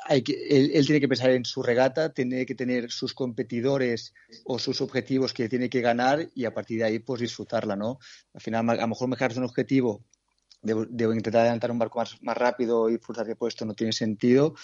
él, 0.09 0.85
tiene 0.85 0.99
que 0.99 1.07
pensar 1.07 1.31
en 1.31 1.45
su 1.45 1.61
regata, 1.61 2.13
tiene 2.13 2.45
que 2.45 2.55
tener 2.55 2.91
sus 2.91 3.13
competidores 3.13 4.13
o 4.45 4.59
sus 4.59 4.81
objetivos 4.81 5.33
que 5.33 5.49
tiene 5.49 5.69
que 5.69 5.81
ganar 5.81 6.29
y 6.33 6.45
a 6.45 6.53
partir 6.53 6.79
de 6.79 6.85
ahí 6.85 6.99
pues 6.99 7.21
disfrutarla, 7.21 7.75
¿no? 7.75 7.99
Al 8.33 8.41
final 8.41 8.69
a 8.69 8.75
lo 8.75 8.87
mejor 8.87 9.09
dejarse 9.09 9.39
un 9.39 9.45
objetivo 9.45 10.03
de, 10.61 11.05
intentar 11.05 11.41
adelantar 11.41 11.71
un 11.71 11.79
barco 11.79 11.99
más, 11.99 12.37
rápido 12.37 12.89
y 12.89 12.97
forzarse 12.97 13.35
por 13.35 13.49
esto 13.49 13.65
no 13.65 13.73
tiene 13.73 13.93
sentido, 13.93 14.55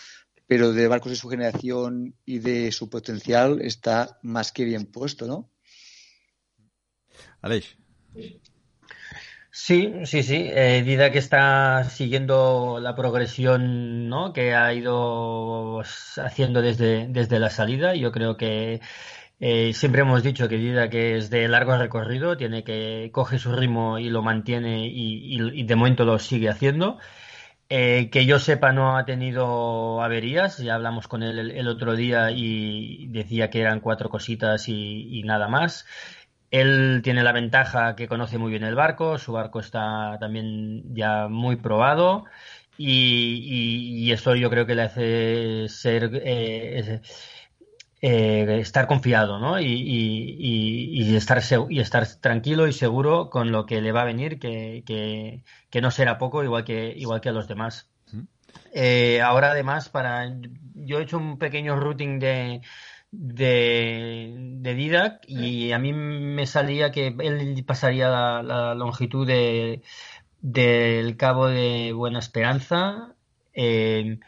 pero 0.48 0.74
de 0.74 0.88
barcos 0.88 1.12
de 1.12 1.18
su 1.18 1.30
generación 1.30 2.16
y 2.26 2.40
de 2.40 2.72
su 2.72 2.90
potencial 2.90 3.62
está 3.62 4.20
más 4.22 4.52
que 4.52 4.66
bien 4.66 4.86
puesto, 4.86 5.28
¿no? 5.28 5.50
Aleix. 7.42 7.78
Sí, 9.56 9.94
sí, 10.06 10.24
sí. 10.24 10.50
Eh, 10.52 10.82
Dida 10.84 11.12
que 11.12 11.20
está 11.20 11.84
siguiendo 11.84 12.80
la 12.82 12.96
progresión 12.96 14.10
¿no? 14.10 14.34
que 14.34 14.56
ha 14.56 14.74
ido 14.74 15.82
haciendo 16.18 16.62
desde, 16.64 17.08
desde 17.08 17.40
la 17.40 17.52
salida. 17.52 17.94
Yo 17.94 18.12
creo 18.12 18.36
que 18.36 18.82
eh, 19.40 19.74
siempre 19.74 20.02
hemos 20.02 20.24
dicho 20.24 20.50
que 20.50 20.58
Dida 20.58 20.90
que 20.90 21.18
es 21.18 21.30
de 21.30 21.48
largo 21.48 21.78
recorrido, 21.78 22.36
tiene 22.36 22.64
que 22.64 23.12
coge 23.14 23.38
su 23.38 23.52
ritmo 23.54 24.00
y 24.00 24.10
lo 24.10 24.24
mantiene 24.24 24.88
y, 24.88 25.64
de 25.64 25.76
momento 25.76 26.04
lo 26.04 26.18
sigue 26.18 26.50
haciendo. 26.50 26.98
Eh, 27.70 28.10
que 28.12 28.26
yo 28.26 28.40
sepa 28.40 28.72
no 28.72 28.98
ha 28.98 29.06
tenido 29.06 30.02
averías, 30.02 30.58
ya 30.58 30.76
hablamos 30.76 31.08
con 31.08 31.24
él 31.24 31.52
el, 31.52 31.68
otro 31.68 31.96
día 31.96 32.32
y 32.32 33.08
decía 33.08 33.50
que 33.50 33.62
eran 33.62 33.80
cuatro 33.82 34.10
cositas 34.10 34.68
y 34.68 35.22
nada 35.26 35.48
más. 35.48 35.86
Él 36.54 37.02
tiene 37.04 37.24
la 37.24 37.32
ventaja 37.32 37.96
que 37.96 38.08
conoce 38.08 38.38
muy 38.38 38.52
bien 38.52 38.64
el 38.64 38.76
barco, 38.76 39.18
su 39.18 39.32
barco 39.34 39.60
está 39.60 40.18
también 40.20 40.94
ya 40.94 41.28
muy 41.28 41.56
probado 41.56 42.26
y, 42.78 44.12
eso 44.12 44.36
yo 44.36 44.52
creo 44.52 44.68
que 44.68 44.76
le 44.76 44.84
hace 44.84 45.68
ser 45.68 46.12
eh, 46.14 47.02
eh, 48.02 48.60
estar 48.60 48.86
confiado 48.86 49.40
¿no? 49.40 49.60
y, 49.60 51.16
estar, 51.16 51.42
y 51.70 51.80
estar 51.80 52.06
tranquilo 52.22 52.68
y 52.68 52.74
seguro 52.74 53.32
con 53.32 53.52
lo 53.52 53.66
que 53.66 53.82
le 53.82 53.92
va 53.92 54.04
a 54.04 54.06
venir, 54.06 54.38
que, 54.38 55.42
no 55.82 55.90
será 55.90 56.20
poco 56.20 56.44
igual 56.44 56.64
que, 56.64 56.94
igual 56.96 57.20
que 57.20 57.30
a 57.30 57.34
los 57.34 57.48
demás. 57.48 57.90
Eh, 58.76 59.22
ahora 59.22 59.50
además, 59.50 59.90
para 59.90 60.32
yo 60.76 61.00
he 61.00 61.04
hecho 61.04 61.18
un 61.18 61.40
pequeño 61.40 61.76
routing 61.78 62.20
de, 62.20 62.62
de, 63.14 64.34
de 64.62 64.74
Didac 64.76 65.24
y 65.28 65.72
a 65.72 65.80
mí 65.80 65.94
me 65.94 66.46
salía 66.48 66.92
que 66.92 67.16
él 67.20 67.64
pasaría 67.66 68.10
la, 68.10 68.74
longitud 68.76 69.28
de, 69.28 69.84
del 70.42 71.16
Cabo 71.18 71.48
de 71.48 71.94
Buena 71.94 72.20
Esperanza 72.20 73.16
en 73.54 74.20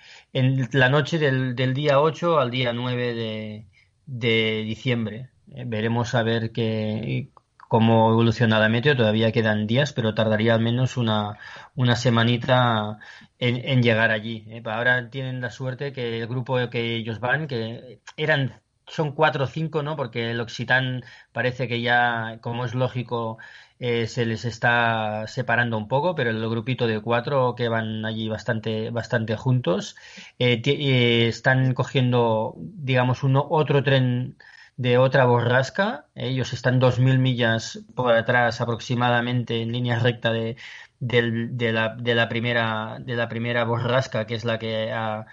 la 0.71 0.89
noche 0.89 1.17
del, 1.17 1.55
del, 1.55 1.73
día 1.73 1.99
8 1.99 2.39
al 2.39 2.51
día 2.51 2.73
9 2.73 3.13
de, 3.15 3.65
de 4.05 4.63
diciembre. 4.63 5.29
Eh, 5.51 5.63
veremos 5.65 6.13
a 6.15 6.23
ver 6.23 6.51
qué, 6.51 7.29
cómo 7.67 8.11
evoluciona 8.11 8.59
la 8.59 8.69
meteo. 8.69 8.95
Todavía 8.95 9.31
quedan 9.31 9.67
días, 9.67 9.93
pero 9.93 10.13
tardaría 10.13 10.53
al 10.53 10.61
menos 10.61 10.97
una, 10.97 11.37
una 11.75 11.95
semanita 11.95 12.99
en, 13.39 13.57
en 13.67 13.81
llegar 13.81 14.11
allí. 14.11 14.45
Eh, 14.49 14.61
ahora 14.65 15.09
tienen 15.09 15.41
la 15.41 15.49
suerte 15.49 15.91
que 15.91 16.19
el 16.19 16.27
grupo 16.27 16.69
que 16.69 16.95
ellos 16.95 17.19
van, 17.19 17.47
que 17.47 18.01
eran 18.17 18.61
son 18.87 19.11
cuatro 19.13 19.45
o 19.45 19.47
cinco, 19.47 19.83
¿no? 19.83 19.95
Porque 19.95 20.31
el 20.31 20.39
Occitán 20.39 21.03
parece 21.31 21.67
que 21.67 21.81
ya, 21.81 22.39
como 22.41 22.65
es 22.65 22.73
lógico, 22.75 23.37
eh, 23.79 24.07
se 24.07 24.25
les 24.25 24.45
está 24.45 25.27
separando 25.27 25.77
un 25.77 25.87
poco, 25.87 26.15
pero 26.15 26.29
el 26.29 26.49
grupito 26.49 26.87
de 26.87 27.01
cuatro 27.01 27.55
que 27.55 27.67
van 27.67 28.05
allí 28.05 28.29
bastante, 28.29 28.89
bastante 28.89 29.35
juntos, 29.35 29.95
eh, 30.39 30.61
eh, 30.65 31.27
están 31.27 31.73
cogiendo, 31.73 32.55
digamos, 32.57 33.23
uno, 33.23 33.45
otro 33.49 33.83
tren 33.83 34.37
de 34.77 34.97
otra 34.97 35.25
borrasca. 35.25 36.07
Ellos 36.15 36.53
están 36.53 36.79
dos 36.79 36.99
mil 36.99 37.19
millas 37.19 37.79
por 37.95 38.13
atrás 38.13 38.61
aproximadamente 38.61 39.61
en 39.61 39.71
línea 39.71 39.99
recta 39.99 40.31
de, 40.31 40.57
de, 40.99 41.71
la, 41.73 41.95
de, 41.95 42.15
la, 42.15 42.29
primera, 42.29 42.97
de 42.99 43.15
la 43.15 43.27
primera 43.29 43.63
borrasca, 43.65 44.25
que 44.25 44.35
es 44.35 44.45
la 44.45 44.59
que 44.59 44.91
ha 44.91 45.25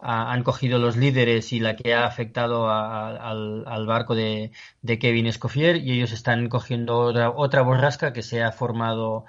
han 0.00 0.42
cogido 0.44 0.78
los 0.78 0.96
líderes 0.96 1.52
y 1.52 1.60
la 1.60 1.74
que 1.76 1.94
ha 1.94 2.06
afectado 2.06 2.70
al, 2.70 3.86
barco 3.86 4.14
de, 4.14 4.52
Kevin 5.00 5.26
Escoffier 5.26 5.76
y 5.76 5.92
ellos 5.92 6.12
están 6.12 6.48
cogiendo 6.48 6.98
otra, 6.98 7.30
otra 7.30 7.62
borrasca 7.62 8.12
que 8.12 8.22
se 8.22 8.42
ha 8.42 8.52
formado 8.52 9.24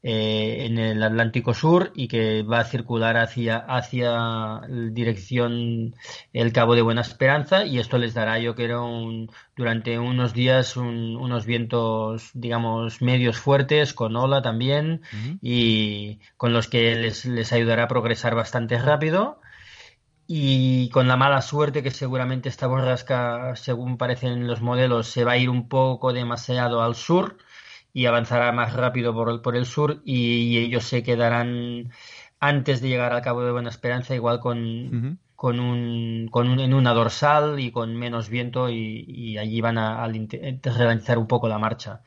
eh, 0.00 0.66
en 0.66 0.78
el 0.78 1.02
Atlántico 1.02 1.54
Sur 1.54 1.90
y 1.94 2.06
que 2.06 2.44
va 2.44 2.60
a 2.60 2.64
circular 2.64 3.16
hacia, 3.16 3.56
hacia 3.56 4.60
dirección 4.92 5.94
el 6.32 6.52
Cabo 6.52 6.76
de 6.76 6.82
Buena 6.82 7.00
Esperanza 7.00 7.64
y 7.64 7.80
esto 7.80 7.98
les 7.98 8.14
dará 8.14 8.38
yo 8.38 8.54
creo 8.54 8.88
durante 9.56 9.98
unos 9.98 10.34
días 10.34 10.76
unos 10.76 11.46
vientos 11.46 12.30
digamos 12.34 13.02
medios 13.02 13.38
fuertes 13.38 13.92
con 13.92 14.14
ola 14.14 14.40
también 14.40 15.02
y 15.42 16.20
con 16.36 16.52
los 16.52 16.68
que 16.68 16.94
les, 16.94 17.24
les 17.24 17.52
ayudará 17.52 17.84
a 17.84 17.88
progresar 17.88 18.36
bastante 18.36 18.78
rápido 18.78 19.40
y 20.30 20.90
con 20.90 21.08
la 21.08 21.16
mala 21.16 21.40
suerte 21.40 21.82
que 21.82 21.90
seguramente 21.90 22.50
esta 22.50 22.66
borrasca, 22.66 23.56
según 23.56 23.96
parecen 23.96 24.46
los 24.46 24.60
modelos, 24.60 25.08
se 25.08 25.24
va 25.24 25.32
a 25.32 25.38
ir 25.38 25.48
un 25.48 25.68
poco 25.68 26.12
demasiado 26.12 26.82
al 26.82 26.94
sur 26.96 27.38
y 27.94 28.04
avanzará 28.06 28.52
más 28.52 28.74
rápido 28.74 29.14
por 29.14 29.30
el, 29.30 29.40
por 29.40 29.56
el 29.56 29.64
sur 29.64 30.02
y, 30.04 30.58
ellos 30.58 30.84
se 30.84 31.02
quedarán 31.02 31.92
antes 32.40 32.82
de 32.82 32.88
llegar 32.88 33.14
al 33.14 33.22
Cabo 33.22 33.42
de 33.42 33.52
Buena 33.52 33.70
Esperanza 33.70 34.14
igual 34.14 34.40
con, 34.40 35.18
con, 35.34 35.60
un, 35.60 36.28
con 36.30 36.48
un, 36.50 36.60
en 36.60 36.74
una 36.74 36.92
dorsal 36.92 37.58
y 37.58 37.72
con 37.72 37.96
menos 37.96 38.28
viento 38.28 38.68
y, 38.68 39.38
allí 39.38 39.62
van 39.62 39.78
a, 39.78 40.04
a 40.04 40.08
relanzar 40.08 41.16
un 41.18 41.26
poco 41.26 41.48
la 41.48 41.58
marcha. 41.58 42.02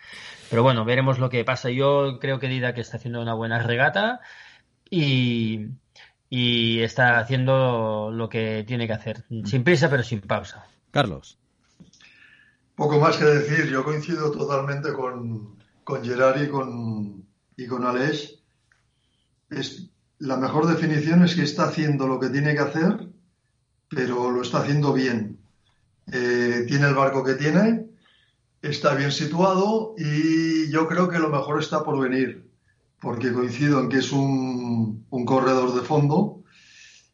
Pero 0.51 0.61
bueno, 0.61 0.85
veremos 0.85 1.17
lo 1.17 1.29
que 1.29 1.43
pasa. 1.43 1.71
Yo 1.71 2.19
creo 2.19 2.39
que 2.39 2.47
Dida 2.49 2.75
que 2.75 2.81
está 2.81 2.97
haciendo 2.97 3.21
una 3.21 3.33
buena 3.33 3.59
regata 3.63 4.21
y, 4.91 5.69
y 6.33 6.79
está 6.79 7.19
haciendo 7.19 8.09
lo 8.09 8.29
que 8.29 8.63
tiene 8.65 8.87
que 8.87 8.93
hacer, 8.93 9.25
mm. 9.27 9.45
sin 9.45 9.65
prisa 9.65 9.89
pero 9.89 10.01
sin 10.01 10.21
pausa. 10.21 10.65
Carlos. 10.89 11.37
Poco 12.73 12.99
más 12.99 13.17
que 13.17 13.25
decir, 13.25 13.69
yo 13.69 13.83
coincido 13.83 14.31
totalmente 14.31 14.93
con, 14.93 15.57
con 15.83 16.03
Gerard 16.05 16.41
y 16.41 16.47
con, 16.47 17.25
y 17.57 17.67
con 17.67 17.85
Aleix. 17.85 18.39
Es, 19.49 19.89
la 20.19 20.37
mejor 20.37 20.67
definición 20.67 21.21
es 21.25 21.35
que 21.35 21.43
está 21.43 21.65
haciendo 21.65 22.07
lo 22.07 22.17
que 22.17 22.29
tiene 22.29 22.53
que 22.53 22.61
hacer, 22.61 23.09
pero 23.89 24.31
lo 24.31 24.41
está 24.41 24.59
haciendo 24.59 24.93
bien. 24.93 25.37
Eh, 26.13 26.63
tiene 26.65 26.87
el 26.87 26.95
barco 26.95 27.25
que 27.25 27.33
tiene, 27.33 27.87
está 28.61 28.95
bien 28.95 29.11
situado 29.11 29.95
y 29.97 30.71
yo 30.71 30.87
creo 30.87 31.09
que 31.09 31.19
lo 31.19 31.29
mejor 31.29 31.59
está 31.59 31.83
por 31.83 31.99
venir 31.99 32.50
porque 33.01 33.33
coincido 33.33 33.81
en 33.81 33.89
que 33.89 33.97
es 33.97 34.11
un, 34.11 35.05
corredor 35.25 35.73
de 35.73 35.81
fondo 35.81 36.43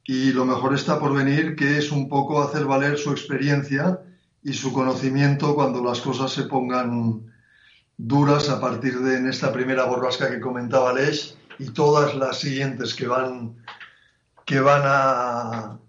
y 0.03 0.31
lo 0.31 0.45
mejor 0.45 0.75
está 0.75 0.99
por 0.99 1.13
venir, 1.13 1.55
que 1.55 1.77
es 1.77 1.91
un 1.91 2.09
poco 2.09 2.43
hacer 2.43 2.65
valer 2.65 2.97
su 2.97 3.11
experiencia 3.11 4.01
y 4.43 4.53
su 4.53 4.71
conocimiento 4.73 5.55
cuando 5.55 5.83
las 5.83 6.01
cosas 6.01 6.31
se 6.31 6.43
pongan 6.43 7.33
duras 7.97 8.49
a 8.49 8.61
partir 8.61 8.99
de 8.99 9.17
en 9.17 9.27
esta 9.27 9.51
primera 9.51 9.85
borrasca 9.85 10.29
que 10.29 10.39
comentaba 10.39 10.93
Lesh 10.93 11.35
y 11.57 11.69
todas 11.71 12.15
las 12.15 12.39
siguientes 12.39 12.93
que 12.93 13.07
van, 13.07 13.55
que 14.45 14.59
van 14.59 14.81
a, 14.85 15.79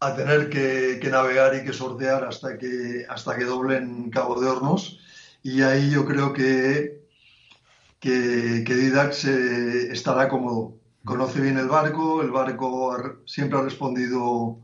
a 0.00 0.14
tener 0.14 0.48
que, 0.48 1.00
navegar 1.10 1.54
y 1.54 1.64
que 1.64 1.72
sortear 1.72 2.24
hasta 2.24 2.56
que, 2.58 3.04
hasta 3.08 3.36
que 3.36 3.44
doblen 3.44 4.10
Cabo 4.10 4.40
de 4.40 4.48
Hornos. 4.48 5.00
Y 5.42 5.62
ahí 5.62 5.90
yo 5.90 6.04
creo 6.04 6.32
que, 6.32 6.97
que, 8.00 8.64
que 8.66 8.74
Didac 8.74 9.12
estará 9.92 10.28
cómodo. 10.28 10.76
Conoce 11.04 11.40
bien 11.40 11.58
el 11.58 11.68
barco, 11.68 12.22
el 12.22 12.30
barco 12.30 13.22
siempre 13.26 13.58
ha 13.58 13.62
respondido 13.62 14.58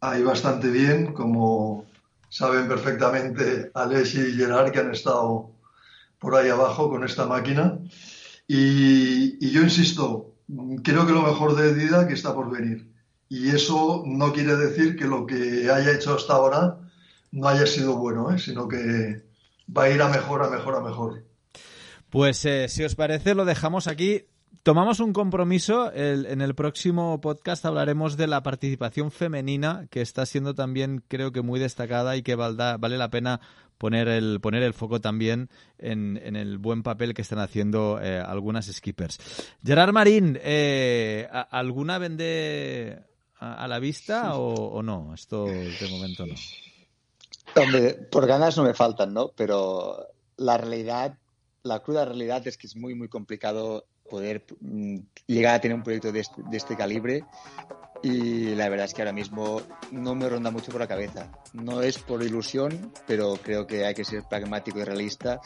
ahí 0.00 0.22
bastante 0.22 0.70
bien, 0.70 1.12
como 1.12 1.86
saben 2.28 2.68
perfectamente 2.68 3.70
Alex 3.74 4.14
y 4.14 4.32
Gerard 4.32 4.70
que 4.72 4.80
han 4.80 4.92
estado 4.92 5.50
por 6.18 6.34
ahí 6.34 6.48
abajo 6.48 6.90
con 6.90 7.04
esta 7.04 7.26
máquina. 7.26 7.78
Y, 8.48 9.50
yo 9.50 9.62
insisto, 9.62 10.34
creo 10.82 11.06
que 11.06 11.12
lo 11.12 11.22
mejor 11.22 11.56
de 11.56 11.74
Dida 11.74 12.06
que 12.06 12.14
está 12.14 12.34
por 12.34 12.50
venir. 12.50 12.92
Y 13.28 13.48
eso 13.50 14.04
no 14.06 14.32
quiere 14.32 14.56
decir 14.56 14.96
que 14.96 15.06
lo 15.06 15.26
que 15.26 15.70
haya 15.70 15.92
hecho 15.92 16.14
hasta 16.14 16.34
ahora 16.34 16.78
no 17.32 17.48
haya 17.48 17.66
sido 17.66 17.96
bueno, 17.96 18.30
¿eh? 18.30 18.38
sino 18.38 18.68
que 18.68 19.24
va 19.76 19.84
a 19.84 19.90
ir 19.90 20.00
a 20.00 20.08
mejor, 20.08 20.42
a 20.44 20.48
mejor, 20.50 20.76
a 20.76 20.80
mejor. 20.80 21.24
Pues 22.10 22.44
eh, 22.44 22.68
si 22.68 22.84
os 22.84 22.94
parece, 22.94 23.34
lo 23.34 23.44
dejamos 23.44 23.88
aquí. 23.88 24.24
Tomamos 24.62 24.98
un 24.98 25.12
compromiso. 25.12 25.92
en 25.94 26.40
el 26.40 26.54
próximo 26.56 27.20
podcast 27.20 27.64
hablaremos 27.64 28.16
de 28.16 28.26
la 28.26 28.42
participación 28.42 29.12
femenina, 29.12 29.86
que 29.90 30.00
está 30.00 30.26
siendo 30.26 30.54
también, 30.54 31.04
creo 31.06 31.30
que, 31.30 31.40
muy 31.42 31.60
destacada 31.60 32.16
y 32.16 32.22
que 32.22 32.34
vale 32.34 32.98
la 32.98 33.10
pena 33.10 33.40
poner 33.78 34.08
el, 34.08 34.40
poner 34.40 34.62
el 34.62 34.74
foco 34.74 35.00
también 35.00 35.50
en, 35.78 36.16
el 36.36 36.58
buen 36.58 36.82
papel 36.82 37.14
que 37.14 37.22
están 37.22 37.38
haciendo 37.38 38.00
eh, 38.00 38.18
algunas 38.18 38.66
skippers. 38.66 39.18
Gerard 39.64 39.92
Marín, 39.92 40.38
eh, 40.42 41.28
¿alguna 41.50 41.98
vende 41.98 43.02
a, 43.38 43.68
la 43.68 43.78
vista 43.78 44.36
o, 44.36 44.82
no? 44.82 45.14
Esto 45.14 45.46
de 45.46 45.88
momento 45.90 46.26
no. 46.26 46.34
Hombre, 47.54 47.94
por 47.94 48.26
ganas 48.26 48.56
no 48.56 48.64
me 48.64 48.74
faltan, 48.74 49.14
¿no? 49.14 49.28
Pero 49.36 50.08
la 50.36 50.58
realidad, 50.58 51.18
la 51.66 51.80
cruda 51.80 52.04
realidad 52.04 52.46
es 52.46 52.56
que 52.56 52.66
es 52.66 52.76
muy, 52.76 52.94
muy 52.94 53.08
complicado 53.08 53.86
poder 54.08 54.44
mm, 54.60 54.98
llegar 55.26 55.56
a 55.56 55.60
tener 55.60 55.76
un 55.76 55.82
proyecto 55.82 56.12
de 56.12 56.20
este, 56.20 56.42
de 56.42 56.56
este 56.56 56.76
calibre 56.76 57.24
y 58.02 58.54
la 58.54 58.68
verdad 58.68 58.86
es 58.86 58.94
que 58.94 59.02
ahora 59.02 59.12
mismo 59.12 59.60
no 59.90 60.14
me 60.14 60.28
ronda 60.28 60.50
mucho 60.50 60.70
por 60.70 60.80
la 60.80 60.86
cabeza. 60.86 61.32
No 61.52 61.82
es 61.82 61.98
por 61.98 62.22
ilusión, 62.22 62.92
pero 63.06 63.34
creo 63.42 63.66
que 63.66 63.84
hay 63.84 63.94
que 63.94 64.04
ser 64.04 64.22
pragmático 64.28 64.78
y 64.78 64.84
realista 64.84 65.40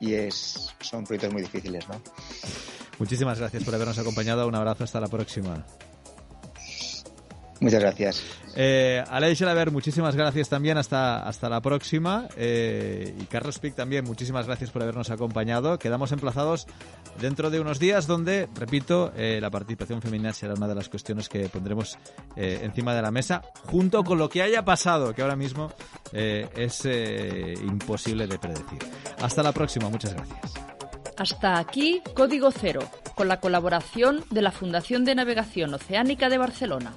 y 0.00 0.14
es, 0.14 0.74
son 0.80 1.04
proyectos 1.04 1.32
muy 1.32 1.42
difíciles, 1.42 1.86
¿no? 1.88 2.00
Muchísimas 2.98 3.38
gracias 3.38 3.64
por 3.64 3.74
habernos 3.74 3.98
acompañado. 3.98 4.46
Un 4.48 4.54
abrazo, 4.54 4.84
hasta 4.84 5.00
la 5.00 5.08
próxima. 5.08 5.66
Muchas 7.60 7.80
gracias. 7.80 8.22
Eh, 8.54 9.02
Aleix 9.08 9.40
ver 9.40 9.70
muchísimas 9.70 10.14
gracias 10.14 10.48
también. 10.48 10.78
Hasta, 10.78 11.26
hasta 11.26 11.48
la 11.48 11.60
próxima. 11.60 12.28
Eh, 12.36 13.14
y 13.18 13.24
Carlos 13.24 13.58
Pic 13.58 13.74
también, 13.74 14.04
muchísimas 14.04 14.46
gracias 14.46 14.70
por 14.70 14.82
habernos 14.82 15.10
acompañado. 15.10 15.78
Quedamos 15.78 16.12
emplazados 16.12 16.66
dentro 17.20 17.50
de 17.50 17.60
unos 17.60 17.78
días 17.78 18.06
donde, 18.06 18.48
repito, 18.54 19.12
eh, 19.16 19.38
la 19.40 19.50
participación 19.50 20.02
femenina 20.02 20.32
será 20.32 20.54
una 20.54 20.68
de 20.68 20.74
las 20.74 20.88
cuestiones 20.88 21.28
que 21.28 21.48
pondremos 21.48 21.98
eh, 22.36 22.60
encima 22.62 22.94
de 22.94 23.02
la 23.02 23.10
mesa, 23.10 23.42
junto 23.64 24.04
con 24.04 24.18
lo 24.18 24.28
que 24.28 24.42
haya 24.42 24.64
pasado, 24.64 25.14
que 25.14 25.22
ahora 25.22 25.36
mismo 25.36 25.72
es 26.12 26.84
imposible 27.62 28.26
de 28.26 28.38
predecir. 28.38 28.78
Hasta 29.20 29.42
la 29.42 29.52
próxima. 29.52 29.88
Muchas 29.88 30.14
gracias. 30.14 30.54
Hasta 31.16 31.58
aquí 31.58 32.02
Código 32.14 32.50
Cero, 32.50 32.80
con 33.14 33.28
la 33.28 33.40
colaboración 33.40 34.24
de 34.30 34.42
la 34.42 34.52
Fundación 34.52 35.04
de 35.04 35.14
Navegación 35.14 35.72
Oceánica 35.72 36.28
de 36.28 36.38
Barcelona. 36.38 36.92